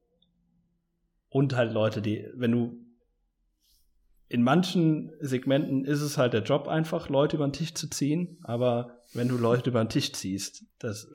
Und 1.30 1.56
halt 1.56 1.72
Leute, 1.72 2.02
die, 2.02 2.28
wenn 2.34 2.52
du 2.52 2.78
in 4.30 4.44
manchen 4.44 5.14
Segmenten 5.20 5.86
ist 5.86 6.02
es 6.02 6.18
halt 6.18 6.34
der 6.34 6.44
Job 6.44 6.68
einfach, 6.68 7.08
Leute 7.10 7.38
über 7.38 7.48
den 7.48 7.54
Tisch 7.54 7.74
zu 7.74 7.90
ziehen, 7.90 8.40
aber 8.44 9.02
wenn 9.14 9.28
du 9.28 9.38
Leute 9.38 9.70
über 9.70 9.84
den 9.84 9.90
Tisch 9.90 10.12
ziehst, 10.14 10.66
das 10.80 11.08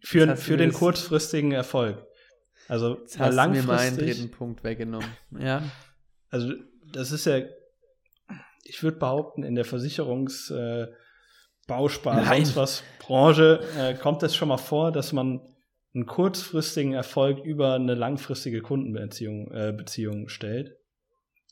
für, 0.00 0.26
du 0.26 0.36
für 0.36 0.56
den 0.56 0.70
das- 0.70 0.78
kurzfristigen 0.78 1.52
Erfolg. 1.52 2.06
Also 2.68 2.98
Jetzt 3.00 3.18
hast 3.18 3.36
du 3.36 3.42
mir 3.50 3.62
meinen 3.62 3.66
langfristig, 3.66 4.16
dritten 4.16 4.30
Punkt 4.30 4.64
weggenommen. 4.64 5.08
Ja. 5.38 5.62
also 6.30 6.52
das 6.92 7.10
ist 7.10 7.26
ja, 7.26 7.40
ich 8.64 8.82
würde 8.82 8.98
behaupten, 8.98 9.42
in 9.42 9.54
der 9.54 9.64
Versicherungs 9.64 10.50
äh, 10.50 10.88
Bauspar, 11.66 12.16
Nein. 12.16 12.44
sonst 12.44 12.56
was 12.56 12.82
Branche 12.98 13.60
äh, 13.78 13.94
kommt 13.94 14.22
es 14.22 14.34
schon 14.34 14.48
mal 14.48 14.58
vor, 14.58 14.92
dass 14.92 15.12
man 15.12 15.40
einen 15.94 16.06
kurzfristigen 16.06 16.92
Erfolg 16.92 17.44
über 17.44 17.74
eine 17.74 17.94
langfristige 17.94 18.60
Kundenbeziehung 18.60 19.50
äh, 19.52 19.72
Beziehung 19.72 20.28
stellt. 20.28 20.76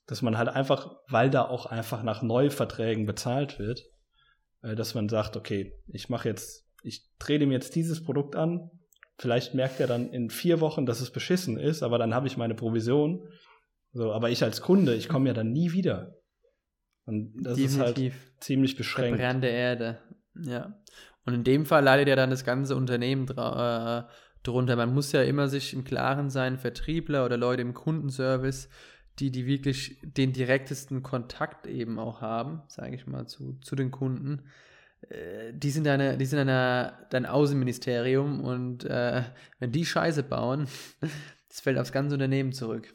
Dass 0.06 0.20
man 0.20 0.36
halt 0.36 0.48
einfach, 0.48 0.96
weil 1.08 1.30
da 1.30 1.46
auch 1.46 1.66
einfach 1.66 2.02
nach 2.02 2.22
Neuverträgen 2.22 3.06
bezahlt 3.06 3.58
wird, 3.58 3.84
äh, 4.62 4.74
dass 4.74 4.94
man 4.94 5.08
sagt, 5.08 5.36
okay, 5.36 5.72
ich 5.86 6.08
mache 6.08 6.28
jetzt, 6.28 6.66
ich 6.82 7.08
drehe 7.18 7.38
dem 7.38 7.52
jetzt 7.52 7.74
dieses 7.76 8.02
Produkt 8.02 8.34
an, 8.34 8.70
vielleicht 9.18 9.54
merkt 9.54 9.80
er 9.80 9.86
dann 9.86 10.10
in 10.10 10.28
vier 10.28 10.60
Wochen, 10.60 10.84
dass 10.84 11.00
es 11.00 11.10
beschissen 11.10 11.56
ist, 11.56 11.82
aber 11.82 11.98
dann 11.98 12.14
habe 12.14 12.26
ich 12.26 12.36
meine 12.36 12.54
Provision. 12.54 13.28
So, 13.92 14.12
aber 14.12 14.30
ich 14.30 14.42
als 14.42 14.60
Kunde, 14.62 14.94
ich 14.94 15.08
komme 15.08 15.28
ja 15.28 15.34
dann 15.34 15.52
nie 15.52 15.72
wieder. 15.72 16.16
Und 17.04 17.32
das 17.42 17.58
ist 17.58 17.78
halt 17.78 17.96
Definitiv. 17.96 18.32
ziemlich 18.40 18.76
beschränkt. 18.76 19.18
Verbrannte 19.18 19.48
Erde. 19.48 19.98
Ja. 20.34 20.80
Und 21.24 21.34
in 21.34 21.44
dem 21.44 21.66
Fall 21.66 21.84
leidet 21.84 22.08
ja 22.08 22.16
dann 22.16 22.30
das 22.30 22.44
ganze 22.44 22.76
Unternehmen 22.76 23.28
äh, 23.28 24.02
drunter. 24.42 24.76
Man 24.76 24.94
muss 24.94 25.12
ja 25.12 25.22
immer 25.22 25.48
sich 25.48 25.72
im 25.72 25.84
Klaren 25.84 26.30
sein, 26.30 26.58
Vertriebler 26.58 27.24
oder 27.24 27.36
Leute 27.36 27.62
im 27.62 27.74
Kundenservice, 27.74 28.68
die, 29.18 29.30
die 29.30 29.46
wirklich 29.46 29.98
den 30.02 30.32
direktesten 30.32 31.02
Kontakt 31.02 31.66
eben 31.66 31.98
auch 31.98 32.20
haben, 32.20 32.62
sage 32.68 32.94
ich 32.96 33.06
mal, 33.06 33.26
zu, 33.26 33.58
zu 33.60 33.76
den 33.76 33.90
Kunden. 33.90 34.44
Äh, 35.08 35.52
Die 35.54 35.70
sind, 35.70 35.84
deine, 35.84 36.16
die 36.16 36.24
sind 36.26 36.38
deine, 36.38 36.94
dein 37.10 37.26
Außenministerium 37.26 38.40
und 38.40 38.84
äh, 38.84 39.22
wenn 39.58 39.72
die 39.72 39.84
Scheiße 39.84 40.22
bauen, 40.22 40.66
das 41.48 41.60
fällt 41.60 41.78
aufs 41.78 41.92
ganze 41.92 42.14
Unternehmen 42.14 42.52
zurück. 42.52 42.94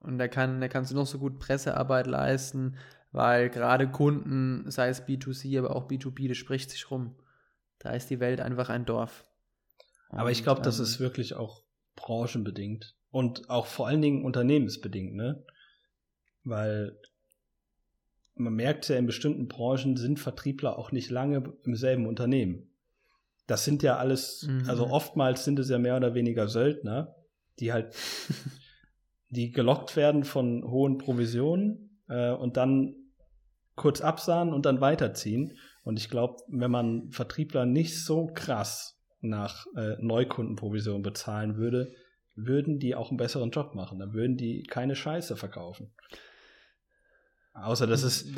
Und 0.00 0.18
da, 0.18 0.28
kann, 0.28 0.60
da 0.60 0.68
kannst 0.68 0.92
du 0.92 0.94
noch 0.94 1.06
so 1.06 1.18
gut 1.18 1.38
Pressearbeit 1.38 2.06
leisten, 2.06 2.76
weil 3.18 3.50
gerade 3.50 3.90
Kunden, 3.90 4.70
sei 4.70 4.90
es 4.90 5.02
B2C, 5.02 5.58
aber 5.58 5.74
auch 5.74 5.88
B2B, 5.88 6.28
das 6.28 6.36
spricht 6.36 6.70
sich 6.70 6.88
rum. 6.88 7.16
Da 7.80 7.90
ist 7.90 8.10
die 8.10 8.20
Welt 8.20 8.40
einfach 8.40 8.68
ein 8.68 8.84
Dorf. 8.84 9.24
Aber 10.10 10.30
ich 10.30 10.38
Und, 10.38 10.44
glaube, 10.44 10.62
das 10.62 10.78
ähm, 10.78 10.84
ist 10.84 11.00
wirklich 11.00 11.34
auch 11.34 11.64
branchenbedingt 11.96 12.94
und 13.10 13.50
auch 13.50 13.66
vor 13.66 13.88
allen 13.88 14.02
Dingen 14.02 14.24
unternehmensbedingt, 14.24 15.16
ne? 15.16 15.44
Weil 16.44 16.96
man 18.36 18.54
merkt 18.54 18.88
ja, 18.88 18.94
in 18.94 19.06
bestimmten 19.06 19.48
Branchen 19.48 19.96
sind 19.96 20.20
Vertriebler 20.20 20.78
auch 20.78 20.92
nicht 20.92 21.10
lange 21.10 21.42
im 21.64 21.74
selben 21.74 22.06
Unternehmen. 22.06 22.70
Das 23.48 23.64
sind 23.64 23.82
ja 23.82 23.96
alles, 23.96 24.46
Mhm. 24.48 24.70
also 24.70 24.86
oftmals 24.90 25.44
sind 25.44 25.58
es 25.58 25.68
ja 25.68 25.78
mehr 25.78 25.96
oder 25.96 26.14
weniger 26.14 26.46
Söldner, 26.46 27.16
die 27.58 27.72
halt, 27.72 27.96
die 29.28 29.50
gelockt 29.50 29.96
werden 29.96 30.22
von 30.22 30.62
hohen 30.62 30.98
Provisionen 30.98 32.00
äh, 32.08 32.30
und 32.30 32.56
dann 32.56 32.94
kurz 33.78 34.02
absahen 34.02 34.52
und 34.52 34.66
dann 34.66 34.82
weiterziehen. 34.82 35.56
Und 35.82 35.98
ich 35.98 36.10
glaube, 36.10 36.42
wenn 36.48 36.70
man 36.70 37.10
Vertriebler 37.10 37.64
nicht 37.64 38.04
so 38.04 38.26
krass 38.26 39.00
nach 39.20 39.66
äh, 39.74 39.96
Neukundenprovision 40.00 41.02
bezahlen 41.02 41.56
würde, 41.56 41.94
würden 42.34 42.78
die 42.78 42.94
auch 42.94 43.08
einen 43.08 43.16
besseren 43.16 43.50
Job 43.50 43.74
machen. 43.74 43.98
Dann 43.98 44.12
würden 44.12 44.36
die 44.36 44.62
keine 44.64 44.94
Scheiße 44.94 45.36
verkaufen. 45.36 45.92
Außer 47.54 47.86
das 47.86 48.02
ist 48.04 48.28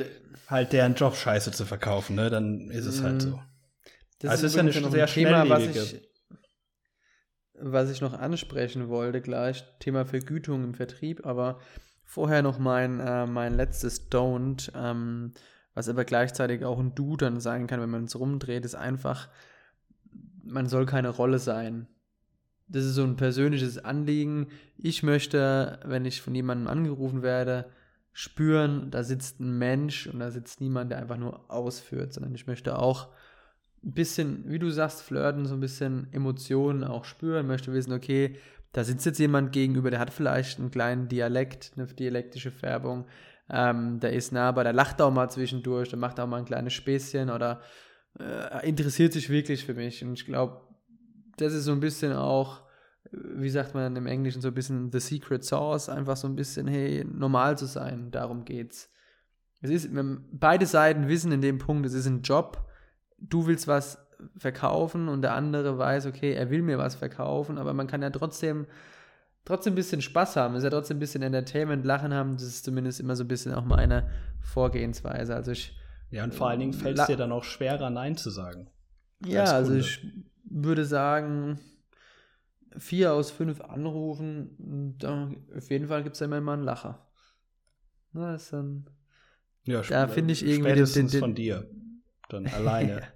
halt 0.49 0.73
deren 0.73 0.95
Job, 0.95 1.15
Scheiße 1.15 1.53
zu 1.53 1.67
verkaufen, 1.67 2.17
ne? 2.17 2.31
Dann 2.31 2.71
ist 2.71 2.87
es 2.87 3.03
halt 3.03 3.21
so. 3.23 3.41
Das 4.21 4.31
Also 4.31 4.47
ist 4.47 4.55
ja 4.55 4.61
eine 4.61 4.81
noch 4.81 4.91
sehr 4.91 5.07
ein 5.07 5.13
Thema, 5.13 5.49
was 5.49 5.65
ich, 5.65 6.03
was 7.55 7.91
ich 7.91 8.01
noch 8.01 8.15
ansprechen 8.15 8.89
wollte 8.89 9.21
gleich, 9.21 9.65
Thema 9.79 10.07
Vergütung 10.07 10.65
im 10.65 10.75
Vertrieb, 10.75 11.27
aber 11.27 11.61
vorher 12.11 12.43
noch 12.43 12.59
mein, 12.59 12.99
äh, 12.99 13.25
mein 13.25 13.55
letztes 13.55 14.11
Don't, 14.11 14.73
ähm, 14.75 15.33
was 15.75 15.89
aber 15.89 16.05
gleichzeitig 16.05 16.65
auch 16.65 16.81
ein 16.81 16.93
Du 16.97 17.17
dann 17.17 17.39
sein 17.39 17.69
kann, 17.69 17.81
wenn 17.81 17.89
man 17.89 18.03
es 18.03 18.19
rumdreht, 18.19 18.65
ist 18.65 18.75
einfach, 18.75 19.29
man 20.43 20.67
soll 20.67 20.87
keine 20.87 21.11
Rolle 21.11 21.39
sein. 21.39 21.87
Das 22.67 22.85
ist 22.85 22.97
so 22.97 23.05
ein 23.05 23.15
persönliches 23.15 23.79
Anliegen. 23.79 24.49
Ich 24.77 25.05
möchte, 25.05 25.79
wenn 25.85 26.05
ich 26.05 26.21
von 26.21 26.35
jemandem 26.35 26.67
angerufen 26.67 27.23
werde, 27.23 27.71
spüren, 28.13 28.91
da 28.91 29.05
sitzt 29.05 29.39
ein 29.39 29.57
Mensch 29.57 30.09
und 30.09 30.19
da 30.19 30.33
sitzt 30.33 30.61
niemand, 30.61 30.91
der 30.91 30.99
einfach 30.99 31.17
nur 31.17 31.49
ausführt, 31.49 32.13
sondern 32.13 32.35
ich 32.35 32.49
möchte 32.49 32.77
auch 32.77 33.11
ein 33.85 33.93
bisschen, 33.93 34.51
wie 34.51 34.59
du 34.59 34.69
sagst, 34.71 35.03
flirten, 35.03 35.47
so 35.47 35.55
ein 35.55 35.61
bisschen 35.61 36.13
Emotionen 36.13 36.83
auch 36.83 37.05
spüren, 37.05 37.47
möchte 37.47 37.73
wissen, 37.73 37.93
okay, 37.93 38.37
da 38.73 38.85
sitzt 38.85 39.07
jetzt 39.07 39.19
jemand 39.19 39.53
gegenüber, 39.53 39.91
der 39.91 40.01
hat 40.01 40.11
vielleicht 40.11 40.59
einen 40.59 40.71
kleinen 40.71 41.09
Dialekt, 41.09 41.73
eine 41.77 41.87
dialektische 41.87 42.51
Färbung, 42.51 43.07
ähm, 43.49 43.99
der 43.99 44.13
ist 44.13 44.33
nahbar, 44.33 44.65
der 44.65 44.73
lacht 44.73 45.03
auch 45.03 45.11
mal 45.11 45.29
zwischendurch, 45.29 45.89
der 45.89 45.99
macht 45.99 46.21
auch 46.21 46.27
mal 46.27 46.39
ein 46.39 46.45
kleines 46.45 46.73
Späßchen 46.73 47.31
oder 47.31 47.61
äh, 48.19 48.69
interessiert 48.69 49.13
sich 49.13 49.29
wirklich 49.29 49.65
für 49.65 49.75
mich. 49.75 50.05
Und 50.05 50.13
ich 50.13 50.25
glaube, 50.25 50.61
das 51.37 51.53
ist 51.53 51.65
so 51.65 51.73
ein 51.73 51.81
bisschen 51.81 52.13
auch, 52.13 52.63
wie 53.11 53.51
sagt 53.51 53.75
man 53.75 53.97
im 53.97 54.07
Englischen, 54.07 54.41
so 54.41 54.49
ein 54.49 54.55
bisschen 54.55 54.93
the 54.93 55.01
secret 55.01 55.45
sauce, 55.45 55.89
einfach 55.89 56.17
so 56.17 56.29
ein 56.29 56.37
bisschen, 56.37 56.69
hey, 56.69 57.05
normal 57.05 57.59
zu 57.59 57.67
sein, 57.67 58.11
darum 58.13 58.45
geht's. 58.45 58.93
Es 59.63 59.71
ist, 59.71 59.91
beide 60.33 60.67
Seiten 60.67 61.09
wissen 61.09 61.33
in 61.33 61.43
dem 61.43 61.59
Punkt, 61.59 61.87
es 61.87 61.95
ist 61.95 62.07
ein 62.07 62.23
Job, 62.23 62.67
du 63.19 63.47
willst 63.47 63.67
was 63.67 63.99
verkaufen 64.37 65.09
und 65.09 65.23
der 65.23 65.35
andere 65.35 65.79
weiß, 65.79 66.07
okay, 66.07 66.33
er 66.33 66.51
will 66.51 66.63
mir 66.63 66.79
was 66.79 66.95
verkaufen, 66.95 67.59
aber 67.59 67.73
man 67.75 67.87
kann 67.87 68.03
ja 68.03 68.11
trotzdem 68.11 68.67
trotzdem 69.45 69.73
ein 69.73 69.77
bisschen 69.77 70.03
Spaß 70.03 70.37
haben, 70.37 70.55
ist 70.55 70.65
ja 70.65 70.71
trotzdem 70.71 70.99
ein 70.99 71.01
bisschen 71.01 71.23
Entertainment, 71.23 71.85
Lachen 71.85 72.15
haben, 72.15 72.35
das 72.35 72.45
ist 72.45 72.65
zumindest 72.65 73.01
immer 73.01 73.17
so 73.17 73.25
ein 73.25 73.29
bisschen 73.29 73.55
auch 73.55 73.65
meine 73.65 74.09
Vorgehensweise. 74.41 75.35
Also 75.35 75.53
ich 75.53 75.77
ja, 76.11 76.25
und 76.25 76.35
vor 76.35 76.49
allen 76.49 76.61
Dingen 76.61 76.73
fällt 76.73 76.99
es 76.99 77.07
dir 77.07 77.17
dann 77.17 77.31
auch 77.31 77.45
schwerer, 77.45 77.89
Nein 77.89 78.17
zu 78.17 78.31
sagen. 78.31 78.69
Ja, 79.25 79.45
also 79.45 79.75
ich 79.75 80.05
würde 80.45 80.85
sagen, 80.85 81.61
vier 82.77 83.13
aus 83.13 83.31
fünf 83.31 83.61
Anrufen, 83.61 84.97
da, 84.99 85.31
auf 85.57 85.71
jeden 85.71 85.87
Fall 85.87 86.03
gibt 86.03 86.17
es 86.17 86.21
immer 86.21 86.41
mal 86.41 86.55
einen 86.55 86.65
Lacher. 86.65 87.07
Na, 88.13 88.35
ist 88.35 88.53
dann, 88.53 88.87
ja, 89.65 89.83
da 89.83 90.09
finde 90.09 90.33
ich 90.33 90.45
irgendwie 90.45 90.73
den, 90.73 90.85
den, 90.85 91.09
den, 91.09 91.21
von 91.21 91.35
dir. 91.35 91.71
Dann 92.29 92.47
alleine. 92.47 93.03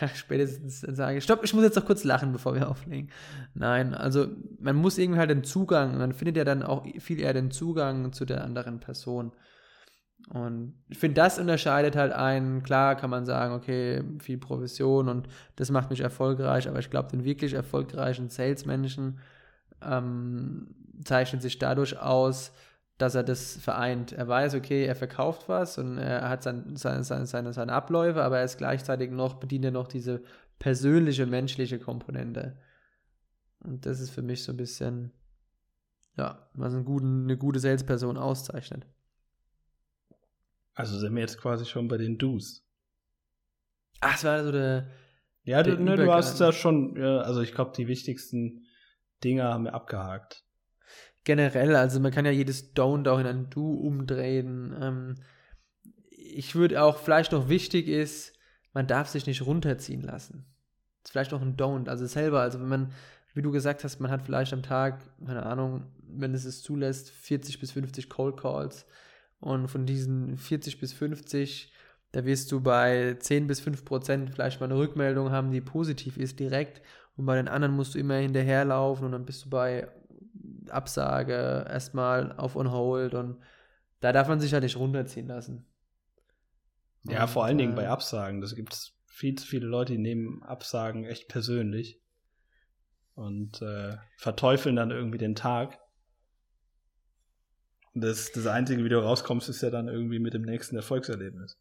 ja, 0.00 0.08
spätestens 0.08 0.80
sage 0.80 1.18
ich, 1.18 1.24
stopp, 1.24 1.44
ich 1.44 1.54
muss 1.54 1.64
jetzt 1.64 1.76
noch 1.76 1.86
kurz 1.86 2.04
lachen, 2.04 2.32
bevor 2.32 2.54
wir 2.54 2.68
auflegen. 2.68 3.10
Nein, 3.54 3.94
also 3.94 4.28
man 4.58 4.76
muss 4.76 4.98
irgendwie 4.98 5.18
halt 5.18 5.30
den 5.30 5.44
Zugang, 5.44 5.98
man 5.98 6.12
findet 6.12 6.36
ja 6.36 6.44
dann 6.44 6.62
auch 6.62 6.86
viel 6.98 7.20
eher 7.20 7.32
den 7.32 7.50
Zugang 7.50 8.12
zu 8.12 8.24
der 8.24 8.44
anderen 8.44 8.80
Person. 8.80 9.32
Und 10.30 10.74
ich 10.88 10.98
finde, 10.98 11.14
das 11.14 11.38
unterscheidet 11.38 11.96
halt 11.96 12.12
einen. 12.12 12.62
Klar 12.62 12.96
kann 12.96 13.08
man 13.08 13.24
sagen, 13.24 13.54
okay, 13.54 14.02
viel 14.18 14.36
Provision 14.36 15.08
und 15.08 15.28
das 15.56 15.70
macht 15.70 15.90
mich 15.90 16.00
erfolgreich, 16.00 16.68
aber 16.68 16.80
ich 16.80 16.90
glaube, 16.90 17.10
den 17.10 17.24
wirklich 17.24 17.54
erfolgreichen 17.54 18.28
Salesmenschen 18.28 19.20
ähm, 19.82 20.74
zeichnet 21.04 21.40
sich 21.40 21.58
dadurch 21.58 21.98
aus, 21.98 22.52
dass 22.98 23.14
er 23.14 23.22
das 23.22 23.56
vereint. 23.56 24.12
Er 24.12 24.26
weiß, 24.26 24.54
okay, 24.54 24.84
er 24.84 24.96
verkauft 24.96 25.48
was 25.48 25.78
und 25.78 25.98
er 25.98 26.28
hat 26.28 26.42
sein, 26.42 26.76
seine, 26.76 27.04
seine, 27.04 27.52
seine 27.52 27.72
Abläufe, 27.72 28.22
aber 28.22 28.38
er 28.38 28.44
ist 28.44 28.58
gleichzeitig 28.58 29.10
noch, 29.12 29.34
bedient 29.34 29.64
er 29.64 29.70
noch 29.70 29.86
diese 29.86 30.22
persönliche, 30.58 31.24
menschliche 31.24 31.78
Komponente. 31.78 32.58
Und 33.60 33.86
das 33.86 34.00
ist 34.00 34.10
für 34.10 34.22
mich 34.22 34.42
so 34.42 34.52
ein 34.52 34.56
bisschen, 34.56 35.12
ja, 36.16 36.48
was 36.54 36.74
einen 36.74 36.84
guten, 36.84 37.24
eine 37.24 37.36
gute 37.36 37.60
Salesperson 37.60 38.16
auszeichnet. 38.16 38.84
Also 40.74 40.98
sind 40.98 41.14
wir 41.14 41.22
jetzt 41.22 41.40
quasi 41.40 41.64
schon 41.66 41.88
bei 41.88 41.96
den 41.96 42.18
Do's. 42.18 42.64
Ach, 44.00 44.16
es 44.16 44.24
war 44.24 44.44
so 44.44 44.52
der. 44.52 44.88
Ja, 45.44 45.62
der 45.62 45.76
du, 45.76 45.82
ne, 45.82 45.96
du 45.96 46.12
hast 46.12 46.40
da 46.40 46.52
schon, 46.52 46.96
ja, 46.96 47.18
also 47.18 47.40
ich 47.40 47.52
glaube, 47.52 47.72
die 47.76 47.88
wichtigsten 47.88 48.66
Dinge 49.24 49.44
haben 49.44 49.64
wir 49.64 49.74
abgehakt. 49.74 50.44
Generell, 51.24 51.76
also 51.76 52.00
man 52.00 52.12
kann 52.12 52.24
ja 52.24 52.30
jedes 52.30 52.74
Don't 52.74 53.08
auch 53.08 53.18
in 53.18 53.26
ein 53.26 53.50
Do 53.50 53.72
umdrehen. 53.72 54.74
Ähm, 54.80 55.14
ich 56.10 56.54
würde 56.54 56.82
auch, 56.82 56.98
vielleicht 56.98 57.32
noch 57.32 57.48
wichtig 57.48 57.88
ist, 57.88 58.32
man 58.72 58.86
darf 58.86 59.08
sich 59.08 59.26
nicht 59.26 59.44
runterziehen 59.44 60.02
lassen. 60.02 60.46
Das 61.02 61.08
ist 61.08 61.12
vielleicht 61.12 61.32
noch 61.32 61.42
ein 61.42 61.56
Don't. 61.56 61.88
Also 61.88 62.06
selber, 62.06 62.40
also 62.40 62.60
wenn 62.60 62.68
man, 62.68 62.92
wie 63.34 63.42
du 63.42 63.50
gesagt 63.50 63.84
hast, 63.84 64.00
man 64.00 64.10
hat 64.10 64.22
vielleicht 64.22 64.52
am 64.52 64.62
Tag, 64.62 65.02
keine 65.24 65.44
Ahnung, 65.44 65.86
wenn 66.08 66.34
es 66.34 66.44
es 66.44 66.62
zulässt, 66.62 67.10
40 67.10 67.60
bis 67.60 67.72
50 67.72 68.08
Cold 68.08 68.36
Calls 68.36 68.86
und 69.40 69.68
von 69.68 69.86
diesen 69.86 70.36
40 70.36 70.80
bis 70.80 70.92
50, 70.92 71.72
da 72.12 72.24
wirst 72.24 72.50
du 72.52 72.60
bei 72.60 73.16
10 73.18 73.46
bis 73.46 73.60
5 73.60 73.84
Prozent 73.84 74.30
vielleicht 74.30 74.60
mal 74.60 74.66
eine 74.66 74.78
Rückmeldung 74.78 75.30
haben, 75.30 75.52
die 75.52 75.60
positiv 75.60 76.16
ist, 76.16 76.40
direkt. 76.40 76.80
Und 77.16 77.26
bei 77.26 77.36
den 77.36 77.48
anderen 77.48 77.74
musst 77.74 77.94
du 77.94 77.98
immer 77.98 78.14
hinterherlaufen 78.14 79.06
und 79.06 79.12
dann 79.12 79.26
bist 79.26 79.44
du 79.44 79.50
bei 79.50 79.88
Absage 80.70 81.66
erstmal 81.68 82.32
auf 82.32 82.56
on 82.56 82.70
hold 82.70 83.14
und 83.14 83.38
da 84.00 84.12
darf 84.12 84.28
man 84.28 84.40
sich 84.40 84.52
ja 84.52 84.60
nicht 84.60 84.76
runterziehen 84.76 85.26
lassen. 85.26 85.66
Ja, 87.04 87.22
und, 87.24 87.30
vor 87.30 87.44
allen 87.44 87.58
Dingen 87.58 87.72
äh, 87.72 87.76
bei 87.76 87.88
Absagen. 87.88 88.40
Das 88.40 88.54
gibt 88.54 88.74
es 88.74 88.92
viel 89.06 89.34
zu 89.34 89.46
viele 89.46 89.66
Leute, 89.66 89.92
die 89.92 89.98
nehmen 89.98 90.42
Absagen 90.42 91.04
echt 91.04 91.28
persönlich 91.28 92.00
und 93.14 93.60
äh, 93.62 93.96
verteufeln 94.16 94.76
dann 94.76 94.90
irgendwie 94.90 95.18
den 95.18 95.34
Tag. 95.34 95.78
Das, 97.94 98.30
das 98.30 98.46
Einzige, 98.46 98.84
wie 98.84 98.88
du 98.88 99.02
rauskommst, 99.02 99.48
ist 99.48 99.62
ja 99.62 99.70
dann 99.70 99.88
irgendwie 99.88 100.20
mit 100.20 100.34
dem 100.34 100.42
nächsten 100.42 100.76
Erfolgserlebnis. 100.76 101.58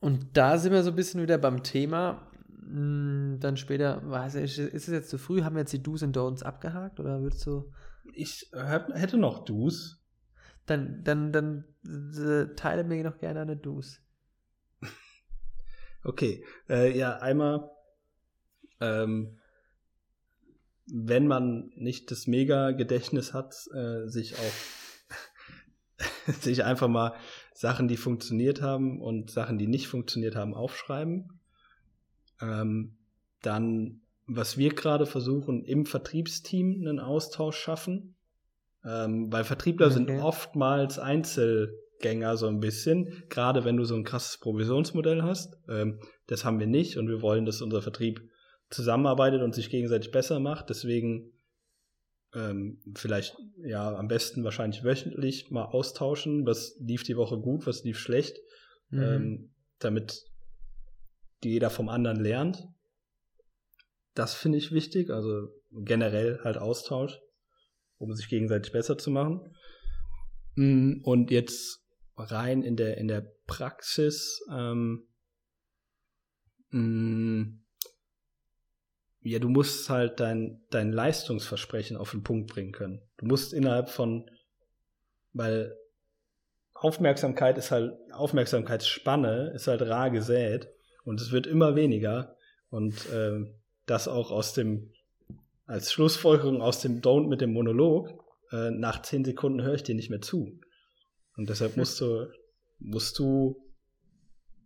Und 0.00 0.36
da 0.36 0.58
sind 0.58 0.72
wir 0.72 0.82
so 0.82 0.90
ein 0.90 0.96
bisschen 0.96 1.22
wieder 1.22 1.38
beim 1.38 1.62
Thema. 1.62 2.26
Hm, 2.48 3.38
dann 3.40 3.56
später, 3.56 4.02
weiß 4.08 4.34
ich, 4.36 4.58
ist 4.58 4.88
es 4.88 4.92
jetzt 4.92 5.10
zu 5.10 5.18
früh? 5.18 5.42
Haben 5.42 5.54
wir 5.54 5.60
jetzt 5.60 5.72
die 5.72 5.82
Do's 5.82 6.02
und 6.02 6.16
Don'ts 6.16 6.42
abgehakt 6.42 6.98
oder 6.98 7.20
würdest 7.20 7.46
du. 7.46 7.72
Ich 8.12 8.50
hätte 8.52 9.18
noch 9.18 9.44
Do's. 9.44 10.02
Dann, 10.66 11.04
dann, 11.04 11.32
dann 11.32 11.64
äh, 11.84 12.54
teile 12.56 12.84
mir 12.84 13.04
noch 13.04 13.18
gerne 13.18 13.42
eine 13.42 13.56
Do's. 13.56 14.00
okay. 16.04 16.44
Äh, 16.68 16.96
ja, 16.96 17.18
einmal, 17.18 17.70
ähm, 18.80 19.38
wenn 20.86 21.26
man 21.26 21.72
nicht 21.76 22.10
das 22.10 22.26
Mega-Gedächtnis 22.26 23.32
hat, 23.32 23.54
äh, 23.74 24.08
sich 24.08 24.34
auch 24.36 24.52
sich 26.40 26.64
einfach 26.64 26.88
mal 26.88 27.14
Sachen, 27.54 27.88
die 27.88 27.96
funktioniert 27.96 28.60
haben 28.60 29.00
und 29.00 29.30
Sachen, 29.30 29.58
die 29.58 29.66
nicht 29.66 29.88
funktioniert 29.88 30.36
haben, 30.36 30.54
aufschreiben. 30.54 31.40
Ähm, 32.40 32.96
dann, 33.42 34.02
was 34.26 34.58
wir 34.58 34.74
gerade 34.74 35.06
versuchen, 35.06 35.64
im 35.64 35.86
Vertriebsteam 35.86 36.80
einen 36.80 37.00
Austausch 37.00 37.56
schaffen. 37.56 38.16
Ähm, 38.84 39.32
weil 39.32 39.44
Vertriebler 39.44 39.86
okay. 39.86 39.94
sind 39.94 40.10
oftmals 40.10 40.98
Einzelgänger 40.98 42.36
so 42.36 42.46
ein 42.46 42.60
bisschen, 42.60 43.24
gerade 43.28 43.64
wenn 43.64 43.76
du 43.76 43.84
so 43.84 43.94
ein 43.94 44.04
krasses 44.04 44.38
Provisionsmodell 44.38 45.22
hast. 45.22 45.58
Ähm, 45.68 46.00
das 46.26 46.44
haben 46.44 46.60
wir 46.60 46.66
nicht 46.66 46.96
und 46.96 47.08
wir 47.08 47.22
wollen, 47.22 47.46
dass 47.46 47.62
unser 47.62 47.82
Vertrieb 47.82 48.20
zusammenarbeitet 48.70 49.42
und 49.42 49.54
sich 49.54 49.70
gegenseitig 49.70 50.10
besser 50.10 50.40
macht. 50.40 50.70
Deswegen 50.70 51.32
ähm, 52.34 52.80
vielleicht 52.94 53.36
ja 53.64 53.94
am 53.96 54.08
besten 54.08 54.44
wahrscheinlich 54.44 54.84
wöchentlich 54.84 55.50
mal 55.50 55.64
austauschen, 55.64 56.46
was 56.46 56.76
lief 56.80 57.02
die 57.02 57.16
Woche 57.16 57.38
gut, 57.38 57.66
was 57.66 57.84
lief 57.84 57.98
schlecht, 57.98 58.36
mhm. 58.90 59.02
ähm, 59.02 59.50
damit 59.78 60.24
jeder 61.42 61.70
vom 61.70 61.88
anderen 61.88 62.20
lernt. 62.20 62.68
Das 64.16 64.34
finde 64.34 64.58
ich 64.58 64.72
wichtig, 64.72 65.10
also 65.10 65.48
generell 65.70 66.40
halt 66.42 66.58
Austausch, 66.58 67.20
um 67.98 68.12
sich 68.14 68.28
gegenseitig 68.28 68.72
besser 68.72 68.98
zu 68.98 69.10
machen. 69.10 69.54
Mm, 70.56 71.02
und 71.04 71.30
jetzt 71.30 71.84
rein 72.16 72.62
in 72.62 72.76
der 72.76 72.96
in 72.96 73.06
der 73.06 73.20
Praxis 73.46 74.42
ähm, 74.50 75.06
mm, 76.70 77.60
ja, 79.20 79.38
du 79.38 79.48
musst 79.48 79.90
halt 79.90 80.20
dein, 80.20 80.62
dein 80.70 80.92
Leistungsversprechen 80.92 81.96
auf 81.96 82.12
den 82.12 82.22
Punkt 82.22 82.48
bringen 82.50 82.72
können. 82.72 83.02
Du 83.16 83.26
musst 83.26 83.52
innerhalb 83.52 83.90
von, 83.90 84.30
weil 85.32 85.76
Aufmerksamkeit 86.74 87.58
ist 87.58 87.70
halt, 87.70 87.92
Aufmerksamkeitsspanne 88.12 89.52
ist 89.54 89.66
halt 89.66 89.82
rar 89.82 90.10
gesät 90.10 90.68
und 91.04 91.20
es 91.20 91.32
wird 91.32 91.46
immer 91.46 91.74
weniger 91.74 92.36
und 92.70 92.94
äh, 93.10 93.44
das 93.86 94.08
auch 94.08 94.30
aus 94.30 94.52
dem, 94.52 94.90
als 95.66 95.92
Schlussfolgerung 95.92 96.60
aus 96.60 96.80
dem 96.80 97.00
Don't 97.00 97.28
mit 97.28 97.40
dem 97.40 97.52
Monolog, 97.52 98.10
äh, 98.52 98.70
nach 98.70 99.02
zehn 99.02 99.24
Sekunden 99.24 99.62
höre 99.62 99.74
ich 99.74 99.82
dir 99.82 99.94
nicht 99.94 100.10
mehr 100.10 100.20
zu. 100.20 100.58
Und 101.36 101.48
deshalb 101.48 101.76
musst 101.76 102.00
du, 102.00 102.26
musst 102.78 103.18
du 103.18 103.56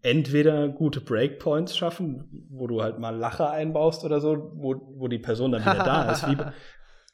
entweder 0.02 0.68
gute 0.68 1.00
Breakpoints 1.00 1.76
schaffen, 1.76 2.46
wo 2.50 2.66
du 2.66 2.82
halt 2.82 2.98
mal 2.98 3.14
Lacher 3.14 3.50
einbaust 3.50 4.04
oder 4.04 4.20
so, 4.20 4.52
wo, 4.54 4.74
wo 4.96 5.08
die 5.08 5.18
Person 5.18 5.52
dann 5.52 5.62
wieder 5.62 5.84
da 5.84 6.10
ist. 6.12 6.26
Wie, 6.26 6.36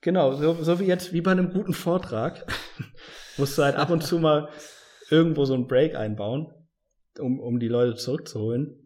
genau, 0.02 0.34
so, 0.34 0.54
so 0.54 0.78
wie 0.78 0.84
jetzt, 0.84 1.12
wie 1.12 1.20
bei 1.20 1.32
einem 1.32 1.52
guten 1.52 1.72
Vortrag, 1.72 2.46
musst 3.36 3.58
du 3.58 3.62
halt 3.62 3.76
ab 3.76 3.90
und 3.90 4.04
zu 4.04 4.18
mal 4.18 4.48
irgendwo 5.10 5.44
so 5.44 5.54
einen 5.54 5.66
Break 5.66 5.96
einbauen, 5.96 6.52
um, 7.18 7.40
um 7.40 7.58
die 7.58 7.68
Leute 7.68 7.96
zurückzuholen. 7.96 8.85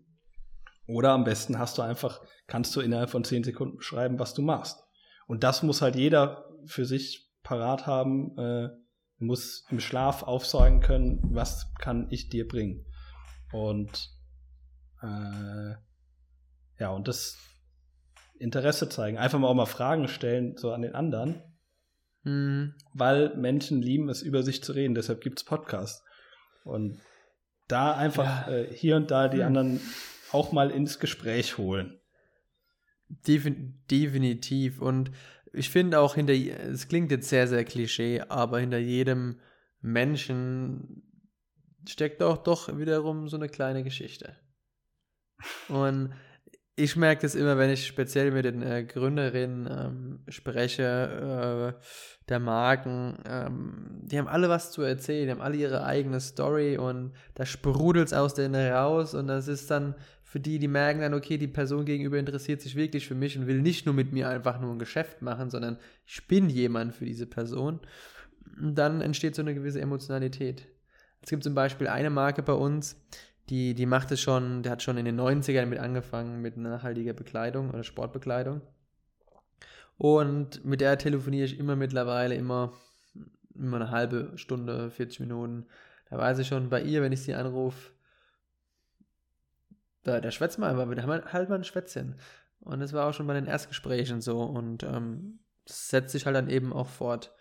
Oder 0.91 1.11
am 1.11 1.25
besten 1.25 1.59
hast 1.59 1.79
du 1.79 1.83
einfach, 1.83 2.21
kannst 2.47 2.75
du 2.75 2.81
innerhalb 2.81 3.11
von 3.11 3.25
zehn 3.25 3.45
Sekunden 3.45 3.77
beschreiben, 3.77 4.19
was 4.19 4.35
du 4.35 4.43
machst. 4.43 4.83
Und 5.27 5.45
das 5.45 5.63
muss 5.63 5.83
halt 5.83 5.97
jeder 5.97 6.49
für 6.67 6.85
sich 6.85 7.31
parat 7.43 7.87
haben, 7.87 8.37
äh, 8.39 8.69
muss 9.19 9.65
im 9.71 9.81
Schlaf 9.81 10.23
aufsagen 10.23 10.81
können, 10.81 11.21
was 11.23 11.73
kann 11.75 12.09
ich 12.11 12.29
dir 12.29 12.49
bringen. 12.49 12.87
Und 13.53 14.11
äh, 15.03 15.75
ja, 16.79 16.91
und 16.91 17.09
das 17.09 17.39
Interesse 18.39 18.89
zeigen. 18.89 19.19
Einfach 19.19 19.39
mal 19.39 19.49
auch 19.49 19.55
mal 19.55 19.67
Fragen 19.67 20.09
stellen, 20.09 20.57
so 20.57 20.73
an 20.73 20.83
den 20.83 20.95
anderen. 20.95 21.43
Mhm. 22.23 22.75
Weil 22.95 23.37
Menschen 23.37 23.83
lieben 23.83 24.09
es, 24.09 24.23
über 24.23 24.43
sich 24.43 24.63
zu 24.63 24.73
reden. 24.73 24.95
Deshalb 24.95 25.21
gibt 25.21 25.39
es 25.39 25.45
Podcasts. 25.45 26.03
Und 26.65 27.01
da 27.69 27.95
einfach 27.95 28.49
ja. 28.49 28.53
äh, 28.53 28.75
hier 28.75 28.97
und 28.97 29.11
da 29.11 29.29
die 29.29 29.39
hm. 29.39 29.47
anderen 29.47 29.81
auch 30.33 30.53
mal 30.53 30.71
ins 30.71 30.99
Gespräch 30.99 31.59
holen. 31.59 32.01
Defin 33.09 33.83
definitiv. 33.91 34.81
Und 34.81 35.11
ich 35.53 35.71
finde 35.71 35.99
auch 35.99 36.15
hinter, 36.15 36.35
es 36.35 36.89
klingt 36.89 37.11
jetzt 37.11 37.29
sehr, 37.29 37.49
sehr 37.49 37.65
klischee, 37.65 38.21
aber 38.29 38.61
hinter 38.61 38.79
jedem 38.79 39.41
Menschen 39.81 41.03
steckt 41.89 42.23
auch 42.23 42.39
doch 42.39 42.77
wiederum 42.79 43.29
so 43.29 43.37
eine 43.37 43.49
kleine 43.49 43.83
Geschichte. 43.83 44.37
Und 45.69 46.13
ich 46.77 46.97
merke 46.97 47.23
das 47.23 47.35
immer, 47.35 47.59
wenn 47.59 47.71
ich 47.71 47.87
speziell 47.87 48.31
mit 48.31 48.45
den 48.45 48.63
äh, 48.63 48.85
Gründerinnen 48.85 49.69
ähm, 49.71 50.25
spreche, 50.29 51.77
äh, 51.77 51.81
der 52.29 52.39
Marken. 52.39 53.19
Ähm, 53.27 54.01
die 54.03 54.19
haben 54.19 54.29
alle 54.29 54.49
was 54.49 54.71
zu 54.73 54.83
erzählen, 54.83 55.27
die 55.27 55.33
haben 55.33 55.41
alle 55.41 55.57
ihre 55.57 55.85
eigene 55.85 56.21
Story 56.21 56.79
und 56.79 57.13
da 57.35 57.45
sprudelt 57.45 58.07
es 58.07 58.13
aus 58.13 58.35
denen 58.35 58.73
raus 58.73 59.15
und 59.15 59.27
das 59.27 59.49
ist 59.49 59.71
dann 59.71 59.95
für 60.31 60.39
die, 60.39 60.61
die 60.61 60.69
merken 60.69 61.01
dann, 61.01 61.13
okay, 61.13 61.39
die 61.39 61.49
Person 61.49 61.85
gegenüber 61.85 62.17
interessiert 62.17 62.61
sich 62.61 62.77
wirklich 62.77 63.09
für 63.09 63.17
mich 63.17 63.37
und 63.37 63.49
will 63.49 63.61
nicht 63.61 63.85
nur 63.85 63.97
mit 63.97 64.13
mir 64.13 64.29
einfach 64.29 64.61
nur 64.61 64.71
ein 64.73 64.79
Geschäft 64.79 65.23
machen, 65.23 65.51
sondern 65.51 65.77
ich 66.07 66.29
bin 66.29 66.49
jemand 66.49 66.95
für 66.95 67.05
diese 67.05 67.27
Person. 67.27 67.81
Dann 68.57 69.01
entsteht 69.01 69.35
so 69.35 69.43
eine 69.43 69.55
gewisse 69.55 69.81
Emotionalität. 69.81 70.69
Es 71.21 71.31
gibt 71.31 71.43
zum 71.43 71.57
Beispiel 71.57 71.89
eine 71.89 72.11
Marke 72.11 72.45
bei 72.45 72.53
uns, 72.53 72.95
die, 73.49 73.75
die 73.75 73.87
macht 73.87 74.13
es 74.13 74.21
schon, 74.21 74.63
der 74.63 74.71
hat 74.71 74.85
schon 74.85 74.99
in 74.99 75.05
den 75.05 75.21
90ern 75.21 75.67
mit 75.67 75.81
angefangen 75.81 76.41
mit 76.41 76.57
nachhaltiger 76.57 77.13
Bekleidung 77.13 77.71
oder 77.71 77.83
Sportbekleidung. 77.83 78.61
Und 79.99 80.65
mit 80.65 80.81
der 80.81 80.97
telefoniere 80.97 81.47
ich 81.47 81.59
immer 81.59 81.75
mittlerweile 81.75 82.37
immer, 82.37 82.73
immer 83.57 83.79
eine 83.79 83.91
halbe 83.91 84.31
Stunde, 84.37 84.93
40 84.93 85.19
Minuten. 85.19 85.67
Da 86.09 86.19
weiß 86.19 86.39
ich 86.39 86.47
schon, 86.47 86.71
bei 86.71 86.81
ihr, 86.83 87.03
wenn 87.03 87.11
ich 87.11 87.23
sie 87.23 87.35
anrufe, 87.35 87.91
da, 90.03 90.21
da 90.21 90.31
schwätzt 90.31 90.59
man 90.59 90.71
einfach, 90.71 90.89
wir 90.89 91.33
halt 91.33 91.49
mal 91.49 91.57
ein 91.57 91.65
Schwätzchen. 91.65 92.17
Und 92.61 92.81
das 92.81 92.93
war 92.93 93.07
auch 93.07 93.15
schon 93.15 93.27
bei 93.27 93.35
den 93.35 93.47
Erstgesprächen 93.47 94.21
so. 94.21 94.43
Und 94.43 94.83
ähm, 94.83 95.41
das 95.67 95.89
setzt 95.89 96.13
sich 96.13 96.27
halt 96.27 96.37
dann 96.37 96.49
eben 96.49 96.73
auch 96.73 96.89
fort. 96.89 97.33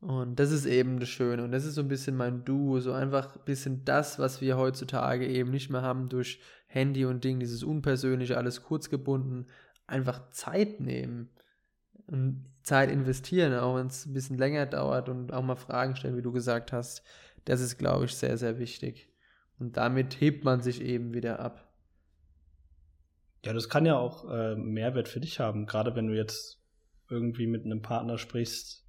Und 0.00 0.38
das 0.38 0.52
ist 0.52 0.66
eben 0.66 1.00
das 1.00 1.08
Schöne. 1.08 1.42
Und 1.44 1.52
das 1.52 1.64
ist 1.64 1.74
so 1.74 1.80
ein 1.80 1.88
bisschen 1.88 2.16
mein 2.16 2.44
Duo, 2.44 2.80
so 2.80 2.92
einfach 2.92 3.36
ein 3.36 3.44
bisschen 3.44 3.84
das, 3.84 4.18
was 4.18 4.40
wir 4.40 4.56
heutzutage 4.58 5.26
eben 5.26 5.50
nicht 5.50 5.70
mehr 5.70 5.82
haben 5.82 6.10
durch 6.10 6.40
Handy 6.66 7.06
und 7.06 7.24
Ding, 7.24 7.40
dieses 7.40 7.62
Unpersönliche, 7.62 8.36
alles 8.36 8.62
kurz 8.62 8.90
gebunden. 8.90 9.46
Einfach 9.86 10.30
Zeit 10.30 10.80
nehmen 10.80 11.30
und 12.06 12.44
Zeit 12.62 12.90
investieren, 12.90 13.54
auch 13.54 13.76
wenn 13.76 13.86
es 13.86 14.04
ein 14.04 14.12
bisschen 14.12 14.36
länger 14.36 14.66
dauert 14.66 15.08
und 15.08 15.32
auch 15.32 15.42
mal 15.42 15.56
Fragen 15.56 15.96
stellen, 15.96 16.16
wie 16.16 16.22
du 16.22 16.32
gesagt 16.32 16.72
hast. 16.72 17.02
Das 17.44 17.60
ist, 17.60 17.78
glaube 17.78 18.06
ich, 18.06 18.14
sehr, 18.14 18.36
sehr 18.36 18.58
wichtig. 18.58 19.10
Und 19.58 19.76
damit 19.76 20.20
hebt 20.20 20.44
man 20.44 20.60
sich 20.60 20.82
eben 20.82 21.14
wieder 21.14 21.40
ab. 21.40 21.73
Ja, 23.44 23.52
das 23.52 23.68
kann 23.68 23.86
ja 23.86 23.98
auch 23.98 24.30
äh, 24.30 24.56
Mehrwert 24.56 25.08
für 25.08 25.20
dich 25.20 25.38
haben, 25.38 25.66
gerade 25.66 25.94
wenn 25.94 26.06
du 26.06 26.14
jetzt 26.14 26.60
irgendwie 27.10 27.46
mit 27.46 27.64
einem 27.64 27.82
Partner 27.82 28.16
sprichst, 28.16 28.84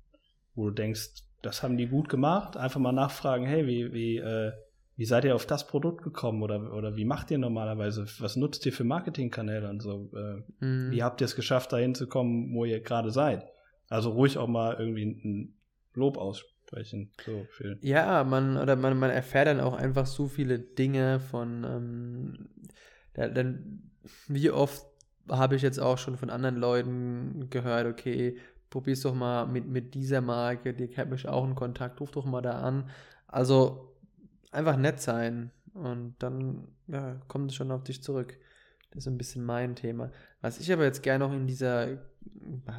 wo 0.56 0.70
du 0.70 0.72
denkst, 0.72 1.24
das 1.42 1.62
haben 1.62 1.78
die 1.78 1.88
gut 1.88 2.10
gemacht, 2.10 2.58
einfach 2.58 2.80
mal 2.80 2.92
nachfragen, 2.92 3.46
hey, 3.46 3.68
wie, 3.68 3.94
wie, 3.94 4.18
äh, 4.18 4.54
wie 4.96 5.06
seid 5.06 5.26
ihr 5.26 5.36
auf 5.36 5.46
das 5.46 5.68
Produkt 5.68 6.04
gekommen 6.04 6.42
oder, 6.42 6.74
oder 6.74 6.96
wie 6.96 7.06
macht 7.06 7.32
ihr 7.32 7.38
normalerweise, 7.38 8.06
was 8.20 8.36
nutzt 8.36 8.66
ihr 8.66 8.74
für 8.74 8.86
Marketingkanäle 8.86 9.70
und 9.70 9.82
so, 9.82 10.10
äh, 10.16 10.66
mhm. 10.66 10.92
wie 10.92 11.04
habt 11.04 11.22
ihr 11.22 11.26
es 11.26 11.36
geschafft, 11.36 11.74
dahin 11.74 11.94
zu 11.94 12.08
kommen, 12.08 12.54
wo 12.54 12.66
ihr 12.66 12.80
gerade 12.80 13.12
seid? 13.12 13.46
Also 13.90 14.12
ruhig 14.12 14.38
auch 14.38 14.48
mal 14.48 14.76
irgendwie 14.80 15.06
ein 15.06 15.54
Lob 15.94 16.18
aussprechen. 16.18 17.12
So 17.26 17.46
viel. 17.52 17.78
Ja, 17.82 18.24
man, 18.24 18.58
oder 18.58 18.76
man, 18.76 18.98
man 18.98 19.12
erfährt 19.12 19.48
dann 19.48 19.60
auch 19.60 19.76
einfach 19.76 20.06
so 20.06 20.28
viele 20.28 20.60
Dinge 20.60 21.20
von, 21.20 21.64
ähm, 21.64 22.50
da, 23.14 23.28
dann, 23.28 23.92
wie 24.28 24.52
oft 24.52 24.86
habe 25.30 25.56
ich 25.56 25.62
jetzt 25.62 25.80
auch 25.80 25.98
schon 25.98 26.18
von 26.18 26.30
anderen 26.30 26.58
Leuten 26.58 27.50
gehört, 27.50 27.88
okay, 27.88 28.38
probier's 28.70 29.02
doch 29.02 29.16
mal 29.16 29.46
mit, 29.46 29.68
mit 29.68 29.94
dieser 29.94 30.22
Marke, 30.22 30.74
die 30.74 30.96
habe 30.98 31.16
ich 31.16 31.28
auch 31.28 31.46
in 31.46 31.56
Kontakt, 31.56 32.00
ruf 32.02 32.12
doch 32.12 32.26
mal 32.26 32.42
da 32.42 32.60
an. 32.60 32.90
Also 33.28 33.96
einfach 34.52 34.78
nett 34.78 35.02
sein 35.02 35.52
und 35.74 36.16
dann 36.20 36.68
ja, 36.88 37.20
kommt 37.28 37.52
es 37.52 37.56
schon 37.56 37.72
auf 37.72 37.84
dich 37.84 38.04
zurück. 38.04 38.38
Das 38.92 39.04
ist 39.04 39.08
ein 39.08 39.18
bisschen 39.18 39.46
mein 39.46 39.76
Thema. 39.76 40.12
Was 40.42 40.60
ich 40.60 40.72
aber 40.72 40.84
jetzt 40.84 41.04
gerne 41.04 41.26
noch 41.26 41.34
in 41.34 41.48
dieser, 41.48 41.98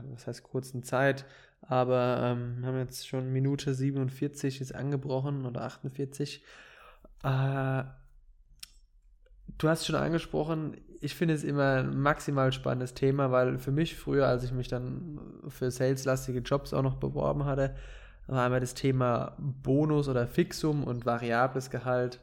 was 0.09 0.27
heißt 0.27 0.43
kurzen 0.43 0.83
Zeit, 0.83 1.27
aber 1.61 2.21
ähm, 2.23 2.65
haben 2.65 2.79
jetzt 2.79 3.07
schon 3.07 3.33
Minute 3.33 3.75
47 3.75 4.61
ist 4.61 4.75
angebrochen 4.75 5.45
oder 5.47 5.63
48. 5.63 6.43
Äh, 7.23 7.85
du 9.59 9.69
hast 9.69 9.87
schon 9.87 9.97
angesprochen, 9.97 10.77
ich 11.07 11.15
finde 11.15 11.35
es 11.35 11.45
immer 11.45 11.77
ein 11.77 12.01
maximal 12.01 12.53
spannendes 12.53 12.93
Thema, 12.93 13.31
weil 13.31 13.59
für 13.59 13.71
mich 13.71 13.95
früher, 13.95 14.27
als 14.27 14.43
ich 14.43 14.51
mich 14.51 14.67
dann 14.67 15.21
für 15.47 15.71
saleslastige 15.71 16.41
Jobs 16.41 16.75
auch 16.75 16.83
noch 16.83 16.97
beworben 16.97 17.45
hatte, 17.45 17.77
war 18.27 18.45
einmal 18.45 18.59
das 18.59 18.75
Thema 18.75 19.37
Bonus 19.39 20.09
oder 20.09 20.27
Fixum 20.27 20.83
und 20.83 21.07
variables 21.07 21.71
Gehalt 21.71 22.21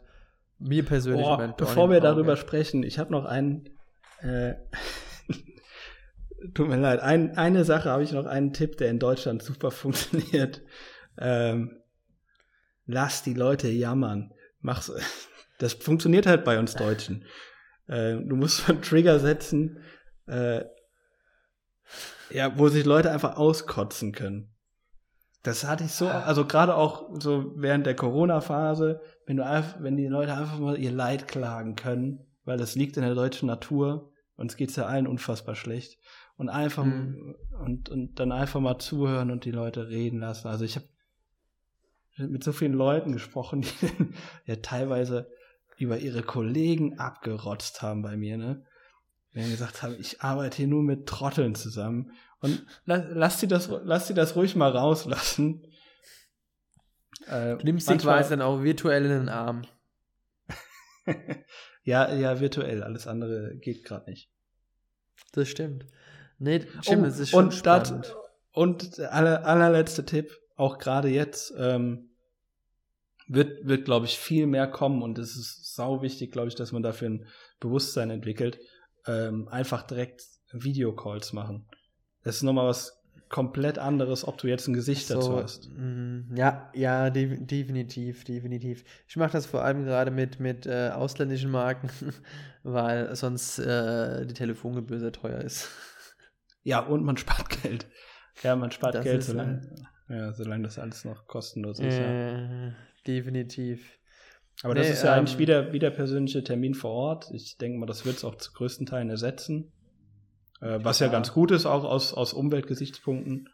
mir 0.59 0.83
persönlich 0.83 1.25
oh, 1.25 1.53
Bevor 1.55 1.89
wir 1.89 2.01
darüber 2.01 2.35
sprechen, 2.35 2.83
ich 2.83 2.99
habe 2.99 3.11
noch 3.13 3.23
einen, 3.23 3.69
äh, 4.19 4.55
tut 6.53 6.67
mir 6.67 6.75
leid, 6.75 6.99
ein, 6.99 7.37
eine 7.37 7.63
Sache 7.63 7.89
habe 7.89 8.03
ich 8.03 8.11
noch, 8.11 8.25
einen 8.25 8.51
Tipp, 8.51 8.75
der 8.77 8.89
in 8.89 8.99
Deutschland 8.99 9.43
super 9.43 9.71
funktioniert. 9.71 10.61
Ähm, 11.17 11.77
lass 12.85 13.23
die 13.23 13.33
Leute 13.33 13.69
jammern. 13.69 14.33
Mach's, 14.59 14.91
das 15.57 15.73
funktioniert 15.73 16.25
halt 16.25 16.43
bei 16.43 16.59
uns 16.59 16.75
Deutschen. 16.75 17.23
Äh, 17.87 18.15
du 18.15 18.35
musst 18.35 18.69
einen 18.69 18.81
Trigger 18.81 19.19
setzen, 19.19 19.79
äh, 20.27 20.63
ja, 22.29 22.57
wo 22.57 22.67
sich 22.69 22.85
Leute 22.85 23.11
einfach 23.11 23.37
auskotzen 23.37 24.11
können. 24.11 24.49
Das 25.43 25.65
hatte 25.65 25.83
ich 25.83 25.91
so, 25.91 26.07
ah. 26.07 26.21
also 26.21 26.45
gerade 26.45 26.75
auch 26.75 27.09
so 27.19 27.51
während 27.55 27.85
der 27.85 27.95
Corona-Phase, 27.95 29.01
wenn 29.25 29.37
du 29.37 29.45
einfach, 29.45 29.81
wenn 29.81 29.97
die 29.97 30.07
Leute 30.07 30.33
einfach 30.33 30.57
mal 30.57 30.79
ihr 30.79 30.91
Leid 30.91 31.27
klagen 31.27 31.75
können, 31.75 32.25
weil 32.45 32.57
das 32.57 32.75
liegt 32.75 32.95
in 32.95 33.03
der 33.03 33.13
deutschen 33.13 33.47
Natur, 33.47 34.11
uns 34.35 34.55
geht's 34.55 34.77
ja 34.77 34.85
allen 34.85 35.05
unfassbar 35.05 35.55
schlecht 35.55 35.99
und 36.37 36.49
einfach 36.49 36.85
mhm. 36.85 37.35
und 37.59 37.89
und 37.89 38.19
dann 38.19 38.31
einfach 38.31 38.59
mal 38.61 38.79
zuhören 38.79 39.31
und 39.31 39.45
die 39.45 39.51
Leute 39.51 39.89
reden 39.89 40.19
lassen. 40.19 40.47
Also 40.47 40.65
ich 40.65 40.75
habe 40.75 40.87
mit 42.17 42.43
so 42.43 42.51
vielen 42.51 42.73
Leuten 42.73 43.11
gesprochen, 43.11 43.61
die 43.61 44.13
ja 44.45 44.55
teilweise 44.57 45.29
über 45.77 45.97
ihre 45.99 46.23
Kollegen 46.23 46.99
abgerotzt 46.99 47.81
haben 47.81 48.01
bei 48.01 48.15
mir, 48.15 48.37
ne? 48.37 48.65
Wenn 49.31 49.49
gesagt 49.49 49.81
haben, 49.81 49.95
ich 49.99 50.21
arbeite 50.21 50.57
hier 50.57 50.67
nur 50.67 50.83
mit 50.83 51.07
Trotteln 51.07 51.55
zusammen. 51.55 52.11
Und 52.39 52.65
lass, 52.85 53.05
lass 53.09 53.39
sie 53.39 53.47
das, 53.47 53.69
lass 53.83 54.07
sie 54.07 54.13
das 54.13 54.35
ruhig 54.35 54.55
mal 54.55 54.71
rauslassen. 54.71 55.65
Äh, 57.27 57.57
du 57.57 57.63
nimmst 57.63 57.87
sie 57.87 57.97
quasi 57.97 58.31
dann 58.31 58.41
auch 58.41 58.61
virtuell 58.61 59.05
in 59.05 59.11
den 59.11 59.29
Arm. 59.29 59.63
ja, 61.83 62.13
ja, 62.13 62.39
virtuell. 62.39 62.83
Alles 62.83 63.07
andere 63.07 63.55
geht 63.57 63.83
gerade 63.85 64.09
nicht. 64.09 64.29
Das 65.31 65.47
stimmt. 65.49 65.85
Nee, 66.37 66.65
stimmt, 66.81 67.03
oh, 67.03 67.05
das 67.05 67.19
ist 67.19 67.29
schon 67.29 67.45
und 67.45 67.53
spannend. 67.53 68.05
Dat, 68.05 68.15
und 68.51 68.97
der 68.97 69.13
aller, 69.13 69.45
allerletzte 69.45 70.05
Tipp, 70.05 70.37
auch 70.55 70.77
gerade 70.77 71.07
jetzt, 71.07 71.53
ähm, 71.57 72.12
wird, 73.27 73.67
wird 73.67 73.85
glaube 73.85 74.05
ich, 74.05 74.17
viel 74.17 74.47
mehr 74.47 74.67
kommen 74.67 75.01
und 75.01 75.17
es 75.17 75.35
ist 75.35 75.75
sau 75.75 76.01
wichtig, 76.01 76.31
glaube 76.31 76.49
ich, 76.49 76.55
dass 76.55 76.71
man 76.71 76.83
dafür 76.83 77.09
ein 77.09 77.25
Bewusstsein 77.59 78.09
entwickelt. 78.09 78.59
Ähm, 79.05 79.47
einfach 79.49 79.83
direkt 79.83 80.23
Videocalls 80.51 81.33
machen. 81.33 81.67
Das 82.23 82.37
ist 82.37 82.43
nochmal 82.43 82.67
was 82.67 83.03
komplett 83.33 83.79
anderes, 83.79 84.27
ob 84.27 84.37
du 84.37 84.47
jetzt 84.47 84.67
ein 84.67 84.75
Gesicht 84.75 85.07
so, 85.07 85.15
dazu 85.15 85.37
hast. 85.37 85.69
Mm, 85.75 86.35
ja, 86.35 86.69
ja, 86.75 87.09
de 87.09 87.43
definitiv, 87.43 88.23
definitiv. 88.25 88.83
Ich 89.07 89.15
mache 89.15 89.31
das 89.31 89.47
vor 89.47 89.63
allem 89.63 89.85
gerade 89.85 90.11
mit, 90.11 90.39
mit 90.39 90.67
äh, 90.67 90.91
ausländischen 90.93 91.49
Marken, 91.49 91.89
weil 92.63 93.15
sonst 93.15 93.57
äh, 93.57 94.27
die 94.27 94.35
Telefongebühr 94.35 94.99
sehr 94.99 95.11
teuer 95.11 95.39
ist. 95.39 95.69
Ja, 96.65 96.79
und 96.79 97.03
man 97.03 97.17
spart 97.17 97.61
Geld. 97.61 97.87
Ja, 98.41 98.55
man 98.55 98.71
spart 98.71 98.95
das 98.95 99.03
Geld, 99.03 99.21
solange, 99.21 99.69
ja, 100.07 100.31
solange 100.31 100.63
das 100.63 100.79
alles 100.79 101.03
noch 101.03 101.27
kostenlos 101.27 101.77
ist. 101.77 101.93
Äh, 101.93 102.67
ja. 102.67 102.73
Definitiv. 103.07 103.99
Aber 104.61 104.75
das 104.75 104.87
nee, 104.87 104.93
ist 104.93 105.03
ja 105.03 105.13
ähm, 105.13 105.19
eigentlich 105.19 105.37
wieder, 105.37 105.73
wieder 105.73 105.89
persönliche 105.91 106.43
Termin 106.43 106.73
vor 106.73 106.91
Ort. 106.91 107.31
Ich 107.31 107.57
denke 107.57 107.79
mal, 107.79 107.85
das 107.85 108.05
wird 108.05 108.17
es 108.17 108.23
auch 108.23 108.35
zu 108.35 108.51
größten 108.53 108.85
Teilen 108.85 109.09
ersetzen. 109.09 109.71
Äh, 110.61 110.79
was 110.83 110.99
ja. 110.99 111.07
ganz 111.07 111.33
gut 111.33 111.51
ist, 111.51 111.65
auch 111.65 111.83
aus, 111.83 112.13
aus 112.13 112.33
Umweltgesichtspunkten. 112.33 113.49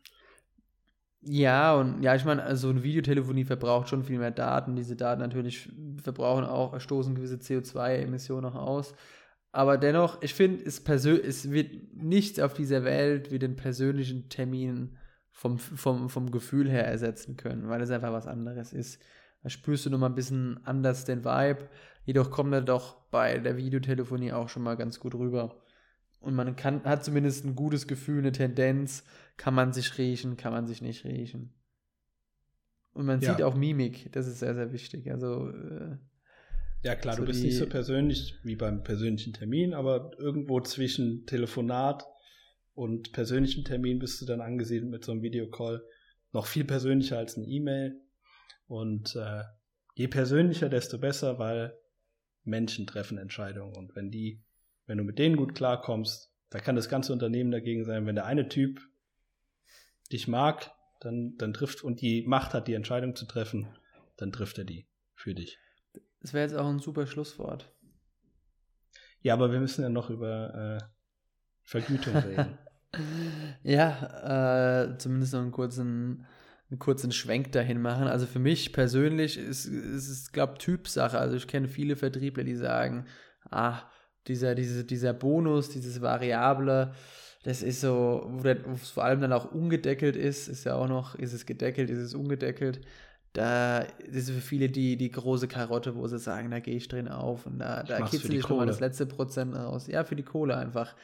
Ja, 1.22 1.76
und 1.76 2.02
ja, 2.02 2.16
ich 2.16 2.24
meine, 2.24 2.44
also 2.44 2.70
eine 2.70 2.84
Videotelefonie 2.84 3.44
verbraucht 3.44 3.90
schon 3.90 4.04
viel 4.04 4.20
mehr 4.20 4.32
Daten. 4.32 4.76
Diese 4.76 4.96
Daten 4.96 5.22
natürlich 5.22 5.70
verbrauchen 6.02 6.46
auch, 6.46 6.80
stoßen 6.80 7.16
gewisse 7.16 7.36
CO2-Emissionen 7.36 8.46
auch 8.46 8.56
aus. 8.56 8.94
Aber 9.52 9.78
dennoch, 9.78 10.22
ich 10.22 10.34
finde, 10.34 10.64
es, 10.64 10.80
es 10.88 11.52
wird 11.52 11.72
nichts 11.94 12.40
auf 12.40 12.54
dieser 12.54 12.84
Welt 12.84 13.32
wie 13.32 13.40
den 13.40 13.56
persönlichen 13.56 14.30
Termin 14.30 14.98
vom, 15.32 15.58
vom, 15.58 16.10
vom 16.10 16.32
Gefühl 16.32 16.70
her 16.70 16.86
ersetzen 16.86 17.36
können, 17.36 17.68
weil 17.68 17.82
es 17.82 17.90
einfach 17.90 18.14
was 18.14 18.28
anderes 18.28 18.72
ist. 18.74 19.02
Da 19.42 19.50
spürst 19.50 19.86
du 19.86 19.90
nochmal 19.90 20.10
ein 20.10 20.16
bisschen 20.16 20.60
anders 20.66 21.06
den 21.06 21.24
Vibe. 21.24 21.70
Jedoch 22.06 22.32
kommt 22.32 22.54
er 22.54 22.62
doch 22.62 22.96
bei 23.10 23.38
der 23.38 23.58
Videotelefonie 23.58 24.34
auch 24.34 24.50
schon 24.50 24.64
mal 24.64 24.76
ganz 24.76 25.00
gut 25.00 25.16
rüber. 25.16 25.62
Und 26.20 26.36
man 26.36 26.56
kann, 26.56 26.84
hat 26.84 27.06
zumindest 27.06 27.46
ein 27.46 27.56
gutes 27.56 27.88
Gefühl, 27.88 28.20
eine 28.20 28.32
Tendenz. 28.32 29.06
Kann 29.38 29.54
man 29.54 29.72
sich 29.72 29.98
riechen, 29.98 30.36
kann 30.36 30.52
man 30.52 30.68
sich 30.68 30.82
nicht 30.82 31.06
riechen. 31.06 31.54
Und 32.94 33.06
man 33.06 33.22
ja. 33.22 33.32
sieht 33.32 33.44
auch 33.44 33.56
Mimik, 33.56 34.12
das 34.12 34.28
ist 34.28 34.40
sehr, 34.40 34.56
sehr 34.56 34.74
wichtig. 34.74 35.10
Also. 35.12 35.50
Äh, 35.50 35.98
ja, 36.84 36.96
klar, 36.96 37.16
so 37.16 37.22
du 37.22 37.28
bist 37.28 37.44
nicht 37.44 37.58
so 37.58 37.68
persönlich 37.68 38.36
wie 38.44 38.56
beim 38.56 38.84
persönlichen 38.84 39.34
Termin, 39.34 39.74
aber 39.74 40.12
irgendwo 40.18 40.60
zwischen 40.62 41.26
Telefonat 41.26 42.06
und 42.74 43.12
persönlichen 43.12 43.66
Termin 43.66 44.00
bist 44.00 44.22
du 44.22 44.26
dann 44.26 44.42
angesiedelt 44.42 44.90
mit 44.90 45.04
so 45.04 45.12
einem 45.12 45.22
Videocall. 45.22 45.84
Noch 46.32 46.46
viel 46.46 46.64
persönlicher 46.64 47.18
als 47.18 47.38
eine 47.38 47.46
E-Mail. 47.46 48.02
Und 48.70 49.16
äh, 49.16 49.44
je 49.96 50.08
persönlicher, 50.08 50.70
desto 50.70 51.00
besser, 51.00 51.40
weil 51.40 51.76
Menschen 52.44 52.86
treffen 52.86 53.18
Entscheidungen. 53.18 53.76
Und 53.76 53.96
wenn 53.96 54.12
die, 54.12 54.44
wenn 54.86 55.00
du 55.00 55.04
mit 55.04 55.18
denen 55.18 55.38
gut 55.38 55.56
klarkommst, 55.56 56.32
da 56.52 56.60
kann 56.60 56.76
das 56.76 56.88
ganze 56.88 57.12
Unternehmen 57.12 57.50
dagegen 57.50 57.84
sein. 57.84 58.06
Wenn 58.06 58.14
der 58.14 58.26
eine 58.26 58.48
Typ 58.48 58.80
dich 60.12 60.28
mag, 60.28 60.72
dann, 61.00 61.36
dann 61.38 61.52
trifft 61.52 61.84
und 61.84 62.02
die 62.02 62.22
Macht 62.28 62.54
hat, 62.54 62.68
die 62.68 62.76
Entscheidung 62.76 63.16
zu 63.16 63.26
treffen, 63.26 63.68
dann 64.18 64.32
trifft 64.32 64.60
er 64.60 64.66
die 64.66 64.88
für 65.16 65.34
dich. 65.34 65.58
Das 66.22 66.34
wäre 66.34 66.46
jetzt 66.48 66.56
auch 66.56 66.68
ein 66.68 66.80
super 66.80 67.08
Schlusswort. 67.08 67.74
Ja, 69.22 69.34
aber 69.34 69.52
wir 69.52 69.60
müssen 69.60 69.82
ja 69.82 69.90
noch 69.90 70.12
über 70.12 70.78
äh, 70.80 70.86
Vergütung 71.64 72.16
reden. 72.16 72.58
ja, 73.64 74.84
äh, 74.84 74.98
zumindest 75.00 75.34
noch 75.34 75.42
einen 75.42 75.52
kurzen, 75.52 76.28
einen 76.70 76.80
kurzen 76.80 77.12
Schwenk 77.12 77.52
dahin 77.52 77.82
machen. 77.82 78.08
Also 78.08 78.26
für 78.26 78.40
mich 78.40 78.74
persönlich 78.74 79.38
ist 79.38 79.66
es, 79.66 80.32
glaube 80.32 80.54
ich, 80.54 80.60
Typsache. 80.60 81.18
Also 81.18 81.36
ich 81.36 81.48
kenne 81.48 81.68
viele 81.68 81.96
Vertriebler, 81.96 82.44
die 82.44 82.56
sagen, 82.56 83.06
ah, 83.50 83.82
dieser, 84.28 84.54
diese, 84.54 84.84
dieser 84.84 85.14
Bonus, 85.14 85.70
dieses 85.70 86.02
Variable, 86.02 86.94
das 87.44 87.64
ist 87.64 87.82
so, 87.82 88.30
wo, 88.30 88.48
es 88.48 88.90
vor 88.90 89.04
allem 89.04 89.22
dann 89.22 89.34
auch 89.34 89.52
ungedeckelt 89.52 90.16
ist, 90.16 90.48
ist 90.48 90.66
ja 90.66 90.76
auch 90.76 90.88
noch, 90.88 91.16
ist 91.16 91.34
es 91.34 91.46
gedeckelt, 91.46 91.90
ist 91.90 92.00
es 92.00 92.14
ungedeckelt. 92.14 92.82
Da 93.34 93.80
ist 93.80 94.30
für 94.30 94.42
viele 94.42 94.70
die, 94.70 94.98
die 94.98 95.12
große 95.12 95.48
Karotte, 95.48 95.96
wo 95.96 96.08
sie 96.08 96.20
sagen, 96.20 96.52
da 96.52 96.60
gehe 96.60 96.76
ich 96.76 96.88
drin 96.88 97.08
auf 97.08 97.46
und 97.46 97.60
da, 97.60 97.84
da 97.84 98.02
kitzel 98.02 98.36
ich 98.36 98.48
nochmal 98.48 98.68
das 98.68 98.80
letzte 98.80 99.06
Prozent 99.06 99.56
raus. 99.56 99.88
Ja, 99.88 100.04
für 100.04 100.16
die 100.16 100.24
Kohle 100.24 100.58
einfach. 100.58 100.96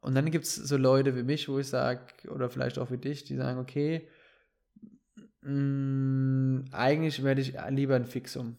Und 0.00 0.14
dann 0.14 0.30
gibt 0.30 0.44
es 0.44 0.54
so 0.54 0.76
Leute 0.76 1.16
wie 1.16 1.22
mich, 1.22 1.48
wo 1.48 1.58
ich 1.58 1.68
sage, 1.68 2.00
oder 2.28 2.48
vielleicht 2.48 2.78
auch 2.78 2.90
wie 2.90 2.98
dich, 2.98 3.24
die 3.24 3.36
sagen, 3.36 3.58
okay, 3.58 4.08
mh, 5.42 5.52
mm, 5.52 6.64
eigentlich 6.72 7.22
werde 7.22 7.40
ich 7.40 7.54
lieber 7.70 7.96
ein 7.96 8.06
Fixum. 8.06 8.56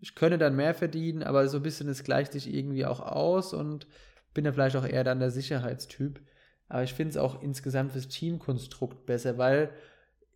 Ich 0.00 0.14
könnte 0.14 0.38
dann 0.38 0.56
mehr 0.56 0.74
verdienen, 0.74 1.22
aber 1.22 1.46
so 1.48 1.58
ein 1.58 1.62
bisschen, 1.62 1.88
es 1.88 2.04
gleicht 2.04 2.32
sich 2.32 2.52
irgendwie 2.52 2.86
auch 2.86 3.00
aus 3.00 3.52
und 3.52 3.86
bin 4.34 4.44
dann 4.44 4.54
vielleicht 4.54 4.76
auch 4.76 4.86
eher 4.86 5.04
dann 5.04 5.20
der 5.20 5.30
Sicherheitstyp. 5.30 6.20
Aber 6.68 6.82
ich 6.82 6.94
finde 6.94 7.10
es 7.10 7.16
auch 7.18 7.42
insgesamt 7.42 7.92
fürs 7.92 8.08
Teamkonstrukt 8.08 9.04
besser, 9.04 9.36
weil 9.36 9.70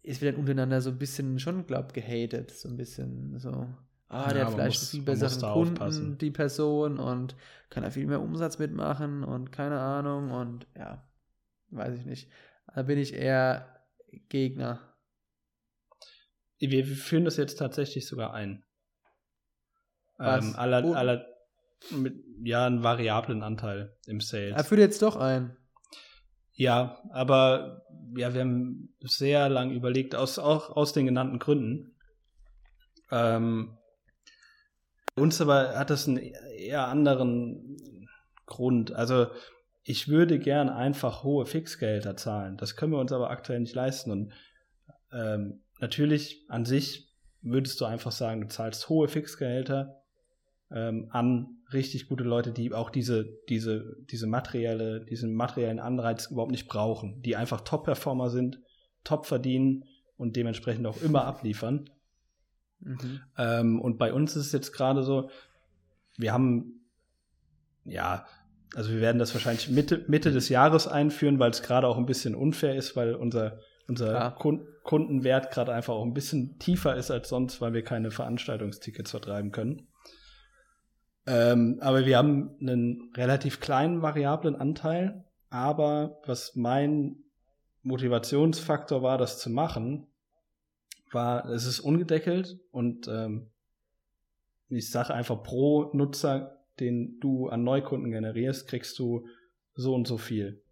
es 0.03 0.20
wird 0.20 0.34
dann 0.34 0.40
untereinander 0.40 0.80
so 0.80 0.90
ein 0.90 0.99
bisschen 0.99 1.38
schon, 1.38 1.66
glaub, 1.66 1.94
gehatet. 1.94 2.51
So 2.51 2.68
ein 2.68 2.76
bisschen 2.76 3.38
so 3.38 3.66
ah, 4.09 4.28
der 4.28 4.42
ja, 4.42 4.47
hat 4.47 4.55
vielleicht 4.55 4.80
muss, 4.80 4.90
viel 4.90 5.03
besseren 5.03 5.53
Kunden, 5.53 5.78
aufpassen. 5.78 6.18
die 6.18 6.30
Person 6.30 6.99
und 6.99 7.34
kann 7.70 7.82
da 7.82 7.90
viel 7.90 8.07
mehr 8.07 8.20
Umsatz 8.20 8.59
mitmachen 8.59 9.24
und 9.24 9.51
keine 9.51 9.80
Ahnung 9.80 10.30
und 10.30 10.66
ja, 10.76 11.03
weiß 11.70 11.99
ich 11.99 12.07
nicht. 12.07 12.30
Da 12.74 12.82
bin 12.82 12.99
ich 12.99 13.14
eher 13.14 13.66
Gegner. 14.28 14.80
Wir, 16.59 16.87
führen 16.87 17.25
das 17.25 17.37
jetzt 17.37 17.57
tatsächlich 17.57 18.07
sogar 18.07 18.33
ein. 18.33 18.65
Ähm, 20.19 20.55
aller, 20.57 20.85
oh. 20.85 20.95
aller, 20.95 21.27
mit, 21.91 22.15
ja, 22.43 22.67
einen 22.67 22.83
variablen 22.83 23.43
Anteil 23.43 23.95
im 24.07 24.21
Sales. 24.21 24.57
Er 24.57 24.65
führt 24.65 24.81
jetzt 24.81 25.03
doch 25.03 25.17
ein. 25.17 25.57
Ja, 26.55 27.03
aber 27.11 27.83
ja, 28.17 28.33
wir 28.33 28.41
haben 28.41 28.95
sehr 29.01 29.51
lang 29.51 29.73
überlegt, 29.73 30.15
aus, 30.15 30.39
auch 30.39 30.75
aus 30.75 30.95
den 30.95 31.05
genannten 31.05 31.39
Gründen. 31.39 31.95
Ähm, 33.11 33.77
uns 35.15 35.41
aber 35.41 35.79
hat 35.79 35.91
das 35.91 36.09
einen 36.09 36.19
eher 36.19 36.89
anderen 36.89 37.77
Grund. 38.47 38.93
Also 38.93 39.29
ich 39.83 40.09
würde 40.09 40.39
gern 40.39 40.69
einfach 40.69 41.23
hohe 41.23 41.47
Fixgelder 41.47 42.17
zahlen. 42.17 42.57
Das 42.57 42.75
können 42.75 42.93
wir 42.93 42.99
uns 42.99 43.13
aber 43.13 43.31
aktuell 43.31 43.61
nicht 43.61 43.75
leisten. 43.75 44.11
Und 44.11 44.33
ähm, 45.13 45.63
natürlich 45.81 46.45
an 46.49 46.64
sich 46.64 47.09
würdest 47.43 47.81
du 47.81 47.85
einfach 47.85 48.12
sagen, 48.12 48.41
du 48.41 48.49
zahlst 48.49 48.89
hohe 48.89 49.09
Fixgehälter 49.09 50.03
ähm, 50.70 51.09
an 51.11 51.59
richtig 51.72 52.09
gute 52.09 52.24
Leute, 52.24 52.53
die 52.53 52.72
auch 52.72 52.91
diese, 52.91 53.39
diese, 53.49 53.97
diese 54.11 54.27
materielle, 54.27 55.05
diesen 55.05 55.35
materiellen 55.35 55.79
Anreiz 55.79 56.27
überhaupt 56.27 56.51
nicht 56.51 56.68
brauchen, 56.68 57.22
die 57.22 57.37
einfach 57.37 57.61
Top-Performer 57.61 58.31
sind, 58.31 58.61
top 59.05 59.27
verdienen 59.27 59.85
und 60.16 60.37
dementsprechend 60.37 60.87
auch 60.87 61.01
immer 61.03 61.24
abliefern. 61.24 61.91
Mhm. 62.81 63.20
Ähm, 63.39 63.81
und 63.81 63.99
bei 63.99 64.12
uns 64.12 64.37
ist 64.37 64.47
es 64.47 64.53
jetzt 64.53 64.72
gerade 64.72 65.03
so, 65.03 65.31
wir 66.16 66.33
haben, 66.33 66.81
ja, 67.85 68.27
also 68.74 68.91
wir 68.91 69.01
werden 69.01 69.18
das 69.18 69.33
wahrscheinlich 69.35 69.68
Mitte, 69.68 70.05
Mitte 70.09 70.33
des 70.33 70.49
Jahres 70.49 70.89
einführen, 70.89 71.39
weil 71.39 71.51
es 71.51 71.62
gerade 71.62 71.87
auch 71.87 71.97
ein 71.97 72.07
bisschen 72.07 72.35
unfair 72.35 72.74
ist, 72.74 72.97
weil 72.97 73.14
unser, 73.14 73.61
unser 73.89 74.32
Kun 74.32 74.66
Kundenwert 74.82 75.51
gerade 75.51 75.72
einfach 75.72 75.95
auch 75.95 76.05
ein 76.05 76.14
bisschen 76.14 76.61
tiefer 76.61 76.95
ist 76.95 77.11
als 77.11 77.28
sonst, 77.28 77.61
weil 77.61 77.72
wir 77.72 77.82
keine 77.82 78.12
Veranstaltungstickets 78.12 79.11
vertreiben 79.11 79.51
können. 79.51 79.89
Ähm, 81.26 81.78
aber 81.80 82.07
wir 82.07 82.18
haben 82.18 82.57
einen 82.61 83.12
relativ 83.16 83.59
kleinen 83.59 84.01
variablen 84.01 84.55
Anteil, 84.55 85.24
aber 85.51 86.20
was 86.24 86.55
mein 86.55 87.16
Motivationsfaktor 87.82 89.03
war, 89.03 89.18
das 89.18 89.41
zu 89.41 89.51
machen, 89.51 90.07
war, 91.11 91.47
es 91.47 91.66
ist 91.66 91.80
ungedeckelt 91.80 92.61
und 92.70 93.09
ähm, 93.09 93.51
ich 94.68 94.91
sage 94.91 95.14
einfach 95.14 95.43
pro 95.43 95.91
Nutzer, 95.93 96.64
den 96.78 97.18
du 97.20 97.49
an 97.49 97.64
Neukunden 97.64 98.11
generierst, 98.11 98.68
kriegst 98.68 98.99
du 98.99 99.26
so 99.74 99.95
und 99.95 100.07
so 100.07 100.18
viel. 100.18 100.62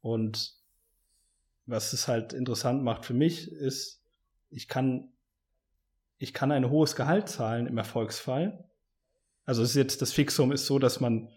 Und 0.00 0.61
was 1.66 1.92
es 1.92 2.08
halt 2.08 2.32
interessant 2.32 2.82
macht 2.82 3.04
für 3.04 3.14
mich, 3.14 3.50
ist, 3.50 4.02
ich 4.50 4.68
kann, 4.68 5.12
ich 6.18 6.34
kann 6.34 6.52
ein 6.52 6.70
hohes 6.70 6.96
Gehalt 6.96 7.28
zahlen 7.28 7.66
im 7.66 7.78
Erfolgsfall. 7.78 8.68
Also 9.44 9.62
es 9.62 9.70
ist 9.70 9.76
jetzt, 9.76 10.02
das 10.02 10.12
Fixum 10.12 10.52
ist 10.52 10.66
so, 10.66 10.78
dass 10.78 11.00
man, 11.00 11.28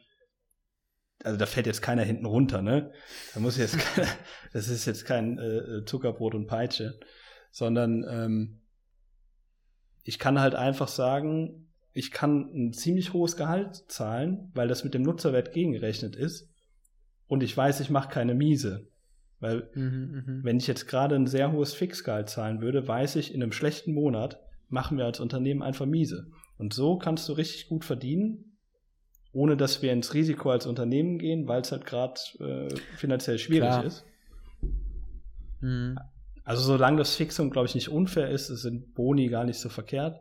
also 1.24 1.38
da 1.38 1.46
fällt 1.46 1.66
jetzt 1.66 1.82
keiner 1.82 2.04
hinten 2.04 2.26
runter, 2.26 2.62
ne? 2.62 2.92
Da 3.34 3.40
muss 3.40 3.58
jetzt, 3.58 3.78
das 4.54 4.68
ist 4.68 4.86
jetzt 4.86 5.06
kein 5.06 5.40
äh, 5.40 5.86
Zuckerbrot 5.86 6.36
und 6.36 6.48
Peitsche 6.48 7.00
sondern 7.56 8.04
ähm, 8.10 8.60
ich 10.04 10.20
kann 10.20 10.42
halt 10.42 10.56
einfach 10.56 10.90
sagen, 10.90 11.72
ich 11.94 12.12
kann 12.12 12.50
ein 12.54 12.74
ziemlich 12.74 13.14
hohes 13.14 13.38
Gehalt 13.38 13.86
zahlen, 13.88 14.52
weil 14.54 14.68
das 14.68 14.84
mit 14.84 14.94
dem 14.94 15.04
Nutzerwert 15.04 15.54
gegengerechnet 15.54 16.18
ist. 16.18 16.50
Und 17.28 17.44
ich 17.44 17.56
weiß, 17.56 17.80
ich 17.80 17.90
mache 17.90 18.10
keine 18.10 18.36
Miese. 18.36 18.90
Weil 19.46 19.70
mhm, 19.76 20.24
mhm, 20.26 20.40
wenn 20.44 20.58
ich 20.58 20.66
jetzt 20.66 20.88
gerade 20.88 21.14
ein 21.14 21.28
sehr 21.28 21.52
hohes 21.52 21.76
Fixgehalt 21.76 22.30
zahlen 22.30 22.62
würde, 22.62 22.88
weiß 22.88 23.16
ich, 23.18 23.32
in 23.32 23.44
einem 23.44 23.52
schlechten 23.52 23.94
Monat 23.94 24.40
machen 24.70 24.98
wir 24.98 25.06
als 25.06 25.20
Unternehmen 25.20 25.62
einfach 25.62 25.86
miese. 25.86 26.32
Und 26.58 26.74
so 26.74 26.98
kannst 26.98 27.30
du 27.30 27.34
richtig 27.34 27.68
gut 27.68 27.86
verdienen, 27.86 28.58
ohne 29.34 29.56
dass 29.56 29.84
wir 29.84 29.94
ins 29.94 30.16
Risiko 30.16 30.50
als 30.50 30.66
Unternehmen 30.66 31.20
gehen, 31.20 31.48
weil 31.48 31.62
es 31.62 31.72
halt 31.72 31.86
gerade 31.86 32.20
äh, 32.40 32.76
finanziell 32.98 33.38
schwierig 33.38 33.70
Klar. 33.70 33.86
ist. 33.86 34.04
Mhm. 35.62 36.00
Also 36.44 36.64
solange 36.64 36.98
das 36.98 37.16
Fixum, 37.16 37.52
glaube 37.52 37.68
ich, 37.68 37.76
nicht 37.76 37.90
unfair 37.90 38.32
ist, 38.32 38.48
sind 38.48 38.96
Boni 38.96 39.28
gar 39.28 39.44
nicht 39.44 39.60
so 39.60 39.70
verkehrt. 39.70 40.20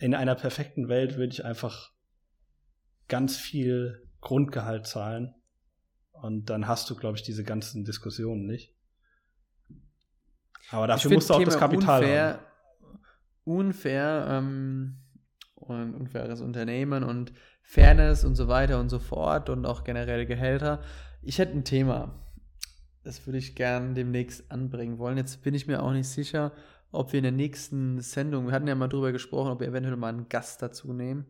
In 0.00 0.14
einer 0.16 0.34
perfekten 0.34 0.88
Welt 0.88 1.16
würde 1.16 1.32
ich 1.32 1.44
einfach 1.44 1.92
ganz 3.06 3.36
viel 3.36 4.02
Grundgehalt 4.20 4.88
zahlen. 4.88 5.34
Und 6.22 6.50
dann 6.50 6.66
hast 6.66 6.90
du, 6.90 6.96
glaube 6.96 7.16
ich, 7.16 7.22
diese 7.22 7.44
ganzen 7.44 7.84
Diskussionen 7.84 8.46
nicht. 8.46 8.74
Aber 10.70 10.86
dafür 10.86 11.12
musst 11.12 11.30
du 11.30 11.34
auch 11.34 11.38
Thema 11.38 11.50
das 11.50 11.60
Kapital 11.60 12.02
unfair, 12.02 12.26
haben. 12.32 12.98
Unfair 13.44 14.26
ähm, 14.28 14.96
und 15.54 15.94
unfaires 15.94 16.40
Unternehmen 16.40 17.04
und 17.04 17.32
Fairness 17.62 18.24
und 18.24 18.34
so 18.34 18.48
weiter 18.48 18.80
und 18.80 18.88
so 18.88 18.98
fort 18.98 19.48
und 19.48 19.64
auch 19.64 19.84
generell 19.84 20.26
Gehälter. 20.26 20.82
Ich 21.22 21.38
hätte 21.38 21.56
ein 21.56 21.64
Thema 21.64 22.14
das 23.08 23.26
würde 23.26 23.38
ich 23.38 23.54
gern 23.54 23.94
demnächst 23.94 24.50
anbringen 24.52 24.98
wollen. 24.98 25.16
Jetzt 25.16 25.42
bin 25.42 25.54
ich 25.54 25.66
mir 25.66 25.82
auch 25.82 25.92
nicht 25.92 26.08
sicher, 26.08 26.52
ob 26.92 27.12
wir 27.12 27.18
in 27.18 27.22
der 27.22 27.32
nächsten 27.32 28.02
Sendung, 28.02 28.46
wir 28.46 28.52
hatten 28.52 28.68
ja 28.68 28.74
mal 28.74 28.88
drüber 28.88 29.12
gesprochen, 29.12 29.50
ob 29.50 29.60
wir 29.60 29.68
eventuell 29.68 29.96
mal 29.96 30.08
einen 30.08 30.28
Gast 30.28 30.60
dazu 30.60 30.92
nehmen. 30.92 31.24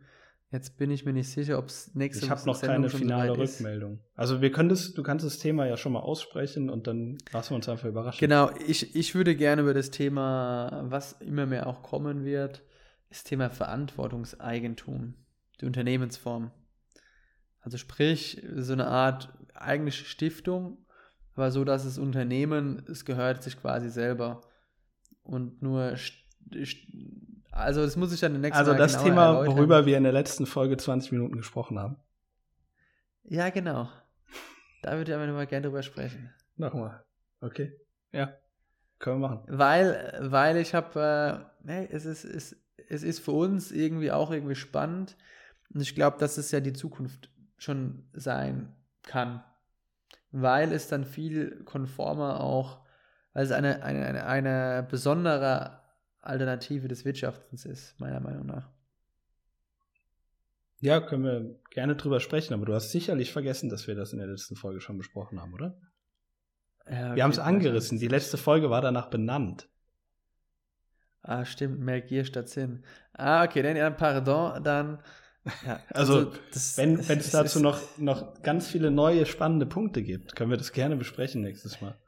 Jetzt 0.51 0.79
bin 0.79 0.91
ich 0.91 1.05
mir 1.05 1.13
nicht 1.13 1.29
sicher, 1.29 1.59
ob 1.59 1.67
es 1.67 1.95
nächste 1.95 2.25
Ich 2.25 2.31
habe 2.31 2.45
noch 2.47 2.55
Sendung 2.55 2.89
keine 2.89 2.91
finale 2.91 3.37
Rückmeldung. 3.37 4.01
Also 4.15 4.41
wir 4.41 4.51
können 4.51 4.71
das, 4.71 4.95
du 4.95 5.03
kannst 5.03 5.27
das 5.27 5.39
Thema 5.39 5.67
ja 5.67 5.77
schon 5.77 5.93
mal 5.93 6.01
aussprechen 6.01 6.71
und 6.71 6.87
dann 6.87 7.19
lassen 7.33 7.51
wir 7.51 7.57
uns 7.57 7.69
einfach 7.69 7.87
überraschen. 7.87 8.19
Genau, 8.19 8.51
ich, 8.67 8.97
ich 8.97 9.15
würde 9.15 9.37
gerne 9.37 9.61
über 9.61 9.75
das 9.75 9.91
Thema, 9.91 10.87
was 10.89 11.13
immer 11.21 11.45
mehr 11.45 11.67
auch 11.67 11.83
kommen 11.83 12.25
wird, 12.25 12.63
das 13.11 13.25
Thema 13.25 13.51
Verantwortungseigentum, 13.51 15.15
die 15.61 15.67
Unternehmensform. 15.67 16.51
Also 17.61 17.77
sprich, 17.77 18.43
so 18.57 18.73
eine 18.73 18.87
Art 18.87 19.31
eigentliche 19.53 20.07
Stiftung, 20.07 20.79
aber 21.35 21.51
so, 21.51 21.63
dass 21.65 21.85
das 21.85 21.99
Unternehmen, 21.99 22.83
es 22.91 23.05
gehört 23.05 23.43
sich 23.43 23.61
quasi 23.61 23.91
selber. 23.91 24.41
Und 25.23 25.61
nur, 25.61 25.95
also 27.59 27.83
das 27.83 27.97
muss 27.97 28.13
ich 28.13 28.21
dann 28.21 28.41
nächsten 28.41 28.59
Also 28.59 28.73
Mal 28.73 28.79
das 28.79 29.03
Thema, 29.03 29.27
erläutern. 29.27 29.57
worüber 29.57 29.87
wir 29.87 29.97
in 29.97 30.05
der 30.05 30.13
letzten 30.13 30.47
Folge 30.47 30.77
20 30.77 31.13
Minuten 31.13 31.37
gesprochen 31.37 31.79
haben. 31.79 31.97
Ja, 33.25 33.51
genau. 33.51 33.89
Da 34.83 34.97
würde 34.97 35.11
ich 35.11 35.15
aber 35.15 35.27
nochmal 35.27 35.47
gerne 35.47 35.67
drüber 35.67 35.83
sprechen. 35.83 36.33
Nochmal. 36.57 37.03
Okay. 37.41 37.73
Ja. 38.13 38.33
Können 38.99 39.21
wir 39.21 39.29
machen. 39.29 39.45
Weil, 39.49 40.19
weil 40.23 40.57
ich 40.57 40.75
habe, 40.75 41.45
äh, 41.65 41.69
hey, 41.69 41.89
es 41.91 42.05
ist, 42.05 42.25
es, 42.25 42.57
es 42.89 43.03
ist 43.03 43.21
für 43.21 43.33
uns 43.33 43.71
irgendwie 43.71 44.11
auch 44.11 44.31
irgendwie 44.31 44.55
spannend. 44.55 45.17
Und 45.73 45.81
ich 45.81 45.95
glaube, 45.95 46.19
dass 46.19 46.39
es 46.39 46.51
ja 46.51 46.61
die 46.61 46.73
Zukunft 46.73 47.31
schon 47.59 48.09
sein 48.13 48.75
kann. 49.03 49.43
Weil 50.31 50.73
es 50.73 50.89
dann 50.89 51.05
viel 51.05 51.65
konformer 51.65 52.41
auch, 52.41 52.81
weil 53.33 53.45
es 53.45 53.53
eine, 53.53 53.83
eine, 53.83 54.05
eine, 54.05 54.27
eine 54.27 54.87
besondere 54.91 55.81
Alternative 56.21 56.89
des 56.89 57.05
Wirtschaftens 57.05 57.65
ist, 57.65 57.99
meiner 58.01 58.21
Meinung 58.21 58.47
nach. 58.47 58.69
Ja, 60.81 61.01
können 61.01 61.25
wir 61.25 61.61
gerne 61.71 61.97
drüber 61.97 62.21
sprechen, 62.21 62.55
aber 62.55 62.67
du 62.67 62.75
hast 62.75 62.93
sicherlich 62.93 63.33
vergessen, 63.33 63.69
dass 63.69 63.89
wir 63.89 63.95
das 63.95 64.13
in 64.13 64.19
der 64.19 64.29
letzten 64.29 64.55
Folge 64.55 64.81
schon 64.81 64.97
besprochen 64.97 65.41
haben, 65.41 65.53
oder? 65.53 65.81
Ja, 66.89 67.17
wir 67.17 67.23
haben 67.25 67.33
es 67.33 67.39
angerissen. 67.39 67.99
Die 67.99 68.09
letzte 68.09 68.37
Folge 68.37 68.71
war 68.71 68.81
danach 68.81 69.11
benannt. 69.11 69.69
Ah, 71.23 71.45
stimmt, 71.45 71.81
mehr 71.81 72.01
Gier 72.01 72.25
statt 72.25 72.49
Sinn. 72.49 72.85
Ah, 73.13 73.45
okay, 73.45 73.63
dann 73.63 73.77
ja, 73.77 73.91
pardon, 73.91 74.63
dann. 74.63 75.03
Ja, 75.67 75.81
also, 75.91 76.19
also 76.19 76.33
das, 76.53 76.79
wenn 76.79 76.99
es 76.99 77.31
dazu 77.31 77.61
noch, 77.61 77.81
noch 77.99 78.43
ganz 78.43 78.69
viele 78.69 78.91
neue 78.91 79.27
spannende 79.27 79.67
Punkte 79.67 80.03
gibt, 80.03 80.37
können 80.37 80.51
wir 80.51 80.57
das 80.57 80.73
gerne 80.73 80.97
besprechen 80.97 81.43
nächstes 81.43 81.81
Mal. 81.81 81.99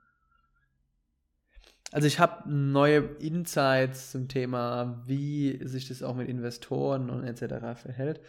Also 1.93 2.07
ich 2.07 2.21
habe 2.21 2.49
neue 2.49 2.99
Insights 3.19 4.13
zum 4.13 4.29
Thema, 4.29 5.03
wie 5.07 5.59
sich 5.67 5.89
das 5.89 6.03
auch 6.03 6.15
mit 6.15 6.29
Investoren 6.29 7.11
und 7.11 7.25
etc. 7.25 7.81
verhält. 7.81 8.21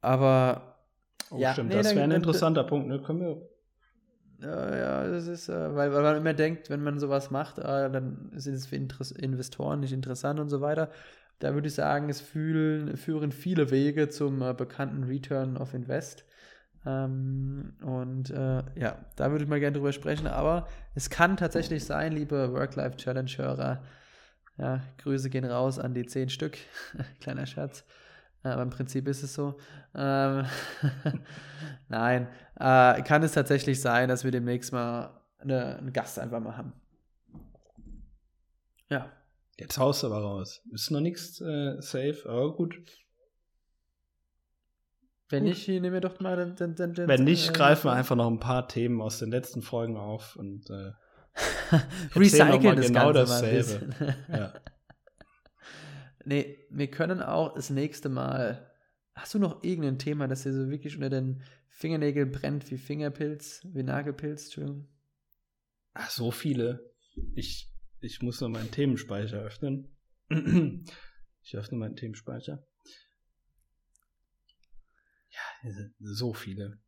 Aber 0.00 0.78
oh, 1.30 1.38
ja, 1.38 1.52
stimmt, 1.52 1.70
nee, 1.70 1.76
das 1.76 1.94
wäre 1.94 2.04
ein 2.04 2.10
interessanter 2.10 2.64
Punkt. 2.64 2.88
Ne? 2.88 3.02
Können 3.02 3.20
wir 3.20 3.48
ja, 4.42 4.76
ja, 4.76 5.08
das 5.08 5.26
ist, 5.26 5.48
äh, 5.48 5.74
weil, 5.74 5.92
weil 5.92 6.02
man 6.02 6.16
immer 6.16 6.34
denkt, 6.34 6.68
wenn 6.68 6.82
man 6.82 6.98
sowas 6.98 7.30
macht, 7.30 7.58
äh, 7.58 7.90
dann 7.90 8.30
sind 8.34 8.54
es 8.54 8.66
für 8.66 8.76
Investoren 8.76 9.80
nicht 9.80 9.92
interessant 9.92 10.40
und 10.40 10.50
so 10.50 10.60
weiter. 10.60 10.90
Da 11.38 11.54
würde 11.54 11.68
ich 11.68 11.74
sagen, 11.74 12.10
es 12.10 12.20
fühlen, 12.20 12.96
führen 12.96 13.32
viele 13.32 13.70
Wege 13.70 14.08
zum 14.10 14.42
äh, 14.42 14.52
bekannten 14.52 15.04
Return 15.04 15.56
of 15.56 15.72
Invest. 15.72 16.25
Ähm, 16.86 17.74
und 17.82 18.30
äh, 18.30 18.62
ja, 18.76 19.04
da 19.16 19.30
würde 19.30 19.44
ich 19.44 19.50
mal 19.50 19.58
gerne 19.58 19.76
drüber 19.76 19.92
sprechen. 19.92 20.28
Aber 20.28 20.68
es 20.94 21.10
kann 21.10 21.36
tatsächlich 21.36 21.84
sein, 21.84 22.12
liebe 22.12 22.52
Work-Life-Challenge-Hörer, 22.52 23.82
ja, 24.58 24.80
Grüße 24.98 25.28
gehen 25.28 25.44
raus 25.44 25.78
an 25.78 25.94
die 25.94 26.06
zehn 26.06 26.28
Stück. 26.28 26.56
Kleiner 27.20 27.44
Scherz. 27.46 27.84
Aber 28.42 28.62
im 28.62 28.70
Prinzip 28.70 29.08
ist 29.08 29.24
es 29.24 29.34
so. 29.34 29.58
Ähm, 29.94 30.46
Nein, 31.88 32.28
äh, 32.54 33.02
kann 33.02 33.22
es 33.24 33.32
tatsächlich 33.32 33.80
sein, 33.80 34.08
dass 34.08 34.22
wir 34.22 34.30
demnächst 34.30 34.72
mal 34.72 35.20
eine, 35.38 35.76
einen 35.76 35.92
Gast 35.92 36.18
einfach 36.18 36.40
mal 36.40 36.56
haben. 36.56 36.72
Ja. 38.88 39.10
Jetzt 39.58 39.78
haust 39.78 40.02
du 40.02 40.08
aber 40.08 40.18
raus. 40.18 40.62
Ist 40.70 40.90
noch 40.90 41.00
nichts 41.00 41.40
äh, 41.40 41.80
safe, 41.80 42.22
aber 42.26 42.54
gut. 42.54 42.78
Wenn 45.28 45.44
nicht, 45.44 45.66
nehmen 45.68 45.92
wir 45.92 46.00
doch 46.00 46.20
mal 46.20 46.36
den. 46.36 46.76
den, 46.76 46.94
den, 46.94 47.08
Wenn 47.08 47.24
nicht, 47.24 47.50
äh, 47.50 47.52
greifen 47.52 47.88
wir 47.88 47.92
einfach 47.92 48.14
noch 48.14 48.30
ein 48.30 48.38
paar 48.38 48.68
Themen 48.68 49.00
aus 49.00 49.18
den 49.18 49.30
letzten 49.30 49.60
Folgen 49.60 49.96
auf 49.96 50.36
und 50.36 50.70
äh, 50.70 50.92
recyceln 52.14 52.76
das 52.76 52.86
genau 52.86 53.12
Ganze 53.12 53.42
dasselbe. 53.42 54.16
ja. 54.28 54.54
Nee, 56.28 56.58
wir 56.70 56.90
können 56.90 57.22
auch 57.22 57.54
das 57.54 57.70
nächste 57.70 58.08
Mal. 58.08 58.68
Hast 59.14 59.34
du 59.34 59.38
noch 59.38 59.62
irgendein 59.62 60.00
Thema, 60.00 60.26
das 60.26 60.42
dir 60.42 60.52
so 60.52 60.68
wirklich 60.70 60.96
unter 60.96 61.08
den 61.08 61.44
Fingernägeln 61.68 62.32
brennt 62.32 62.68
wie 62.72 62.78
Fingerpilz, 62.78 63.60
wie 63.72 63.84
Nagelpilz? 63.84 64.46
Entschuldigung. 64.46 64.88
Ach, 65.94 66.10
so 66.10 66.32
viele. 66.32 66.92
Ich, 67.36 67.72
ich 68.00 68.22
muss 68.22 68.40
noch 68.40 68.48
meinen 68.48 68.72
Themenspeicher 68.72 69.38
öffnen. 69.38 69.96
ich 70.28 71.56
öffne 71.56 71.78
meinen 71.78 71.94
Themenspeicher. 71.94 72.66
So 76.00 76.32
viele. 76.32 76.78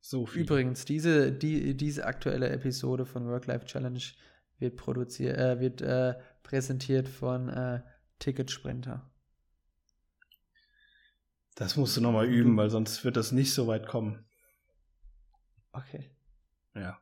So 0.00 0.26
viele. 0.26 0.44
Übrigens, 0.44 0.84
diese, 0.84 1.32
die, 1.32 1.76
diese 1.76 2.06
aktuelle 2.06 2.48
Episode 2.50 3.04
von 3.04 3.26
Work-Life 3.26 3.66
Challenge 3.66 4.02
wird 4.58 4.76
produziert, 4.76 5.36
äh, 5.36 5.60
wird 5.60 5.80
äh, 5.82 6.14
präsentiert 6.42 7.08
von 7.08 7.48
äh, 7.48 7.82
Ticket 8.18 8.50
Sprinter. 8.50 9.10
Das 11.54 11.76
musst 11.76 11.96
du 11.96 12.00
nochmal 12.00 12.26
üben, 12.26 12.56
weil 12.56 12.70
sonst 12.70 13.04
wird 13.04 13.16
das 13.16 13.32
nicht 13.32 13.52
so 13.52 13.66
weit 13.66 13.86
kommen. 13.88 14.24
Okay. 15.72 16.10
Ja. 16.74 17.00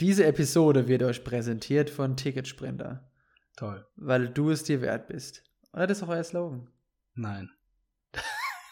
Diese 0.00 0.26
Episode 0.26 0.88
wird 0.88 1.02
euch 1.02 1.24
präsentiert 1.24 1.88
von 1.88 2.16
Ticket 2.16 2.48
Sprinter. 2.48 3.10
Toll. 3.56 3.86
Weil 3.96 4.28
du 4.28 4.50
es 4.50 4.64
dir 4.64 4.82
wert 4.82 5.08
bist. 5.08 5.42
Oder 5.72 5.86
das 5.86 5.98
ist 5.98 6.04
auch 6.04 6.08
euer 6.08 6.24
Slogan? 6.24 6.68
Nein. 7.14 7.50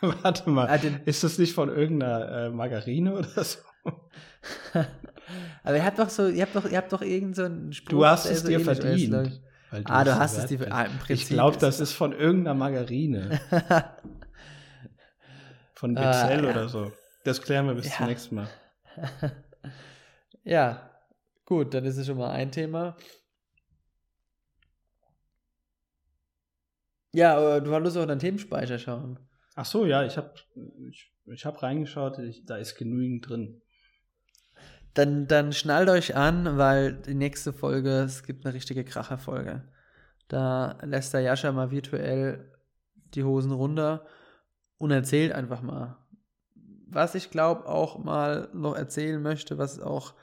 Warte 0.23 0.51
mal. 0.51 0.69
Ah, 0.69 0.79
ist 1.05 1.25
das 1.25 1.39
nicht 1.39 1.55
von 1.55 1.69
irgendeiner 1.69 2.47
äh, 2.47 2.51
Margarine 2.51 3.15
oder 3.15 3.45
so? 3.45 3.59
Aber 5.63 5.77
ihr 5.77 5.85
habt 5.85 5.99
doch 5.99 6.09
so, 6.09 6.29
ihr 6.29 6.43
habt 6.43 6.55
doch, 6.55 6.71
ihr 6.71 6.77
habt 6.77 6.93
doch 6.93 7.03
irgendeinen 7.03 7.73
so 7.73 7.79
Spruch. 7.79 7.91
Du 7.91 8.05
hast 8.05 8.27
es 8.27 8.43
so 8.43 8.49
dir 8.49 8.61
verdient. 8.61 9.13
Du 9.13 9.41
ah, 9.85 10.05
du 10.05 10.17
hast 10.17 10.37
es 10.39 10.47
die, 10.47 10.59
ah, 10.71 10.85
im 10.85 10.99
Prinzip. 10.99 11.11
Ich 11.11 11.29
glaube, 11.29 11.57
das 11.59 11.81
ist 11.81 11.93
von 11.93 12.13
irgendeiner 12.13 12.55
Margarine. 12.55 13.41
von 15.75 15.95
Bixel 15.95 16.41
uh, 16.41 16.45
ja. 16.45 16.51
oder 16.51 16.69
so. 16.69 16.93
Das 17.25 17.41
klären 17.41 17.67
wir 17.67 17.75
bis 17.75 17.87
ja. 17.87 17.97
zum 17.97 18.07
nächsten 18.07 18.35
Mal. 18.35 18.49
ja, 20.45 20.91
gut, 21.47 21.73
dann 21.75 21.85
ist 21.85 21.97
es 21.97 22.07
schon 22.07 22.19
mal 22.19 22.31
ein 22.31 22.53
Thema. 22.53 22.97
Ja, 27.13 27.37
aber 27.37 27.61
du 27.61 27.71
wolltest 27.71 27.97
auch 27.97 28.07
deinen 28.07 28.19
Themenspeicher 28.19 28.79
schauen. 28.79 29.19
Ach 29.55 29.65
so, 29.65 29.87
ja, 29.87 30.05
ich 30.05 30.17
habe 30.17 30.35
ich, 30.89 31.13
ich 31.27 31.47
hab 31.47 31.63
reingeschaut, 31.63 32.19
ich, 32.19 32.45
da 32.45 32.57
ist 32.57 32.77
genügend 32.77 33.29
drin. 33.29 33.63
Dann, 34.95 35.27
dann 35.27 35.53
schnallt 35.53 35.89
euch 35.89 36.17
an, 36.17 36.57
weil 36.57 36.95
die 36.95 37.15
nächste 37.15 37.53
Folge, 37.53 38.01
es 38.01 38.23
gibt 38.23 38.45
eine 38.45 38.55
richtige 38.55 38.85
Kracherfolge. 38.85 39.69
Da 40.29 40.79
lässt 40.83 41.15
der 41.15 41.21
Jascha 41.21 41.53
mal 41.53 41.71
virtuell 41.71 42.53
die 43.15 43.25
Hosen 43.25 43.53
runter 43.53 44.07
und 44.79 44.91
erzählt 44.91 45.33
einfach 45.33 45.63
mal. 45.63 45.99
Was 46.87 47.15
ich 47.15 47.31
glaube 47.31 47.67
auch 47.67 47.99
mal 47.99 48.49
noch 48.53 48.77
erzählen 48.77 49.21
möchte, 49.21 49.59
was 49.59 49.81
auch 49.81 50.15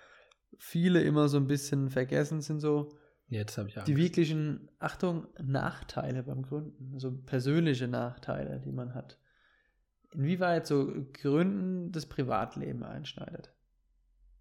viele 0.58 1.02
immer 1.02 1.28
so 1.28 1.38
ein 1.38 1.48
bisschen 1.48 1.90
vergessen, 1.90 2.42
sind 2.42 2.60
so 2.60 2.98
Jetzt 3.28 3.58
ich 3.58 3.76
die 3.86 3.96
wirklichen, 3.96 4.70
Achtung, 4.80 5.28
Nachteile 5.42 6.24
beim 6.24 6.42
Gründen, 6.42 7.00
so 7.00 7.12
persönliche 7.12 7.88
Nachteile, 7.88 8.60
die 8.60 8.74
man 8.74 8.94
hat. 8.94 9.21
Inwieweit 10.14 10.68
so 10.68 10.92
Gründen 11.14 11.92
das 11.92 12.06
Privatleben 12.06 12.84
einschneidet. 12.84 13.54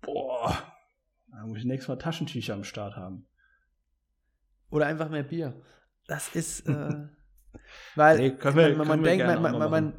Boah, 0.01 0.57
da 1.31 1.47
muss 1.47 1.59
ich 1.59 1.65
nächstes 1.65 1.89
Mal 1.89 1.97
Taschentücher 1.97 2.55
am 2.55 2.65
Start 2.65 2.97
haben. 2.97 3.27
Oder 4.71 4.87
einfach 4.87 5.11
mehr 5.11 5.23
Bier. 5.23 5.61
Das 6.07 6.35
ist, 6.35 6.69
äh, 6.69 7.09
weil 7.95 8.19
nee, 8.19 8.37
wir, 8.43 8.77
man, 8.77 8.89
man 8.89 9.03
denkt, 9.03 9.27
man, 9.27 9.93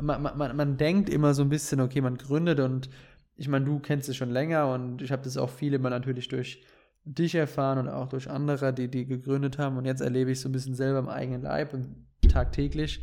man, 0.00 0.36
man, 0.36 0.56
man, 0.56 0.76
denkt 0.76 1.08
immer 1.08 1.34
so 1.34 1.42
ein 1.42 1.48
bisschen, 1.48 1.80
okay, 1.80 2.00
man 2.00 2.16
gründet 2.16 2.60
und 2.60 2.90
ich 3.36 3.48
meine, 3.48 3.64
du 3.64 3.78
kennst 3.78 4.08
es 4.08 4.16
schon 4.16 4.30
länger 4.30 4.72
und 4.72 5.02
ich 5.02 5.12
habe 5.12 5.22
das 5.22 5.36
auch 5.36 5.50
viel 5.50 5.74
immer 5.74 5.90
natürlich 5.90 6.28
durch 6.28 6.62
dich 7.04 7.34
erfahren 7.34 7.78
und 7.78 7.88
auch 7.88 8.08
durch 8.08 8.28
andere, 8.28 8.72
die 8.72 8.88
die 8.88 9.06
gegründet 9.06 9.58
haben 9.58 9.76
und 9.76 9.86
jetzt 9.86 10.02
erlebe 10.02 10.30
ich 10.30 10.40
so 10.40 10.48
ein 10.48 10.52
bisschen 10.52 10.74
selber 10.74 10.98
im 10.98 11.08
eigenen 11.08 11.42
Leib 11.42 11.72
und 11.72 12.06
tagtäglich. 12.28 13.02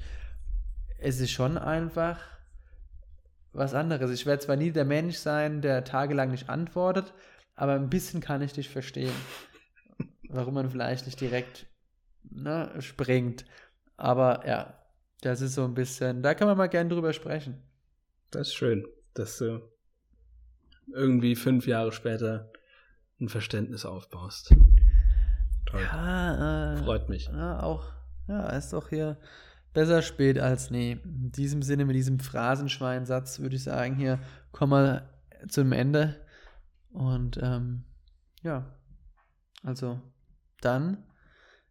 Es 0.98 1.20
ist 1.20 1.32
schon 1.32 1.58
einfach 1.58 2.20
was 3.54 3.74
anderes. 3.74 4.12
Ich 4.12 4.26
werde 4.26 4.43
zwar 4.43 4.56
nie 4.56 4.72
der 4.72 4.86
Mensch 4.86 5.18
sein, 5.18 5.62
der 5.62 5.84
tagelang 5.84 6.32
nicht 6.32 6.50
antwortet, 6.50 7.14
aber 7.56 7.74
ein 7.74 7.89
bisschen 7.89 8.22
kann 8.22 8.41
ich 8.41 8.54
dich 8.54 8.70
verstehen. 8.70 9.14
Warum 10.30 10.56
man 10.56 10.70
vielleicht 10.70 11.06
nicht 11.06 11.20
direkt 11.22 11.68
ne, 12.24 12.72
springt. 12.80 13.45
Aber 13.95 14.45
ja, 14.48 14.74
das 15.22 15.41
ist 15.41 15.56
so 15.56 15.64
ein 15.64 15.74
bisschen, 15.74 16.22
da 16.22 16.34
kann 16.34 16.48
man 16.48 16.58
mal 16.58 16.68
gerne 16.68 16.89
drüber 16.89 17.14
sprechen. 17.14 17.62
Das 18.32 18.50
ist 18.50 18.56
schön, 18.56 18.86
dass 19.14 19.38
du 19.38 19.62
irgendwie 20.93 21.36
fünf 21.36 21.68
Jahre 21.68 21.91
später 21.91 22.52
ein 23.20 23.30
Verständnis 23.30 23.86
aufbaust. 23.86 24.54
Toll. 25.66 25.82
Ja, 25.82 26.74
äh, 26.74 26.84
Freut 26.84 27.10
mich. 27.10 27.28
Ja, 27.28 27.62
auch. 27.62 27.91
Ja, 28.28 28.50
ist 28.50 28.74
doch 28.74 28.89
hier 28.89 29.18
besser 29.78 30.02
spät 30.02 30.40
als 30.40 30.72
nie. 30.72 30.94
In 31.04 31.32
diesem 31.32 31.62
Sinne, 31.62 31.86
mit 31.86 31.96
diesem 31.96 32.20
Phrasenschweinsatz 32.20 33.40
würde 33.40 33.58
ich 33.58 33.64
sagen, 33.64 33.96
hier 33.96 34.18
kommen 34.52 34.72
wir 34.72 35.10
zum 35.50 35.72
Ende. 35.72 36.26
Und 36.90 37.38
ähm, 37.44 37.86
ja, 38.42 38.76
also 39.62 40.02
dann. 40.62 41.06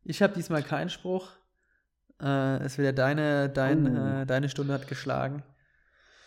Ich 0.04 0.22
habe 0.22 0.34
diesmal 0.34 0.62
keinen 0.62 0.88
Spruch. 0.88 1.32
Äh, 2.22 2.58
es 2.58 2.78
wieder 2.78 2.92
deine, 2.92 3.50
dein, 3.50 3.98
Oh. 3.98 4.20
äh, 4.22 4.24
deine 4.24 4.48
Stunde 4.48 4.72
hat 4.72 4.86
geschlagen. 4.86 5.42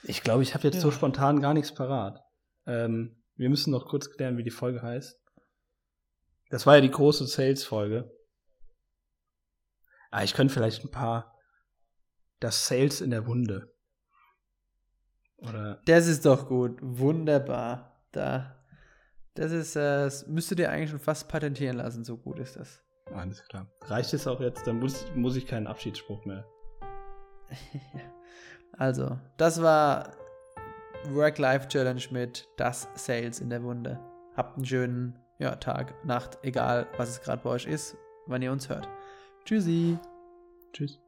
Ich 0.04 0.22
glaube, 0.22 0.44
ich 0.44 0.54
habe 0.56 0.66
jetzt 0.66 0.76
Ja. 0.76 0.82
so 0.82 0.92
spontan 0.92 1.40
gar 1.40 1.54
nichts 1.54 1.74
parat. 1.74 2.22
Ähm, 2.68 3.24
wir 3.38 3.50
müssen 3.50 3.72
noch 3.72 3.88
kurz 3.88 4.12
klären, 4.12 4.36
wie 4.38 4.44
die 4.44 4.50
Folge 4.52 4.82
heißt. 4.82 5.18
Das 6.50 6.66
war 6.66 6.76
ja 6.76 6.82
die 6.82 6.92
große 6.92 7.26
Sales-Folge. 7.26 8.12
Ah, 10.12 10.24
ich 10.24 10.34
könnte 10.34 10.54
vielleicht 10.54 10.84
ein 10.84 10.92
paar. 10.92 11.39
Das 12.40 12.68
Sales 12.68 13.02
in 13.02 13.12
der 13.12 13.28
Wunde. 13.28 13.74
Oder. 15.38 15.82
Das 15.86 16.08
ist 16.08 16.26
doch 16.26 16.48
gut. 16.48 16.80
Wunderbar. 16.82 18.04
Da. 18.12 18.56
Das 19.36 19.52
ist, 19.52 19.76
äh, 19.76 20.04
das 20.04 20.28
müsst 20.28 20.52
ihr 20.52 20.70
eigentlich 20.70 20.90
schon 20.90 21.00
fast 21.00 21.30
patentieren 21.30 21.78
lassen, 21.78 22.04
so 22.04 22.18
gut 22.18 22.40
ist 22.40 22.56
das. 22.56 22.84
Alles 23.14 23.44
klar. 23.48 23.68
Reicht 23.84 24.14
es 24.14 24.28
auch 24.28 24.42
jetzt? 24.42 24.68
Dann 24.68 24.80
muss, 24.80 25.06
muss 25.16 25.36
ich 25.36 25.48
keinen 25.48 25.68
Abschiedsspruch 25.68 26.26
mehr. 26.26 26.46
Also, 28.78 29.20
das 29.36 29.62
war 29.62 30.14
Work-Life-Challenge 31.10 32.02
mit 32.12 32.48
das 32.56 32.88
Sales 32.96 33.42
in 33.42 33.50
der 33.50 33.62
Wunde. 33.62 34.00
Habt 34.38 34.56
einen 34.56 34.66
schönen 34.66 35.20
ja, 35.38 35.56
Tag, 35.56 35.94
Nacht, 36.06 36.38
egal 36.44 36.88
was 36.98 37.10
es 37.10 37.22
gerade 37.22 37.42
bei 37.44 37.50
euch 37.50 37.66
ist, 37.66 37.98
wann 38.28 38.42
ihr 38.42 38.54
uns 38.54 38.70
hört. 38.70 38.88
Tschüssi. 39.44 39.98
Tschüss. 40.72 41.02